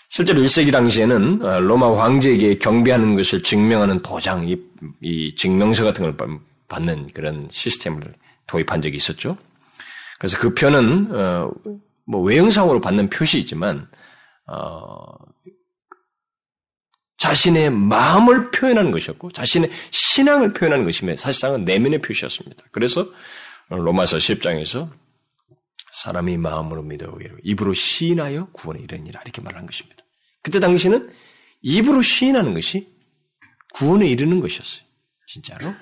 실제로 0.09 0.41
1세기 0.41 0.73
당시에는 0.73 1.43
어, 1.43 1.61
로마 1.61 2.03
황제에게 2.03 2.59
경배하는 2.59 3.15
것을 3.15 3.45
증명하는 3.45 4.03
도장, 4.03 4.49
이, 4.49 4.59
이 5.01 5.33
증명서 5.37 5.85
같은 5.85 6.03
걸 6.03 6.29
받는 6.67 7.11
그런 7.15 7.47
시스템을 7.49 8.15
도입한 8.49 8.83
적이 8.83 8.97
있었죠. 8.97 9.39
그래서 10.21 10.37
그 10.37 10.55
표는 10.55 11.09
어, 11.13 11.51
뭐 12.05 12.21
외형상으로 12.21 12.83
받는 12.83 13.09
표시이지만 13.09 13.89
어, 14.47 15.15
자신의 17.17 17.71
마음을 17.71 18.51
표현하는 18.51 18.91
것이었고 18.91 19.31
자신의 19.31 19.71
신앙을 19.91 20.53
표현하는 20.53 20.85
것이며 20.85 21.17
사실상은 21.17 21.65
내면의 21.65 22.03
표시였습니다. 22.03 22.65
그래서 22.71 23.07
로마서 23.71 24.19
10장에서 24.19 24.91
사람이 25.93 26.37
마음으로 26.37 26.83
믿어 26.83 27.17
입으로 27.43 27.73
시인하여 27.73 28.51
구원에 28.53 28.81
이르니라 28.81 29.23
이렇게 29.23 29.41
말한 29.41 29.65
것입니다. 29.65 30.05
그때 30.43 30.61
당시는 30.61 31.11
입으로 31.63 32.03
시인하는 32.03 32.53
것이 32.53 32.95
구원에 33.73 34.07
이르는 34.07 34.41
것이었어요. 34.41 34.85
진짜로. 35.27 35.75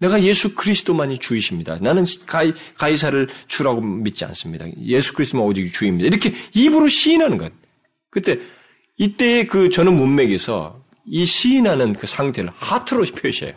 내가 0.00 0.22
예수 0.22 0.54
그리스도만이 0.54 1.18
주이십니다. 1.18 1.78
나는 1.80 2.04
가이, 2.26 2.52
가이사를 2.76 3.28
주라고 3.48 3.80
믿지 3.80 4.24
않습니다. 4.24 4.66
예수 4.84 5.12
그리스도만 5.14 5.46
오직 5.46 5.72
주입니다. 5.72 6.06
이렇게 6.06 6.32
입으로 6.54 6.88
시인하는 6.88 7.36
것. 7.36 7.52
그때 8.10 8.38
이때의 8.96 9.46
그 9.48 9.70
저는 9.70 9.94
문맥에서 9.96 10.84
이 11.04 11.24
시인하는 11.24 11.94
그 11.94 12.06
상태를 12.06 12.50
하트로 12.54 13.04
표시해요. 13.04 13.54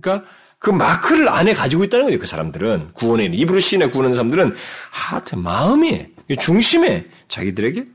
그러니까 0.00 0.28
그 0.58 0.70
마크를 0.70 1.28
안에 1.28 1.52
가지고 1.52 1.84
있다는 1.84 2.06
거죠. 2.06 2.18
그 2.18 2.26
사람들은 2.26 2.92
구원에 2.94 3.26
입으로 3.26 3.60
시인해 3.60 3.90
구원하는 3.90 4.14
사람들은 4.14 4.54
하트 4.90 5.34
마음이 5.34 6.06
중심에 6.40 7.06
자기들에게 7.28 7.86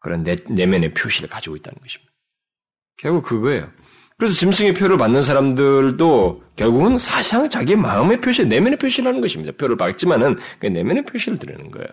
그런 0.00 0.24
내, 0.24 0.36
내면의 0.48 0.92
표시를 0.92 1.28
가지고 1.28 1.56
있다는 1.56 1.78
것입니다. 1.80 2.12
결국 2.98 3.24
그거예요. 3.24 3.70
그래서 4.20 4.34
짐승의 4.34 4.74
표를 4.74 4.98
받는 4.98 5.22
사람들도 5.22 6.44
결국은 6.54 6.98
사실상 6.98 7.48
자기의 7.48 7.78
마음의 7.78 8.20
표시, 8.20 8.44
내면의 8.44 8.78
표시라는 8.78 9.22
것입니다. 9.22 9.56
표를 9.56 9.78
받지만은 9.78 10.36
그 10.58 10.66
내면의 10.66 11.06
표시를 11.06 11.38
드리는 11.38 11.70
거예요. 11.70 11.88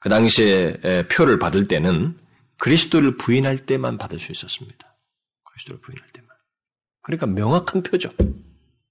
그 0.00 0.08
당시에 0.08 1.04
표를 1.10 1.38
받을 1.38 1.68
때는 1.68 2.16
그리스도를 2.56 3.18
부인할 3.18 3.58
때만 3.58 3.98
받을 3.98 4.18
수 4.18 4.32
있었습니다. 4.32 4.96
그리스도를 5.44 5.82
부인할 5.82 6.08
때만. 6.14 6.26
그러니까 7.02 7.26
명확한 7.26 7.82
표죠. 7.82 8.08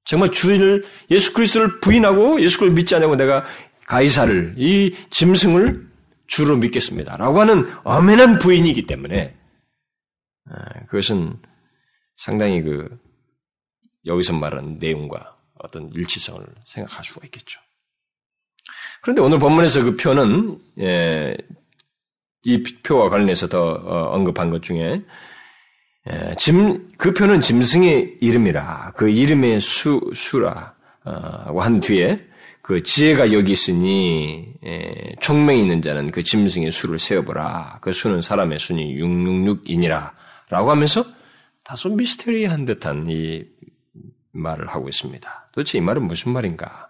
정말 0.06 0.30
주를 0.30 0.86
예수 1.10 1.34
그리스도를 1.34 1.80
부인하고 1.80 2.40
예수 2.42 2.60
그리스도를 2.60 2.76
믿지 2.76 2.94
않냐고 2.94 3.16
내가 3.16 3.46
가이사를 3.88 4.54
이 4.56 4.96
짐승을 5.10 5.90
주로 6.28 6.58
믿겠습니다라고 6.58 7.40
하는 7.40 7.72
엄연한 7.86 8.38
부인이기 8.38 8.86
때문에 8.86 9.41
그것은 10.88 11.38
상당히 12.16 12.62
그 12.62 12.90
여기서 14.06 14.34
말하는 14.34 14.78
내용과 14.80 15.38
어떤 15.60 15.90
일치성을 15.94 16.46
생각할 16.66 17.04
수가 17.04 17.22
있겠죠. 17.26 17.60
그런데 19.02 19.22
오늘 19.22 19.40
본문에서 19.40 19.84
그 19.84 19.98
표는 19.98 20.60
예, 20.80 21.36
이 22.44 22.64
표와 22.84 23.10
관련해서 23.10 23.48
더 23.48 23.72
어, 23.72 24.16
언급한 24.16 24.50
것 24.50 24.62
중에 24.62 25.02
예, 26.10 26.36
짐, 26.38 26.90
그 26.98 27.14
표는 27.14 27.42
짐승의 27.42 28.18
이름이라 28.22 28.94
그 28.96 29.10
이름의 29.10 29.62
수 29.62 30.00
수라고 30.14 31.62
한 31.62 31.80
뒤에 31.80 32.18
그 32.62 32.84
지혜가 32.84 33.34
여기 33.34 33.52
있으니 33.52 34.54
예, 34.64 35.16
총명이 35.20 35.62
있는 35.62 35.82
자는 35.82 36.12
그 36.12 36.24
짐승의 36.24 36.72
수를 36.72 37.00
세어보라 37.00 37.80
그 37.82 37.92
수는 37.92 38.22
사람의 38.22 38.60
수니 38.60 38.96
666이니라 38.98 40.21
라고 40.52 40.70
하면서 40.70 41.04
다소 41.64 41.90
미스테리한 41.90 42.66
듯한 42.66 43.08
이 43.10 43.46
말을 44.34 44.68
하고 44.68 44.90
있습니다. 44.90 45.50
도대체 45.54 45.78
이 45.78 45.82
말은 45.82 46.04
무슨 46.06 46.34
말인가? 46.34 46.90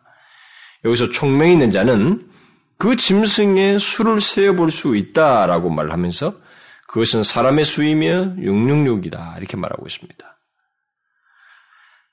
여기서 0.83 1.11
총명이 1.11 1.53
있는 1.53 1.71
자는 1.71 2.29
그 2.77 2.95
짐승의 2.95 3.79
수를 3.79 4.19
세어볼 4.19 4.71
수 4.71 4.97
있다라고 4.97 5.69
말하면서 5.69 6.41
그것은 6.87 7.21
사람의 7.23 7.63
수이며 7.63 8.35
666이다 8.37 9.37
이렇게 9.37 9.55
말하고 9.55 9.85
있습니다. 9.85 10.37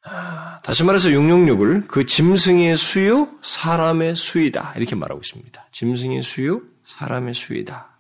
아, 0.05 0.61
다시 0.63 0.85
말해서 0.85 1.09
666을 1.09 1.89
그 1.89 2.05
짐승의 2.05 2.77
수요 2.77 3.29
사람의 3.43 4.17
수이다 4.17 4.75
이렇게 4.77 4.95
말하고 4.95 5.21
있습니다. 5.21 5.69
짐승의 5.73 6.23
수요 6.23 6.61
사람의 6.85 7.33
수이다. 7.33 7.99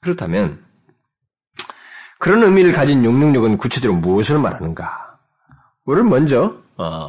그렇다면 0.00 0.65
그런 2.18 2.42
의미를 2.42 2.72
가진 2.72 3.02
666은 3.02 3.58
구체적으로 3.58 4.00
무엇을 4.00 4.38
말하는가? 4.38 5.18
우리를 5.84 6.08
먼저 6.08 6.56
어, 6.76 7.08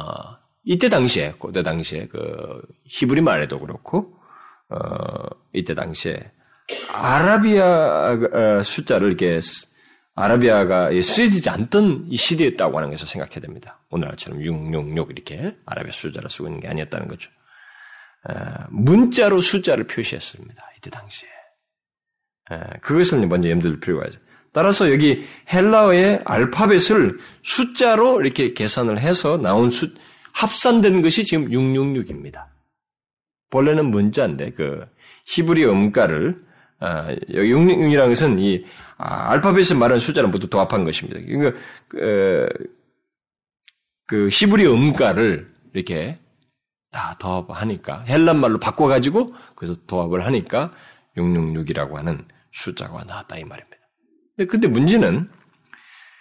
이때 0.64 0.88
당시에 0.88 1.34
고대 1.38 1.62
당시에 1.62 2.08
그 2.08 2.62
히브리 2.84 3.22
말에도 3.22 3.58
그렇고 3.58 4.14
어, 4.68 4.76
이때 5.52 5.74
당시에 5.74 6.30
아라비아 6.92 8.12
어, 8.12 8.62
숫자를 8.62 9.08
이렇게 9.08 9.40
아라비아가 10.14 10.90
쓰여지지 10.90 11.48
않던 11.48 12.06
이 12.08 12.16
시대였다고 12.16 12.76
하는 12.76 12.90
것을 12.90 13.06
생각해야 13.06 13.40
됩니다. 13.40 13.80
오늘날처럼 13.90 14.42
666 14.42 15.10
이렇게 15.10 15.56
아라비아 15.64 15.92
숫자를 15.92 16.28
쓰고 16.28 16.48
있는 16.48 16.60
게 16.60 16.68
아니었다는 16.68 17.08
거죠. 17.08 17.30
어, 18.28 18.34
문자로 18.70 19.40
숫자를 19.40 19.86
표시했습니다. 19.86 20.62
이때 20.76 20.90
당시에. 20.90 21.28
어, 22.50 22.60
그것을 22.82 23.26
먼저 23.26 23.48
필요가 23.80 24.06
있죠. 24.08 24.18
따라서 24.58 24.90
여기 24.90 25.24
헬라어의 25.52 26.22
알파벳을 26.24 27.18
숫자로 27.44 28.20
이렇게 28.22 28.54
계산을 28.54 28.98
해서 28.98 29.36
나온 29.36 29.70
수, 29.70 29.94
합산된 30.32 31.00
것이 31.00 31.24
지금 31.24 31.48
666입니다. 31.48 32.46
본래는 33.50 33.92
문자인데 33.92 34.50
그 34.54 34.84
히브리 35.26 35.64
음가를 35.64 36.44
아, 36.80 37.08
여기 37.34 37.52
666이라는 37.52 38.08
것은 38.08 38.40
이 38.40 38.64
아, 38.96 39.30
알파벳을 39.30 39.76
말하는 39.78 40.00
숫자를 40.00 40.28
모두 40.28 40.50
도합한 40.50 40.82
것입니다. 40.82 41.20
그러니까 41.20 41.56
그, 41.86 42.48
그 44.08 44.28
히브리 44.28 44.66
음가를 44.66 45.48
이렇게 45.72 46.18
다 46.90 47.14
도합하니까 47.20 48.00
헬란 48.08 48.40
말로 48.40 48.58
바꿔가지고 48.58 49.36
그래서 49.54 49.76
도합을 49.86 50.26
하니까 50.26 50.72
666이라고 51.16 51.92
하는 51.92 52.26
숫자가 52.50 53.04
나왔다 53.04 53.36
이 53.36 53.44
말입니다. 53.44 53.77
근데 54.46 54.68
문제는 54.68 55.30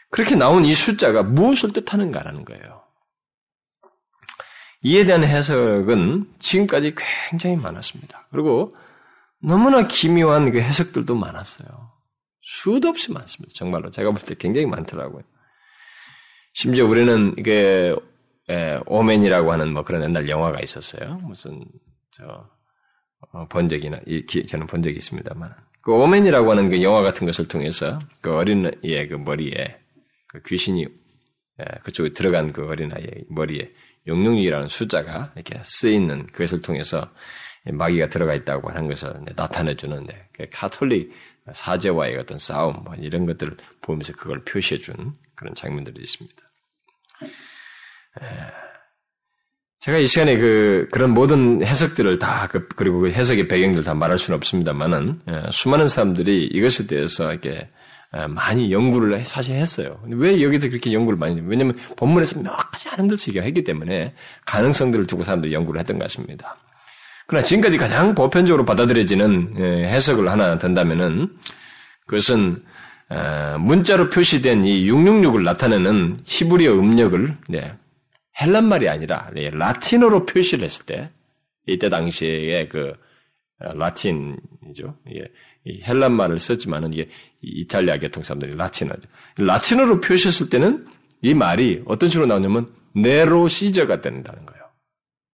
그렇게 0.10 0.36
나온 0.36 0.66
이 0.66 0.74
숫자가 0.74 1.24
무엇을 1.24 1.74
뜻하는가라는 1.74 2.46
거예요. 2.46 2.84
이에 4.82 5.06
대한 5.06 5.24
해석은 5.24 6.36
지금까지 6.40 6.96
굉장히 7.30 7.58
많았습니다. 7.58 8.28
그리고 8.32 8.76
너무나 9.42 9.88
기묘한 9.88 10.52
그 10.52 10.60
해석들도 10.60 11.16
많았어요. 11.16 11.92
수도 12.42 12.88
없이 12.88 13.12
많습니다. 13.12 13.54
정말로 13.56 13.92
제가 13.92 14.12
볼 14.12 14.22
때 14.22 14.36
굉장히 14.36 14.66
많더라고요. 14.68 15.24
심지어 16.54 16.86
우리는 16.86 17.36
이게 17.38 17.94
에, 18.50 18.80
오맨이라고 18.86 19.52
하는 19.52 19.74
뭐 19.74 19.84
그런 19.84 20.04
옛날 20.04 20.30
영화가 20.30 20.62
있었어요. 20.62 21.16
무슨 21.24 21.66
저 22.12 22.50
어, 23.34 23.48
본적이나 23.50 24.00
이, 24.08 24.26
저는 24.48 24.68
본 24.68 24.82
적이 24.82 24.96
있습니다만 24.98 25.54
그 25.88 25.94
오맨이라고 25.94 26.52
하는 26.52 26.70
그 26.70 26.84
영화 26.84 27.02
같은 27.02 27.26
것을 27.26 27.48
통해서 27.48 27.98
그 28.20 28.36
어린 28.36 28.66
아이의 28.66 29.08
그 29.08 29.14
머리에 29.14 29.80
그 30.28 30.42
귀신이 30.42 30.86
예, 31.62 31.66
그쪽에 31.82 32.12
들어간 32.12 32.52
그 32.52 32.68
어린 32.68 32.92
아이의 32.92 33.24
머리에 33.30 33.72
용룡이라는 34.06 34.68
숫자가 34.68 35.32
이렇게 35.36 35.62
쓰이는 35.64 36.28
그것을 36.28 36.62
통해서 36.62 37.10
마귀가 37.64 38.10
들어가 38.10 38.34
있다고 38.34 38.70
하는 38.70 38.90
것을 38.90 39.14
나타내 39.38 39.76
주는데 39.76 40.28
그 40.34 40.48
카톨릭 40.52 41.14
사제와의 41.54 42.18
어떤 42.18 42.38
싸움 42.38 42.84
뭐 42.84 42.94
이런 42.96 43.26
것들을 43.26 43.56
보면서 43.80 44.12
그걸 44.12 44.44
표시해 44.44 44.82
준 44.82 45.14
그런 45.36 45.56
장면들이 45.56 46.02
있습니다. 46.04 46.38
예. 49.88 49.92
제가 49.92 49.98
이 50.00 50.06
시간에 50.06 50.38
그, 50.38 50.90
그런 50.92 51.12
모든 51.12 51.66
해석들을 51.66 52.20
다, 52.20 52.48
그, 52.52 52.68
그리고 52.76 53.00
그 53.00 53.12
해석의 53.12 53.48
배경들 53.48 53.84
다 53.84 53.94
말할 53.94 54.18
수는 54.18 54.36
없습니다만은, 54.38 55.22
예, 55.30 55.44
수많은 55.50 55.88
사람들이 55.88 56.46
이것에 56.46 56.88
대해서 56.88 57.32
이렇게 57.32 57.70
예, 58.16 58.28
많이 58.28 58.72
연구를 58.72 59.26
사실 59.26 59.56
했어요. 59.56 60.00
왜 60.08 60.42
여기서 60.42 60.68
그렇게 60.70 60.92
연구를 60.92 61.18
많이, 61.18 61.42
왜냐면 61.46 61.78
본문에서 61.96 62.42
명확하지 62.42 62.90
않은 62.90 63.08
듯이 63.08 63.30
얘기했기 63.30 63.64
때문에 63.64 64.14
가능성들을 64.46 65.08
두고 65.08 65.24
사람들이 65.24 65.54
연구를 65.54 65.80
했던 65.80 65.98
것 65.98 66.04
같습니다. 66.04 66.58
그러나 67.26 67.44
지금까지 67.44 67.78
가장 67.78 68.14
보편적으로 68.14 68.66
받아들여지는 68.66 69.56
예, 69.60 69.88
해석을 69.90 70.30
하나 70.30 70.58
든다면은 70.58 71.30
그것은 72.08 72.62
어, 73.10 73.56
문자로 73.60 74.10
표시된 74.10 74.66
이 74.66 74.90
666을 74.90 75.44
나타내는 75.44 76.20
히브리어 76.26 76.74
음력을 76.74 77.38
네, 77.48 77.74
헬란 78.42 78.68
말이 78.68 78.88
아니라 78.88 79.30
라틴어로 79.34 80.26
표시를 80.26 80.64
했을 80.64 80.86
때 80.86 81.12
이때 81.66 81.90
당시에 81.90 82.68
그 82.68 82.94
어, 83.60 83.74
라틴이죠. 83.74 84.96
이 85.66 85.82
헬란 85.84 86.14
말을 86.14 86.40
썼지만은 86.40 86.94
이게 86.94 87.10
이탈리아 87.42 87.98
계통 87.98 88.24
사람들이 88.24 88.56
라틴어죠. 88.56 89.02
라틴어로 89.38 90.02
표시했을 90.02 90.50
때는 90.50 90.86
이 91.22 91.34
말이 91.34 91.84
어떤 91.86 92.10
식으로 92.10 92.28
나오냐면 92.28 92.72
네로 92.96 93.48
시저가 93.48 94.02
된다는 94.02 94.46
거예요. 94.46 94.64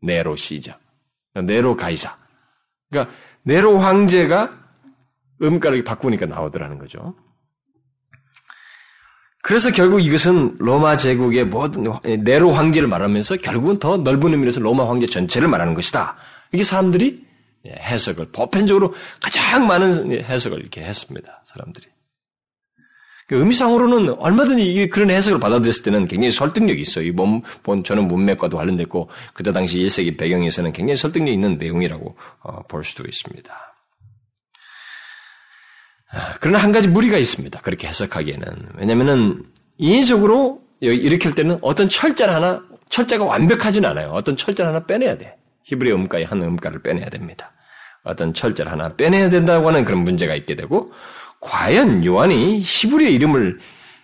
네로 0.02 0.36
시저. 0.36 0.74
네로 1.34 1.76
가이사. 1.76 2.18
그러니까 2.90 3.14
네로 3.44 3.80
황제가 3.80 4.60
음가를 5.42 5.84
바꾸니까 5.84 6.26
나오더라는 6.26 6.78
거죠. 6.78 7.16
그래서 9.44 9.72
결국 9.72 10.00
이것은 10.00 10.56
로마 10.58 10.96
제국의 10.96 11.44
모든 11.44 11.84
네로 12.24 12.54
황제를 12.54 12.88
말하면서 12.88 13.36
결국은 13.38 13.78
더 13.78 13.98
넓은 13.98 14.32
의미에서 14.32 14.62
로마 14.62 14.90
황제 14.90 15.06
전체를 15.06 15.50
말하는 15.50 15.74
것이다. 15.74 16.16
이게 16.54 16.64
사람들이 16.64 17.26
해석을 17.68 18.28
보편적으로 18.32 18.94
가장 19.22 19.68
많은 19.68 20.24
해석을 20.24 20.60
이렇게 20.60 20.82
했습니다. 20.82 21.44
사람들이. 21.46 21.88
그 23.28 23.36
의미상으로는 23.36 24.16
얼마든지 24.18 24.88
그런 24.90 25.10
해석을 25.10 25.42
받아들였을 25.42 25.84
때는 25.84 26.08
굉장히 26.08 26.32
설득력이 26.32 26.80
있어요. 26.80 27.06
이 27.06 27.12
몸, 27.12 27.42
본, 27.64 27.84
저는 27.84 28.08
문맥과도 28.08 28.56
관련됐고, 28.56 29.10
그때 29.34 29.52
당시 29.52 29.78
1세기 29.80 30.18
배경에서는 30.18 30.72
굉장히 30.72 30.96
설득력 30.96 31.34
있는 31.34 31.58
내용이라고 31.58 32.16
어, 32.44 32.64
볼 32.64 32.86
수도 32.86 33.04
있습니다. 33.06 33.73
아, 36.14 36.36
그러나 36.40 36.60
한 36.60 36.72
가지 36.72 36.88
무리가 36.88 37.18
있습니다. 37.18 37.60
그렇게 37.62 37.88
해석하기에는. 37.88 38.70
왜냐면은, 38.78 39.44
인위적으로 39.78 40.62
할 40.82 41.36
때는 41.36 41.58
어떤 41.62 41.90
철자를 41.90 42.34
하나, 42.34 42.62
철자가 42.90 43.26
완벽하진 43.26 43.84
않아요. 43.86 44.12
어떤 44.12 44.38
철자를 44.38 44.70
하나 44.70 44.86
빼내야 44.86 45.18
돼. 45.18 45.36
히브리 45.64 45.92
음가의 45.92 46.26
한 46.26 46.42
음가를 46.44 46.84
빼내야 46.84 47.10
됩니다. 47.10 47.52
어떤 48.04 48.34
철자를 48.34 48.72
하나 48.72 48.90
빼내야 48.90 49.30
된다고 49.30 49.68
하는 49.68 49.86
그런 49.86 50.04
문제가 50.04 50.36
있게 50.36 50.56
되고, 50.56 50.88
과연 51.40 52.06
요한이 52.06 52.60
히브리의 52.64 53.14
이름을 53.16 53.60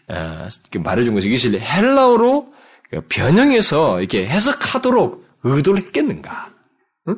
어, 0.09 0.47
말해준 0.79 1.13
것이 1.13 1.29
이것을 1.29 1.61
헬라어로 1.61 2.51
그 2.89 3.01
변형해서 3.07 3.99
이렇게 3.99 4.27
해석하도록 4.27 5.27
의도를 5.43 5.83
했겠는가? 5.83 6.51
응? 7.07 7.17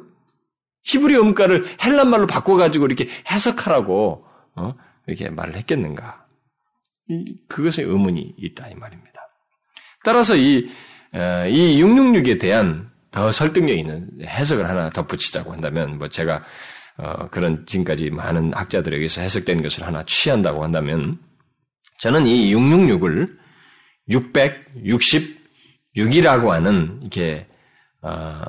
히브리 0.83 1.17
음가를 1.17 1.65
헬란말로 1.81 2.27
바꿔가지고 2.27 2.85
이렇게 2.87 3.07
해석하라고 3.29 4.25
어? 4.61 4.75
이렇게 5.07 5.29
말을 5.29 5.55
했겠는가? 5.57 6.25
그것에 7.47 7.83
의문이 7.83 8.35
있다 8.37 8.69
이 8.69 8.75
말입니다. 8.75 9.21
따라서 10.03 10.35
이, 10.35 10.69
어, 11.13 11.47
이 11.47 11.81
666에 11.81 12.39
대한 12.39 12.91
더 13.11 13.31
설득력 13.31 13.77
있는 13.77 14.09
해석을 14.21 14.67
하나 14.69 14.89
덧붙이자고 14.89 15.51
한다면, 15.51 15.97
뭐 15.97 16.07
제가 16.07 16.43
어, 16.97 17.27
그런 17.29 17.65
지금까지 17.65 18.09
많은 18.09 18.53
학자들에게서 18.53 19.21
해석된 19.21 19.61
것을 19.61 19.85
하나 19.85 20.03
취한다고 20.03 20.63
한다면 20.63 21.17
저는 21.99 22.25
이 22.27 22.53
666을 22.53 23.37
666이라고 24.09 26.49
하는 26.49 26.99
이렇게 27.01 27.47
어, 28.01 28.41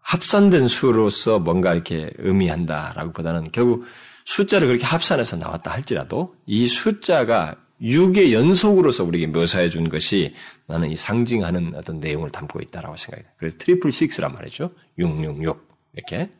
합산된 0.00 0.68
수로서 0.68 1.38
뭔가 1.38 1.74
이렇게 1.74 2.10
의미한다라고 2.18 3.12
보다는 3.12 3.50
결국 3.52 3.84
숫자를 4.24 4.68
그렇게 4.68 4.84
합산해서 4.84 5.36
나왔다 5.36 5.70
할지라도 5.70 6.34
이 6.46 6.68
숫자가 6.68 7.56
6의 7.80 8.32
연속으로서 8.32 9.04
우리에게 9.04 9.26
묘사해 9.26 9.68
준 9.68 9.88
것이 9.88 10.34
나는 10.66 10.90
이 10.90 10.96
상징하는 10.96 11.74
어떤 11.74 11.98
내용을 11.98 12.30
담고 12.30 12.60
있다라고 12.60 12.96
생각해요. 12.96 13.28
그래서 13.36 13.58
triple 13.58 13.90
six란 13.90 14.32
말이죠. 14.32 14.70
666 14.98 15.68
이렇게 15.94 16.30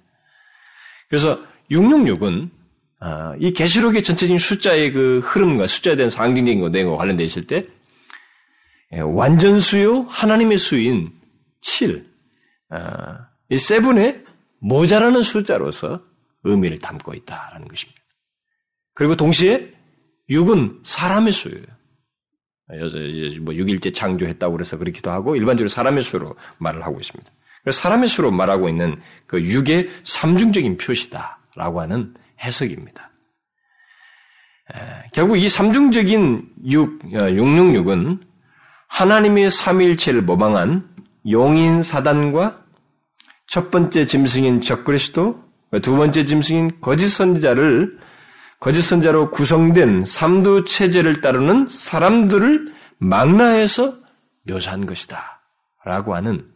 그래서 1.09 1.41
666은 1.71 2.51
아, 3.01 3.35
이 3.41 3.53
계시록의 3.53 4.05
전체적인 4.05 4.39
숫자의 4.39 4.93
그 4.93 5.21
흐름과 5.25 5.67
숫자에 5.67 5.97
대한 5.97 6.09
상징적인 6.09 6.71
내용과 6.71 6.97
관련되어 6.97 7.25
있을 7.25 7.49
때 7.49 7.67
예, 8.93 9.01
완전 9.01 9.59
수요 9.59 10.03
하나님의 10.03 10.59
수인 10.59 11.11
7, 11.63 12.07
아, 12.71 13.29
이 13.51 13.57
seven의 13.57 14.23
모자라는 14.61 15.23
숫자로서 15.23 16.03
의미를 16.45 16.79
담고 16.79 17.15
있다라는 17.15 17.69
것입니다. 17.69 18.01
그리고 18.95 19.17
동시에 19.17 19.73
6은 20.31 20.81
사람의 20.85 21.33
수예요. 21.33 21.67
뭐 23.43 23.53
6일째 23.55 23.95
창조했다고 23.95 24.53
그래서 24.53 24.79
그렇기도 24.79 25.11
하고 25.11 25.37
일반적으로 25.37 25.69
사람의 25.69 26.03
수로 26.03 26.37
말을 26.59 26.85
하고 26.85 27.01
있습니다. 27.01 27.31
사람의 27.71 28.09
수로 28.09 28.31
말하고 28.31 28.69
있는 28.69 29.01
그 29.27 29.39
6의 29.39 29.91
삼중적인 30.05 30.79
표시다라고 30.79 31.81
하는 31.81 32.15
해석입니다. 32.41 33.13
결국 35.13 35.37
이 35.37 35.49
삼중적인 35.49 36.51
6, 36.65 37.03
666은 37.03 38.23
어, 38.23 38.27
하나님의 38.89 39.51
삼일체를 39.51 40.23
모방한 40.23 40.89
용인 41.31 41.83
사단과 41.83 42.65
첫 43.47 43.71
번째 43.71 44.07
짐승인 44.07 44.61
적그리스도, 44.61 45.43
두 45.81 45.97
번째 45.97 46.25
짐승인 46.25 46.81
거짓 46.81 47.09
선자를 47.09 47.99
거짓 48.61 48.83
선자로 48.83 49.31
구성된 49.31 50.05
삼두 50.05 50.65
체제를 50.67 51.21
따르는 51.21 51.67
사람들을 51.69 52.73
망라해서 52.99 53.95
묘사한 54.47 54.87
것이다. 54.87 55.41
라고 55.85 56.15
하는 56.15 56.49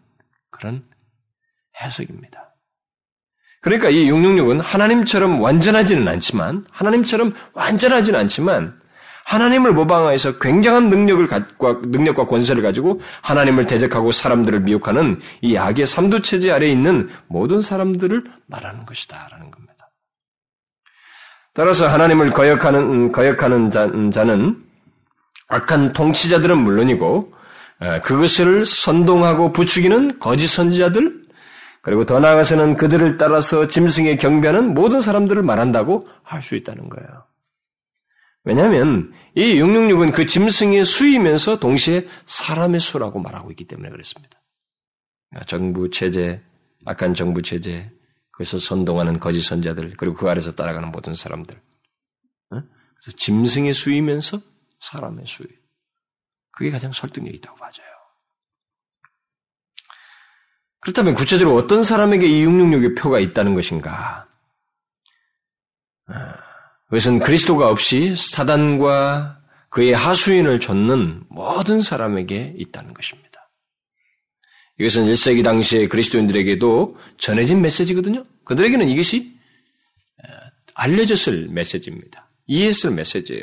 그런 0.50 0.84
해석입니다. 1.80 2.54
그러니까 3.60 3.90
이 3.90 4.08
666은 4.08 4.60
하나님처럼 4.62 5.40
완전하지는 5.40 6.06
않지만, 6.06 6.64
하나님처럼 6.70 7.34
완전하지는 7.52 8.20
않지만, 8.20 8.80
하나님을 9.26 9.72
모방하여서 9.72 10.38
굉장한 10.38 10.88
능력을 10.88 11.26
갖고, 11.26 11.80
능력과 11.82 12.26
권세를 12.26 12.62
가지고 12.62 13.00
하나님을 13.22 13.66
대적하고 13.66 14.12
사람들을 14.12 14.60
미혹하는 14.60 15.20
이 15.40 15.56
악의 15.56 15.86
삼두체제 15.86 16.52
아래에 16.52 16.70
있는 16.70 17.10
모든 17.26 17.60
사람들을 17.60 18.22
말하는 18.46 18.86
것이다. 18.86 19.28
라는 19.32 19.50
겁니다. 19.50 19.90
따라서 21.54 21.88
하나님을 21.88 22.32
거역하는, 22.32 22.80
음, 22.80 23.12
거역하는 23.12 23.70
자, 23.72 23.86
음, 23.86 24.12
자는 24.12 24.62
악한 25.48 25.92
통치자들은 25.92 26.58
물론이고, 26.58 27.32
그것을 28.04 28.64
선동하고 28.64 29.52
부추기는 29.52 30.18
거짓 30.20 30.46
선지자들, 30.46 31.26
그리고 31.82 32.04
더 32.04 32.20
나아가서는 32.20 32.76
그들을 32.76 33.18
따라서 33.18 33.66
짐승에 33.66 34.16
경배하는 34.16 34.72
모든 34.72 35.00
사람들을 35.00 35.42
말한다고 35.42 36.08
할 36.22 36.42
수 36.42 36.54
있다는 36.54 36.88
거예요. 36.88 37.26
왜냐하면 38.46 39.12
이 39.34 39.56
666은 39.56 40.14
그 40.14 40.24
짐승의 40.24 40.84
수이면서 40.84 41.58
동시에 41.58 42.06
사람의 42.26 42.78
수라고 42.78 43.18
말하고 43.18 43.50
있기 43.50 43.64
때문에 43.64 43.90
그렇습니다. 43.90 44.40
정부 45.46 45.90
체제, 45.90 46.40
악한 46.84 47.14
정부 47.14 47.42
체제, 47.42 47.90
그래서 48.30 48.60
선동하는 48.60 49.18
거짓 49.18 49.42
선자들, 49.42 49.94
그리고 49.96 50.14
그 50.14 50.30
아래서 50.30 50.52
따라가는 50.54 50.92
모든 50.92 51.14
사람들. 51.14 51.60
그래서 52.48 53.16
짐승의 53.16 53.74
수이면서 53.74 54.40
사람의 54.78 55.26
수이. 55.26 55.48
그게 56.52 56.70
가장 56.70 56.92
설득력 56.92 57.34
있다고 57.34 57.58
봐져요. 57.58 57.86
그렇다면 60.80 61.14
구체적으로 61.14 61.56
어떤 61.56 61.82
사람에게 61.82 62.28
이 62.28 62.46
666의 62.46 62.96
표가 62.96 63.18
있다는 63.18 63.54
것인가? 63.54 64.28
아, 66.86 66.90
그것은 66.90 67.18
그리스도가 67.18 67.68
없이 67.68 68.14
사단과 68.16 69.38
그의 69.70 69.92
하수인을 69.92 70.60
좇는 70.60 71.24
모든 71.28 71.80
사람에게 71.80 72.54
있다는 72.56 72.94
것입니다. 72.94 73.26
이것은 74.78 75.04
1세기 75.04 75.42
당시의 75.42 75.88
그리스도인들에게도 75.88 76.96
전해진 77.18 77.60
메시지거든요. 77.62 78.24
그들에게는 78.44 78.88
이것이 78.88 79.34
알려졌을 80.74 81.48
메시지입니다. 81.50 82.28
이해했을 82.46 82.90
메시지예요. 82.92 83.42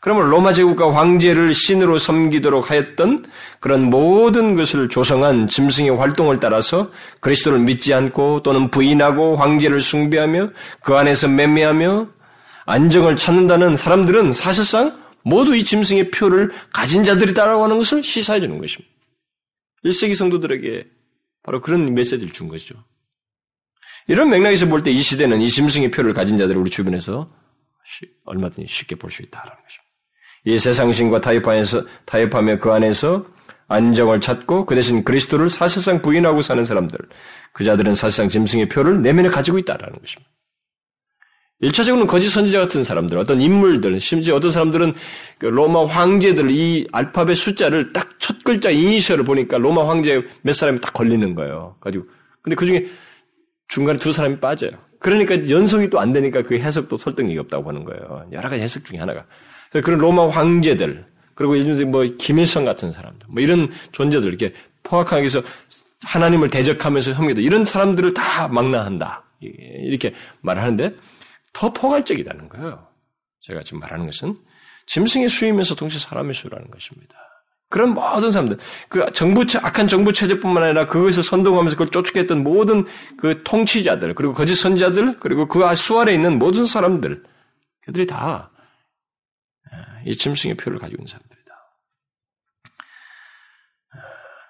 그러면 0.00 0.30
로마 0.30 0.52
제국과 0.52 0.94
황제를 0.94 1.54
신으로 1.54 1.98
섬기도록 1.98 2.70
하였던 2.70 3.24
그런 3.58 3.90
모든 3.90 4.54
것을 4.54 4.88
조성한 4.88 5.48
짐승의 5.48 5.90
활동을 5.90 6.38
따라서 6.38 6.90
그리스도를 7.20 7.58
믿지 7.60 7.94
않고 7.94 8.42
또는 8.44 8.70
부인하고 8.70 9.36
황제를 9.36 9.80
숭배하며 9.80 10.50
그 10.82 10.96
안에서 10.96 11.26
매매하며 11.26 12.17
안정을 12.68 13.16
찾는다는 13.16 13.76
사람들은 13.76 14.34
사실상 14.34 15.02
모두 15.22 15.56
이 15.56 15.64
짐승의 15.64 16.10
표를 16.10 16.52
가진 16.72 17.02
자들이다라고 17.02 17.64
하는 17.64 17.78
것을 17.78 18.02
시사해 18.02 18.40
주는 18.40 18.58
것입니다. 18.58 18.94
1세기 19.84 20.14
성도들에게 20.14 20.86
바로 21.42 21.62
그런 21.62 21.94
메시지를 21.94 22.32
준 22.32 22.48
것이죠. 22.48 22.74
이런 24.06 24.28
맥락에서 24.30 24.66
볼 24.66 24.82
때 24.82 24.90
이 24.90 25.00
시대는 25.00 25.40
이 25.40 25.48
짐승의 25.48 25.90
표를 25.90 26.12
가진 26.12 26.36
자들을 26.36 26.60
우리 26.60 26.70
주변에서 26.70 27.30
얼마든지 28.26 28.70
쉽게 28.70 28.96
볼 28.96 29.10
수 29.10 29.22
있다는 29.22 29.46
것입니다. 29.46 29.88
이 30.44 30.58
세상신과 30.58 31.20
타협하면서, 31.22 31.86
타협하며 32.04 32.58
그 32.58 32.70
안에서 32.70 33.26
안정을 33.68 34.20
찾고 34.20 34.66
그 34.66 34.74
대신 34.74 35.04
그리스도를 35.04 35.48
사실상 35.48 36.02
부인하고 36.02 36.42
사는 36.42 36.62
사람들, 36.64 36.98
그 37.52 37.64
자들은 37.64 37.94
사실상 37.94 38.28
짐승의 38.28 38.68
표를 38.68 39.00
내면에 39.02 39.30
가지고 39.30 39.58
있다라는 39.58 39.98
것입니다. 40.00 40.30
일차적으로는 41.60 42.06
거짓 42.06 42.28
선지자 42.28 42.60
같은 42.60 42.84
사람들, 42.84 43.18
어떤 43.18 43.40
인물들, 43.40 44.00
심지어 44.00 44.36
어떤 44.36 44.50
사람들은 44.50 44.94
그 45.38 45.46
로마 45.46 45.86
황제들 45.86 46.50
이 46.50 46.86
알파벳 46.92 47.36
숫자를 47.36 47.92
딱 47.92 48.18
첫 48.28 48.44
글자 48.44 48.68
이니셜을 48.68 49.24
보니까 49.24 49.56
로마 49.56 49.88
황제 49.88 50.22
몇 50.42 50.52
사람이 50.52 50.82
딱 50.82 50.92
걸리는 50.92 51.34
거예요. 51.34 51.76
가지고 51.80 52.04
근데 52.42 52.56
그 52.56 52.66
중에 52.66 52.86
중간에 53.68 53.98
두 53.98 54.12
사람이 54.12 54.38
빠져요. 54.38 54.72
그러니까 54.98 55.48
연속이 55.48 55.88
또 55.88 55.98
안 55.98 56.12
되니까 56.12 56.42
그 56.42 56.58
해석도 56.58 56.98
설득력이 56.98 57.38
없다고 57.38 57.70
하는 57.70 57.84
거예요. 57.84 58.28
여러 58.32 58.50
가지 58.50 58.60
해석 58.60 58.84
중에 58.84 58.98
하나가. 58.98 59.24
그런 59.70 59.98
로마 59.98 60.28
황제들, 60.28 61.06
그리고 61.34 61.58
예를 61.58 61.86
뭐 61.86 62.04
김일성 62.18 62.66
같은 62.66 62.92
사람들, 62.92 63.28
뭐 63.30 63.42
이런 63.42 63.70
존재들 63.92 64.28
이렇게 64.28 64.52
포악하게 64.82 65.24
해서 65.24 65.42
하나님을 66.02 66.50
대적하면서 66.50 67.12
혐의다 67.12 67.40
이런 67.40 67.64
사람들을 67.64 68.12
다 68.12 68.48
망라한다 68.48 69.24
이렇게 69.40 70.12
말하는데 70.42 70.94
더 71.52 71.72
포괄적이다는 71.72 72.48
거예요. 72.48 72.88
제가 73.40 73.62
지금 73.62 73.80
말하는 73.80 74.06
것은 74.06 74.36
짐승의 74.86 75.28
수이면서 75.28 75.74
동시에 75.74 75.98
사람의 75.98 76.34
수라는 76.34 76.70
것입니다. 76.70 77.14
그런 77.70 77.92
모든 77.92 78.30
사람들, 78.30 78.56
그 78.88 79.12
정부, 79.12 79.42
악한 79.42 79.88
정부 79.88 80.12
체제뿐만 80.12 80.62
아니라 80.62 80.86
그것을 80.86 81.22
선동하면서 81.22 81.76
그걸 81.76 81.90
쫓아했던 81.90 82.42
모든 82.42 82.86
그 83.18 83.42
통치자들, 83.44 84.14
그리고 84.14 84.32
거짓 84.32 84.54
선자들, 84.54 85.18
그리고 85.20 85.46
그 85.46 85.74
수 85.74 86.00
아래 86.00 86.14
있는 86.14 86.38
모든 86.38 86.64
사람들, 86.64 87.22
그들이 87.82 88.06
다 88.06 88.50
이 90.08 90.16
짐승의 90.16 90.56
표를 90.56 90.78
가지고 90.78 91.02
있는 91.02 91.08
사람들이다. 91.08 91.38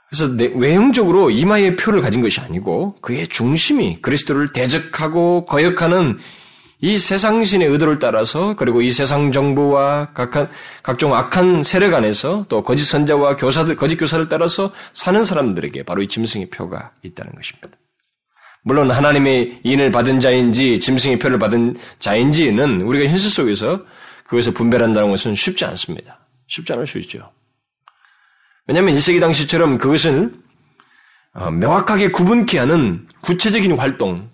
그래서 0.08 0.56
외형적으로 0.58 1.30
이마의 1.30 1.76
표를 1.76 2.00
가진 2.00 2.22
것이 2.22 2.40
아니고 2.40 2.98
그의 3.00 3.28
중심이 3.28 4.00
그리스도를 4.00 4.52
대적하고 4.52 5.44
거역하는 5.44 6.18
이 6.80 6.96
세상신의 6.96 7.68
의도를 7.68 7.98
따라서 7.98 8.54
그리고 8.54 8.82
이 8.82 8.92
세상 8.92 9.32
정부와 9.32 10.12
각한, 10.12 10.48
각종 10.82 11.14
악한 11.14 11.64
세력 11.64 11.94
안에서 11.94 12.46
또 12.48 12.62
거짓 12.62 12.84
선자와 12.84 13.36
교사들, 13.36 13.74
거짓 13.74 13.96
교사를 13.96 14.28
따라서 14.28 14.72
사는 14.92 15.24
사람들에게 15.24 15.82
바로 15.82 16.02
이 16.02 16.08
짐승의 16.08 16.50
표가 16.50 16.92
있다는 17.02 17.32
것입니다. 17.34 17.70
물론 18.62 18.90
하나님의 18.90 19.60
인을 19.64 19.90
받은 19.90 20.20
자인지 20.20 20.78
짐승의 20.78 21.18
표를 21.18 21.38
받은 21.38 21.76
자인지는 21.98 22.82
우리가 22.82 23.10
현실 23.10 23.30
속에서 23.30 23.84
그것을 24.24 24.52
분별한다는 24.52 25.10
것은 25.10 25.34
쉽지 25.34 25.64
않습니다. 25.64 26.20
쉽지 26.46 26.72
않을 26.74 26.86
수 26.86 26.98
있죠. 26.98 27.32
왜냐하면 28.66 28.94
1세기 28.96 29.20
당시처럼 29.20 29.78
그것을 29.78 30.32
어, 31.32 31.50
명확하게 31.50 32.10
구분케 32.10 32.58
하는 32.58 33.06
구체적인 33.22 33.78
활동, 33.78 34.30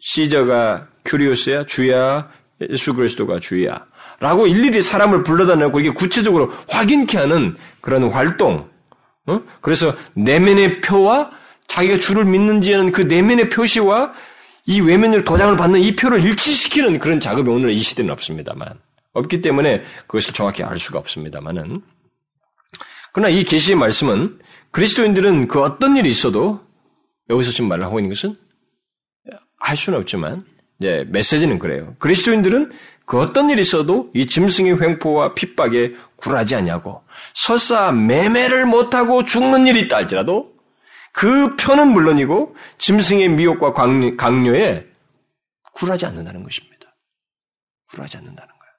시저가 0.00 0.88
큐리오스야 1.04 1.66
주야 1.66 2.30
예수 2.70 2.94
그리스도가 2.94 3.40
주야. 3.40 3.86
라고 4.20 4.46
일일이 4.46 4.82
사람을 4.82 5.22
불러다 5.22 5.54
놓고 5.54 5.80
이게 5.80 5.90
구체적으로 5.90 6.52
확인케 6.68 7.18
하는 7.18 7.56
그런 7.80 8.10
활동. 8.10 8.68
어? 9.26 9.40
그래서 9.60 9.94
내면의 10.14 10.80
표와 10.80 11.30
자기가 11.68 11.98
주를 11.98 12.24
믿는지 12.24 12.72
하는 12.72 12.90
그 12.90 13.02
내면의 13.02 13.48
표시와 13.50 14.12
이 14.66 14.80
외면을 14.80 15.24
도장을 15.24 15.56
받는 15.56 15.80
이 15.80 15.94
표를 15.94 16.22
일치시키는 16.24 16.98
그런 16.98 17.20
작업이 17.20 17.48
오늘 17.48 17.70
이 17.70 17.78
시대는 17.78 18.10
없습니다만. 18.12 18.68
없기 19.12 19.40
때문에 19.40 19.82
그것을 20.06 20.34
정확히 20.34 20.62
알 20.62 20.78
수가 20.78 20.98
없습니다만은. 20.98 21.76
그러나 23.12 23.28
이 23.30 23.44
계시의 23.44 23.76
말씀은 23.76 24.38
그리스도인들은 24.70 25.48
그 25.48 25.62
어떤 25.62 25.96
일이 25.96 26.10
있어도 26.10 26.60
여기서 27.30 27.52
지금 27.52 27.68
말을 27.68 27.84
하고 27.84 27.98
있는 27.98 28.10
것은 28.14 28.34
할 29.58 29.76
수는 29.76 29.98
없지만 29.98 30.42
이제 30.78 31.04
메시지는 31.08 31.58
그래요. 31.58 31.94
그리스도인들은 31.98 32.72
그 33.04 33.18
어떤 33.18 33.50
일이 33.50 33.62
있어도 33.62 34.10
이 34.14 34.26
짐승의 34.26 34.80
횡포와 34.80 35.34
핍박에 35.34 35.94
굴하지 36.16 36.54
않냐고 36.56 37.02
설사 37.34 37.90
매매를 37.90 38.66
못하고 38.66 39.24
죽는 39.24 39.66
일이 39.66 39.80
있다 39.82 39.96
할지라도 39.96 40.54
그 41.12 41.56
표는 41.56 41.88
물론이고 41.88 42.54
짐승의 42.78 43.30
미혹과 43.30 43.72
강요에 43.72 44.86
굴하지 45.72 46.06
않는다는 46.06 46.42
것입니다. 46.42 46.94
굴하지 47.90 48.18
않는다는 48.18 48.48
거예요. 48.48 48.72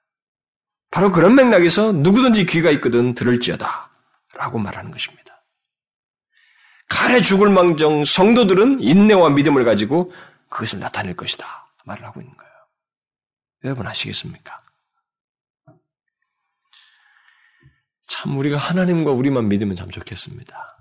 바로 0.92 1.12
그런 1.12 1.36
맥락에서 1.36 1.92
누구든지 1.92 2.46
귀가 2.46 2.70
있거든 2.72 3.16
들을지어다 3.16 3.90
라고 4.36 4.60
말하는 4.60 4.92
것입니다. 4.92 5.44
칼에 6.88 7.20
죽을 7.20 7.50
망정 7.50 8.06
성도들은 8.06 8.82
인내와 8.82 9.32
믿음을 9.32 9.64
가지고 9.66 10.12
그것을 10.50 10.80
나타낼 10.80 11.16
것이다. 11.16 11.59
말을 11.90 12.06
하고 12.06 12.22
있는 12.22 12.36
거예요. 12.36 12.54
여러분 13.66 13.88
아시겠습니까? 13.88 14.64
참 18.08 18.38
우리가 18.38 18.58
하나님과 18.58 19.12
우리만 19.12 19.50
믿으면 19.50 19.76
참 19.76 19.92
좋겠습니다. 19.92 20.78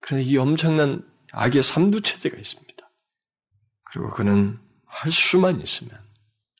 그런데 0.00 0.24
이 0.24 0.36
엄청난 0.36 1.02
악의 1.32 1.62
삼두 1.62 2.02
체제가 2.02 2.36
있습니다. 2.36 2.90
그리고 3.84 4.10
그는 4.10 4.60
할 4.86 5.12
수만 5.12 5.60
있으면 5.60 5.98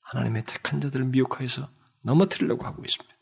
하나님의 0.03 0.45
택한 0.47 0.80
자들을 0.80 1.07
미혹하여서 1.07 1.68
넘어뜨리려고 2.03 2.64
하고 2.64 2.84
있습니다. 2.84 3.16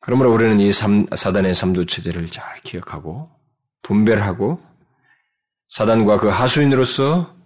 그러므로 0.00 0.32
우리는 0.32 0.58
이 0.60 0.72
삼, 0.72 1.06
사단의 1.14 1.54
삼두 1.54 1.86
체제를 1.86 2.30
잘 2.30 2.60
기억하고 2.62 3.30
분별하고 3.82 4.64
사단과 5.68 6.18
그 6.18 6.28
하수인으로서 6.28 7.37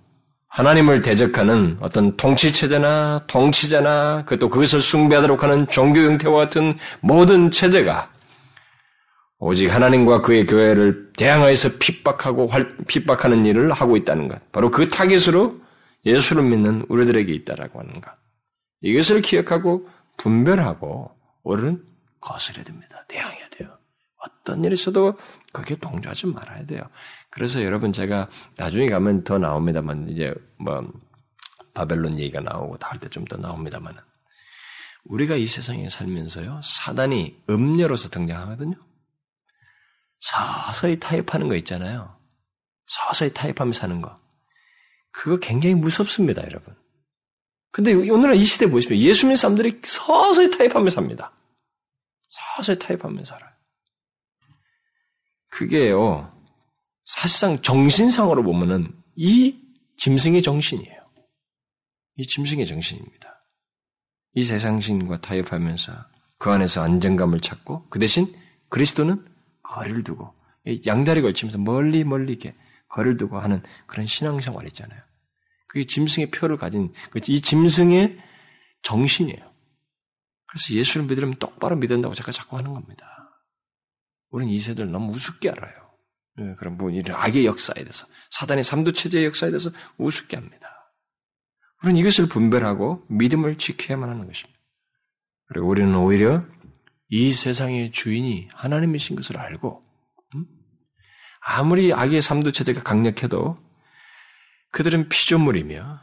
하나님을 0.53 1.01
대적하는 1.01 1.79
어떤 1.81 2.15
통치체제나 2.19 3.25
통치자나 3.27 4.25
그또 4.27 4.51
그것을 4.51 4.83
숭배하도록 4.83 5.43
하는 5.43 5.67
종교 5.69 6.01
형태와 6.01 6.45
같은 6.45 6.77
모든 7.01 7.51
체제가 7.51 8.11
오직 9.39 9.69
하나님과 9.75 10.21
그의 10.21 10.45
교회를 10.45 11.13
대항하여서 11.17 11.79
핍박하고 11.79 12.49
활, 12.49 12.77
핍박하는 12.87 13.47
일을 13.47 13.73
하고 13.73 13.97
있다는 13.97 14.29
것. 14.29 14.53
바로 14.53 14.71
그 14.71 14.89
타겟으로 14.89 15.57
예수를 16.05 16.43
믿는 16.43 16.85
우리들에게 16.91 17.33
있다라고 17.33 17.81
하는 17.81 18.03
것. 18.03 18.13
이것을 18.83 19.23
기억하고 19.23 19.89
분별하고 20.19 21.11
우리는 21.45 21.83
거스려야 22.21 22.65
됩니다. 22.65 23.05
대항해야 23.09 23.39
돼요. 23.39 23.42
어떤 24.25 24.65
일이 24.65 24.75
있어도 24.75 25.19
거기에 25.53 25.77
동조하지 25.79 26.29
말아야 26.29 26.67
돼요. 26.67 26.83
그래서 27.31 27.63
여러분 27.63 27.93
제가 27.93 28.29
나중에 28.57 28.89
가면 28.89 29.25
더 29.25 29.39
나옵니다만 29.39 30.09
이제 30.11 30.35
뭐 30.59 30.91
바벨론 31.75 32.19
얘기가 32.19 32.41
나오고 32.41 32.79
다할 32.79 33.01
때 33.01 33.09
좀 33.09 33.25
더 33.25 33.37
나옵니다만 33.37 33.97
우리가 35.05 35.37
이 35.37 35.47
세상에 35.47 35.89
살면서요 35.89 36.61
사단이 36.63 37.43
음녀로서 37.51 38.09
등장하거든요. 38.11 38.77
서서히 40.21 41.01
타협하는 41.01 41.49
거 41.49 41.57
있잖아요. 41.57 42.17
서서히 42.87 43.33
타협하며 43.35 43.73
사는 43.73 44.01
거. 44.01 44.21
그거 45.11 45.39
굉장히 45.39 45.75
무섭습니다, 45.75 46.43
여러분. 46.45 46.75
근데 47.73 47.93
오늘날 47.95 48.37
이 48.37 48.45
시대 48.45 48.67
보시면 48.71 48.99
예수 48.99 49.27
믿는 49.27 49.37
사람들이 49.37 49.81
서서히 49.83 50.51
타협하며 50.57 50.91
삽니다. 50.91 51.33
서서히 52.29 52.79
타협하며 52.79 53.25
살아요. 53.25 53.52
그게요, 55.53 56.31
사실상 57.05 57.61
정신상으로 57.61 58.43
보면은 58.43 58.91
이 59.17 59.61
짐승의 59.99 60.43
정신이에요. 60.43 61.03
이 62.17 62.27
짐승의 62.27 62.67
정신입니다. 62.67 63.29
이 64.35 64.45
세상신과 64.45 65.21
타협하면서 65.21 65.93
그 66.39 66.51
안에서 66.51 66.83
안정감을 66.83 67.41
찾고 67.41 67.89
그 67.91 67.99
대신 67.99 68.27
그리스도는 68.71 69.25
거리를 69.63 70.03
두고 70.05 70.35
양다리 70.87 71.21
걸치면서 71.21 71.59
멀리 71.59 72.03
멀리 72.03 72.33
이렇게 72.33 72.55
거리를 72.89 73.19
두고 73.19 73.39
하는 73.39 73.63
그런 73.87 74.07
신앙생활 74.07 74.67
있잖아요. 74.69 75.01
그게 75.69 75.85
짐승의 75.85 76.31
표를 76.31 76.57
가진 76.57 76.95
그이 77.11 77.43
짐승의 77.43 78.19
정신이에요. 78.83 79.53
그래서 80.47 80.75
예수를 80.75 81.07
믿으려면 81.07 81.37
똑바로 81.39 81.77
믿는다고 81.77 82.15
제가 82.15 82.33
자꾸 82.33 82.57
하는 82.57 82.73
겁니다. 82.73 83.22
우리는 84.33 84.53
이 84.53 84.59
세대를 84.59 84.91
너무 84.91 85.13
우습게 85.13 85.51
알아요. 85.51 85.73
예, 86.41 86.55
그런 86.59 86.77
부분, 86.77 86.95
이 86.95 87.03
악의 87.07 87.47
역사에 87.47 87.85
대해서, 87.85 88.07
사단의 88.31 88.65
삼두체제의 88.65 89.27
역사에 89.27 89.51
대해서 89.51 89.71
우습게 89.99 90.37
합니다. 90.37 90.69
우리는 91.83 92.01
이것을 92.01 92.27
분별하고 92.29 93.05
믿음을 93.09 93.59
지켜야만 93.59 94.09
하는 94.09 94.27
것입니다. 94.27 94.59
그리고 95.49 95.69
우리는 95.69 95.95
오히려 95.95 96.43
이 97.09 97.35
세상의 97.35 97.93
주인이 97.93 98.49
하나님이신 98.55 99.17
것을 99.17 99.37
알고, 99.37 99.85
음? 100.35 100.47
아무리 101.41 101.93
악의 101.93 102.23
삼두체제가 102.23 102.83
강력해도 102.83 103.59
그들은 104.71 105.11
피조물이며 105.11 106.01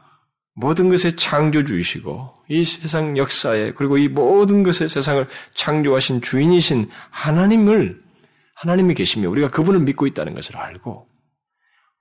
모든 0.53 0.89
것의 0.89 1.15
창조주이시고 1.15 2.33
이 2.49 2.63
세상 2.65 3.17
역사에 3.17 3.71
그리고 3.71 3.97
이 3.97 4.07
모든 4.07 4.61
것의 4.61 4.89
세상을 4.89 5.25
창조하신 5.55 6.21
주인이신 6.21 6.89
하나님을 7.09 8.08
하나님이 8.59 8.93
계시며 8.93 9.29
우리가 9.29 9.49
그분을 9.49 9.79
믿고 9.79 10.05
있다는 10.05 10.33
것을 10.33 10.57
알고 10.57 11.09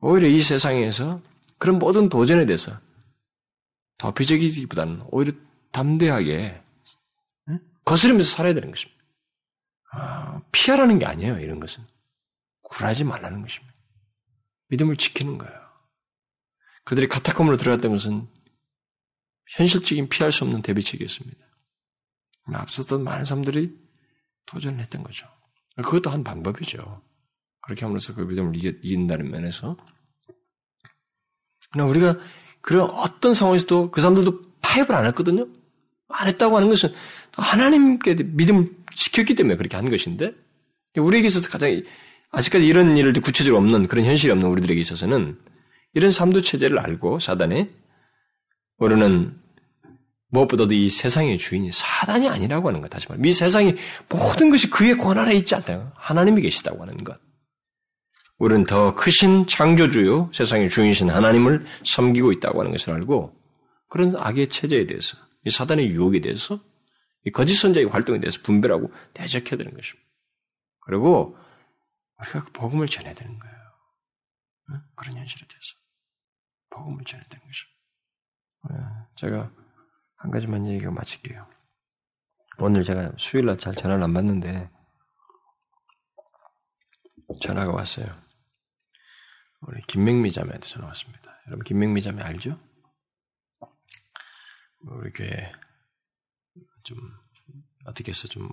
오히려 0.01 0.27
이 0.27 0.41
세상에서 0.41 1.23
그런 1.59 1.79
모든 1.79 2.09
도전에 2.09 2.47
대해서 2.47 2.73
더비적이기보다는 3.99 5.05
오히려 5.11 5.33
담대하게 5.71 6.61
거스르면서 7.85 8.29
살아야 8.29 8.55
되는 8.55 8.71
것입니다. 8.71 9.01
아, 9.93 10.43
피하라는 10.51 10.99
게 10.99 11.07
아니에요. 11.07 11.39
이런 11.39 11.61
것은 11.61 11.85
굴하지 12.63 13.05
말라는 13.05 13.43
것입니다. 13.43 13.73
믿음을 14.69 14.97
지키는 14.97 15.39
거예요. 15.39 15.61
그들이 16.85 17.07
카타콤으로 17.07 17.57
들어갔던 17.57 17.93
것은 17.93 18.29
현실적인 19.51 20.09
피할 20.09 20.33
수 20.33 20.43
없는 20.43 20.63
대비책이었습니다. 20.63 21.39
앞섰던 22.53 23.05
많은 23.05 23.25
사람들이 23.25 23.79
도전을 24.47 24.81
했던 24.81 25.05
거죠. 25.05 25.38
그것도 25.83 26.11
한 26.11 26.25
방법이죠. 26.25 27.03
그렇게 27.63 27.85
함으로써 27.85 28.15
그 28.15 28.23
믿음을 28.23 28.57
이긴다는 28.57 29.31
면에서. 29.31 29.77
그러나 31.71 31.91
우리가 31.91 32.19
그런 32.61 32.89
어떤 32.91 33.35
상황에서도 33.35 33.91
그 33.91 34.01
사람들도 34.01 34.61
타협을 34.61 34.95
안 34.95 35.07
했거든요. 35.07 35.47
안 36.09 36.29
했다고 36.29 36.57
하는 36.57 36.69
것은 36.69 36.91
하나님께 37.33 38.15
믿음을 38.15 38.75
지켰기 38.95 39.35
때문에 39.35 39.57
그렇게 39.57 39.77
한 39.77 39.91
것인데 39.91 40.35
우리에게 40.97 41.27
있어서 41.29 41.49
가장 41.49 41.83
아직까지 42.31 42.67
이런 42.67 42.97
일을 42.97 43.13
구체적으로 43.15 43.59
없는 43.59 43.87
그런 43.87 44.05
현실이 44.05 44.33
없는 44.33 44.49
우리들에게 44.49 44.81
있어서는 44.81 45.39
이런 45.95 46.11
삼두 46.11 46.43
체제를 46.43 46.79
알고 46.79 47.21
사단이 47.21 47.71
우리는 48.79 49.39
무엇보다도 50.31 50.75
이 50.75 50.91
세상의 50.91 51.39
주인이 51.39 51.71
사단이 51.73 52.29
아니라고 52.29 52.69
하는 52.69 52.81
것 52.81 52.89
다시 52.89 53.09
말해 53.09 53.21
이 53.25 53.33
세상이 53.33 53.77
모든 54.09 54.51
것이 54.51 54.69
그의 54.71 54.99
권한에 54.99 55.35
있지 55.35 55.55
않다. 55.55 55.93
하나님이 55.97 56.43
계시다고 56.43 56.83
하는 56.83 57.03
것. 57.05 57.19
우리는 58.39 58.65
더 58.65 58.95
크신 58.95 59.47
창조주요 59.47 60.31
세상의 60.33 60.71
주인이신 60.71 61.11
하나님을 61.11 61.67
섬기고 61.85 62.33
있다고 62.33 62.61
하는 62.61 62.71
것을 62.71 62.93
알고 62.93 63.35
그런 63.89 64.15
악의 64.17 64.49
체제에 64.49 64.87
대해서 64.87 65.17
이 65.45 65.51
사단의 65.51 65.89
유혹에 65.89 66.21
대해서 66.21 66.61
이 67.25 67.31
거짓 67.31 67.57
선자의 67.57 67.87
활동에 67.87 68.21
대해서 68.21 68.39
분별하고 68.43 68.93
대적해야 69.15 69.57
되는 69.57 69.75
것입니다. 69.75 70.09
그리고 70.81 71.37
우리가 72.21 72.45
그 72.45 72.53
복음을 72.53 72.87
전해야 72.87 73.15
되는 73.15 73.39
거예요. 73.39 73.57
그런 74.95 75.17
현실에 75.17 75.47
대해서 75.47 75.75
복음을 76.71 77.05
전해야 77.05 77.27
되는 77.29 77.45
것입니다. 77.45 77.79
네, 78.71 79.07
제가 79.17 79.51
한 80.19 80.31
가지만 80.31 80.67
얘기가 80.67 80.91
마칠게요. 80.91 81.47
오늘 82.59 82.83
제가 82.85 83.13
수요일 83.19 83.47
날 83.47 83.57
잘 83.59 83.75
전화를 83.75 84.03
안 84.03 84.13
받는데 84.13 84.71
전화가 87.41 87.73
왔어요. 87.73 88.07
우리 89.61 89.81
김맹미 89.83 90.33
자매한테 90.33 90.67
전화 90.67 90.87
왔습니다. 90.89 91.37
여러분 91.47 91.65
김맹미 91.65 92.03
자매 92.03 92.23
알죠? 92.23 92.59
우리 94.81 95.11
교회 95.13 95.53
좀 96.85 96.99
어떻게 97.85 98.11
해서 98.11 98.29
좀 98.29 98.49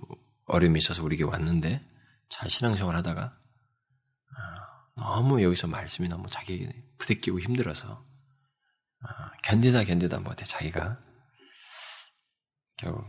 어려움이 0.46 0.78
있어서 0.78 1.02
우리 1.02 1.16
교회 1.16 1.30
왔는데 1.30 1.80
잘 2.28 2.48
신앙생활 2.48 2.94
하다가 2.96 3.38
아, 4.36 4.88
너무 4.96 5.42
여기서 5.42 5.66
말씀이 5.66 6.08
너무 6.08 6.28
자기 6.30 6.68
부대끼고 6.98 7.40
힘들어서 7.40 8.04
아, 9.00 9.32
견디다 9.44 9.84
견디다 9.84 10.20
못해 10.20 10.44
자기가 10.44 10.98
결국 12.76 13.04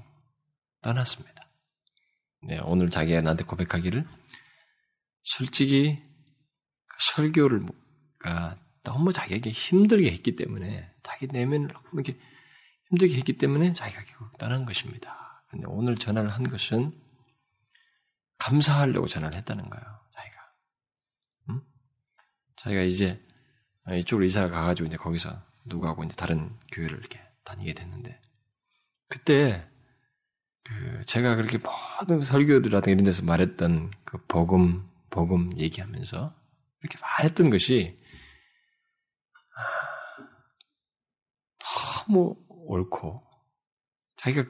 떠났습니다. 0.82 1.48
네, 2.44 2.60
오늘 2.60 2.90
자기가 2.90 3.22
나한테 3.22 3.44
고백하기를 3.44 4.06
솔직히 5.24 6.02
그 6.86 6.98
설교를 7.16 7.66
너무 8.84 9.12
자기에게 9.12 9.50
힘들게 9.50 10.12
했기 10.12 10.36
때문에 10.36 10.90
자기 11.04 11.28
내면을 11.28 11.68
너무 11.68 11.86
이렇게 11.94 12.18
힘들게 12.90 13.16
했기 13.16 13.38
때문에 13.38 13.74
자기가 13.74 14.04
결국 14.04 14.38
떠난 14.38 14.66
것입니다. 14.66 15.44
근데 15.50 15.66
오늘 15.68 15.98
전화를 15.98 16.30
한 16.30 16.48
것은 16.48 16.98
감사하려고 18.38 19.08
전화를 19.08 19.38
했다는 19.40 19.70
거예요. 19.70 19.86
자기가. 20.12 20.50
음? 21.50 21.62
자기가 22.56 22.84
이제 22.84 23.22
이쪽으로 23.92 24.26
이사를 24.26 24.50
가가지고 24.50 24.88
이제 24.88 24.98
거기서 24.98 25.42
누구하고 25.66 26.04
이제 26.04 26.16
다른 26.16 26.58
교회를 26.72 26.98
이렇게 26.98 27.20
다니게 27.44 27.74
됐는데 27.74 28.22
그때 29.08 29.68
그 30.64 31.06
제가 31.06 31.36
그렇게 31.36 31.58
모든 31.58 32.24
설교들이라든가 32.24 32.92
이런 32.92 33.04
데서 33.06 33.24
말했던 33.24 33.92
그 34.04 34.18
복음 34.28 34.90
복음 35.10 35.58
얘기하면서 35.58 36.36
이렇게 36.82 37.00
말했던 37.00 37.50
것이 37.50 38.00
아, 39.56 39.64
너무 42.08 42.36
옳고 42.50 43.24
자기가 44.18 44.50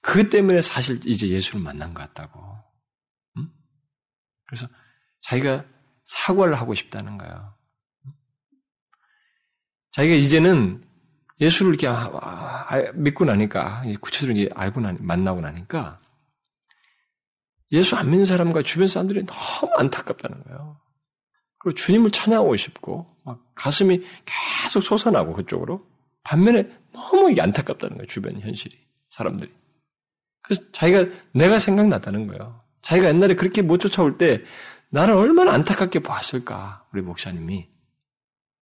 그 0.00 0.30
때문에 0.30 0.62
사실 0.62 1.06
이제 1.06 1.28
예수를 1.28 1.60
만난 1.60 1.92
것 1.94 2.00
같다고. 2.02 2.40
음? 3.36 3.50
그래서 4.46 4.66
자기가 5.22 5.64
사과를 6.04 6.54
하고 6.54 6.74
싶다는 6.74 7.18
거예요. 7.18 7.54
자기가 9.92 10.14
이제는 10.14 10.87
예수를 11.40 11.70
이렇게 11.70 11.86
아, 11.86 12.66
아, 12.68 12.92
믿고 12.94 13.24
나니까 13.24 13.84
구체적으로 14.00 14.48
알고 14.54 14.80
나니 14.80 14.98
만나고 15.00 15.40
나니까 15.40 16.00
예수 17.72 17.96
안 17.96 18.10
믿는 18.10 18.24
사람과 18.24 18.62
주변 18.62 18.88
사람들이 18.88 19.26
너무 19.26 19.72
안타깝다는 19.76 20.42
거예요. 20.44 20.80
그리고 21.58 21.74
주님을 21.76 22.10
찬양하고 22.10 22.56
싶고 22.56 23.14
막 23.24 23.42
가슴이 23.54 24.02
계속 24.62 24.82
솟아나고 24.82 25.34
그쪽으로 25.34 25.86
반면에 26.22 26.70
너무 26.92 27.34
안타깝다는 27.38 27.96
거예요. 27.98 28.06
주변 28.06 28.40
현실이 28.40 28.76
사람들이. 29.10 29.52
그래서 30.42 30.62
자기가 30.72 31.06
내가 31.32 31.58
생각났다는 31.58 32.26
거예요. 32.26 32.62
자기가 32.82 33.08
옛날에 33.08 33.34
그렇게 33.34 33.60
못 33.60 33.78
쫓아올 33.78 34.18
때 34.18 34.42
나를 34.90 35.14
얼마나 35.14 35.52
안타깝게 35.52 36.00
봤을까 36.00 36.86
우리 36.92 37.02
목사님이 37.02 37.68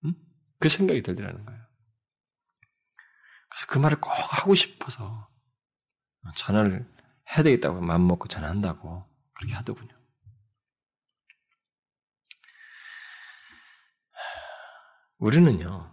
응? 0.04 0.14
그 0.58 0.68
생각이 0.68 1.02
들더라는 1.02 1.44
거예요. 1.44 1.65
그래서 3.56 3.66
그 3.68 3.78
말을 3.78 4.00
꼭 4.02 4.10
하고 4.10 4.54
싶어서 4.54 5.28
전화를 6.34 6.86
해야 7.30 7.42
되겠다고 7.42 7.80
마음 7.80 8.06
먹고 8.06 8.28
전화한다고 8.28 9.02
그렇게 9.32 9.54
하더군요. 9.54 9.96
우리는요, 15.16 15.90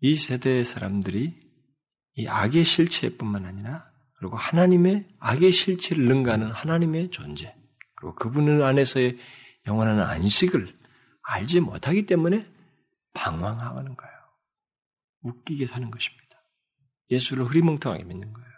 이 0.00 0.16
세대의 0.16 0.64
사람들이 0.64 1.38
이 2.16 2.26
악의 2.26 2.64
실체뿐만 2.64 3.44
아니라 3.44 3.88
그리고 4.16 4.36
하나님의 4.36 5.06
악의 5.20 5.52
실체를 5.52 6.06
능가하는 6.06 6.50
하나님의 6.50 7.12
존재 7.12 7.56
그리고 7.94 8.16
그분 8.16 8.60
안에서의 8.60 9.16
영원한 9.68 10.00
안식을 10.00 10.74
알지 11.22 11.60
못하기 11.60 12.06
때문에 12.06 12.44
방황하는 13.12 13.94
거예요. 13.96 14.14
웃기게 15.22 15.68
사는 15.68 15.88
것입니다. 15.88 16.23
예수를 17.10 17.44
흐리멍텅하게 17.46 18.04
믿는 18.04 18.32
거예요. 18.32 18.48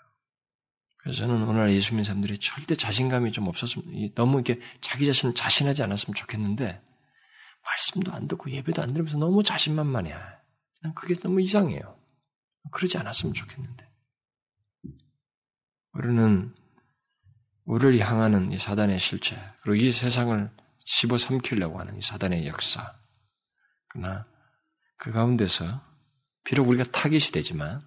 그래서 0.99 1.21
저는 1.21 1.43
오늘 1.43 1.73
예수 1.73 1.93
믿는 1.93 2.05
사람들이 2.05 2.39
절대 2.39 2.75
자신감이 2.75 3.33
좀 3.33 3.47
없었으면, 3.49 4.15
너무 4.15 4.41
이렇게 4.41 4.61
자기 4.81 5.07
자신을 5.07 5.35
자신하지 5.35 5.83
않았으면 5.83 6.15
좋겠는데, 6.15 6.83
말씀도 7.65 8.13
안 8.13 8.29
듣고 8.29 8.51
예배도 8.51 8.83
안 8.83 8.93
들으면서 8.93 9.19
너무 9.19 9.43
자신만만해. 9.43 10.15
난 10.83 10.95
그게 10.95 11.15
너무 11.15 11.41
이상해요. 11.41 11.99
그러지 12.73 12.99
않았으면 12.99 13.35
좋겠는데. 13.35 13.89
우리는 15.93 16.55
우리를 17.65 17.99
향하는 18.01 18.53
이 18.53 18.59
사단의 18.59 18.99
실체, 18.99 19.37
그리고 19.63 19.77
이 19.77 19.91
세상을 19.91 20.51
집어삼키려고 20.85 21.81
하는 21.81 21.97
이 21.97 22.03
사단의 22.03 22.47
역사, 22.47 22.97
그러나 23.89 24.27
그 24.97 25.11
가운데서 25.11 25.83
비록 26.45 26.69
우리가 26.69 26.85
타깃이 26.85 27.33
되지만 27.33 27.83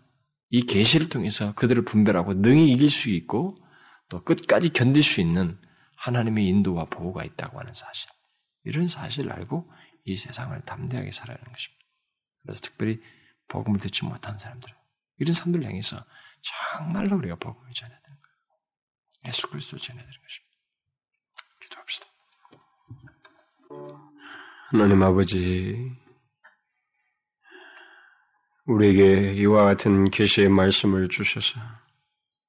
이 0.49 0.65
계시를 0.65 1.09
통해서 1.09 1.53
그들을 1.53 1.83
분별하고 1.85 2.33
능히 2.35 2.71
이길 2.71 2.89
수 2.89 3.09
있고 3.09 3.55
또 4.09 4.23
끝까지 4.23 4.69
견딜 4.69 5.03
수 5.03 5.21
있는 5.21 5.59
하나님의 5.95 6.47
인도와 6.47 6.85
보호가 6.85 7.23
있다고 7.23 7.59
하는 7.59 7.73
사실. 7.73 8.09
이런 8.63 8.87
사실을 8.87 9.31
알고 9.31 9.71
이 10.05 10.17
세상을 10.17 10.59
담대하게 10.61 11.11
살아야 11.11 11.37
하는 11.39 11.51
것입니다. 11.51 11.85
그래서 12.41 12.61
특별히 12.61 12.99
복음을 13.47 13.79
듣지 13.79 14.05
못한 14.05 14.37
사람들, 14.37 14.73
이런 15.17 15.33
사람들 15.33 15.63
향해서 15.65 16.03
정말로 16.41 17.17
우리가 17.17 17.35
복음을 17.35 17.71
전해야 17.73 17.99
되는 17.99 18.17
거예요. 18.17 19.27
예수 19.27 19.47
그리스도를 19.49 19.81
전해야 19.81 20.03
되는 20.03 20.17
것입니다. 20.21 20.49
기도합시다. 21.61 22.05
하나님 24.71 25.03
아버지, 25.03 25.91
우리에게 28.69 29.33
이와 29.33 29.63
같은 29.65 30.05
계시의 30.05 30.49
말씀을 30.49 31.09
주셔서 31.09 31.59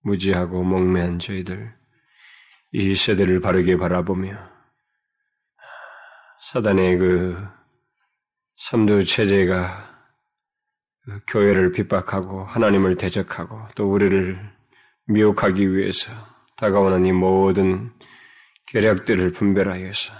무지하고 0.03 0.63
몽매한 0.63 1.19
저희들 1.19 1.75
이 2.73 2.95
세대를 2.95 3.41
바르게 3.41 3.79
바라보며 3.79 4.37
사단의 6.43 6.99
그 6.99 7.43
삼두 8.57 9.05
체제가 9.07 9.89
그 11.07 11.21
교회를 11.27 11.73
핍박하고 11.73 12.45
하나님을 12.45 12.97
대적하고 12.97 13.69
또 13.75 13.91
우리를 13.91 14.39
미혹하기 15.07 15.75
위해서 15.75 16.13
다가오는 16.57 17.07
이 17.07 17.13
모든 17.13 17.93
계략들을 18.67 19.33
분별하여서 19.33 20.13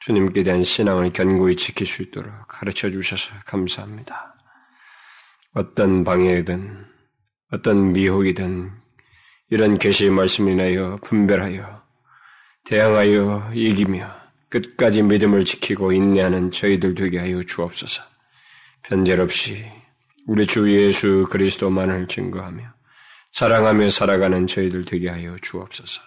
주님께 0.00 0.42
대한 0.42 0.64
신앙을 0.64 1.12
견고히 1.12 1.54
지킬 1.54 1.86
수 1.86 2.02
있도록 2.02 2.32
가르쳐 2.48 2.90
주셔서 2.90 3.32
감사합니다. 3.46 4.39
어떤 5.52 6.04
방해든 6.04 6.86
어떤 7.52 7.92
미혹이든 7.92 8.70
이런 9.50 9.78
계시의 9.78 10.10
말씀을 10.10 10.52
인하여 10.52 10.98
분별하여 11.02 11.82
대항하여 12.64 13.52
이기며 13.54 14.20
끝까지 14.48 15.02
믿음을 15.02 15.44
지키고 15.44 15.92
인내하는 15.92 16.52
저희들 16.52 16.94
되게 16.94 17.18
하여 17.18 17.42
주옵소서. 17.42 18.02
편절 18.82 19.20
없이 19.20 19.64
우리 20.26 20.46
주 20.46 20.70
예수 20.72 21.26
그리스도만을 21.30 22.06
증거하며 22.06 22.62
사랑하며 23.32 23.88
살아가는 23.88 24.46
저희들 24.46 24.84
되게 24.84 25.08
하여 25.08 25.36
주옵소서. 25.40 26.00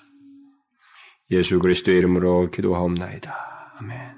예수 1.32 1.60
그리스도의 1.60 1.98
이름으로 1.98 2.50
기도하옵나이다. 2.52 3.74
아멘. 3.80 4.12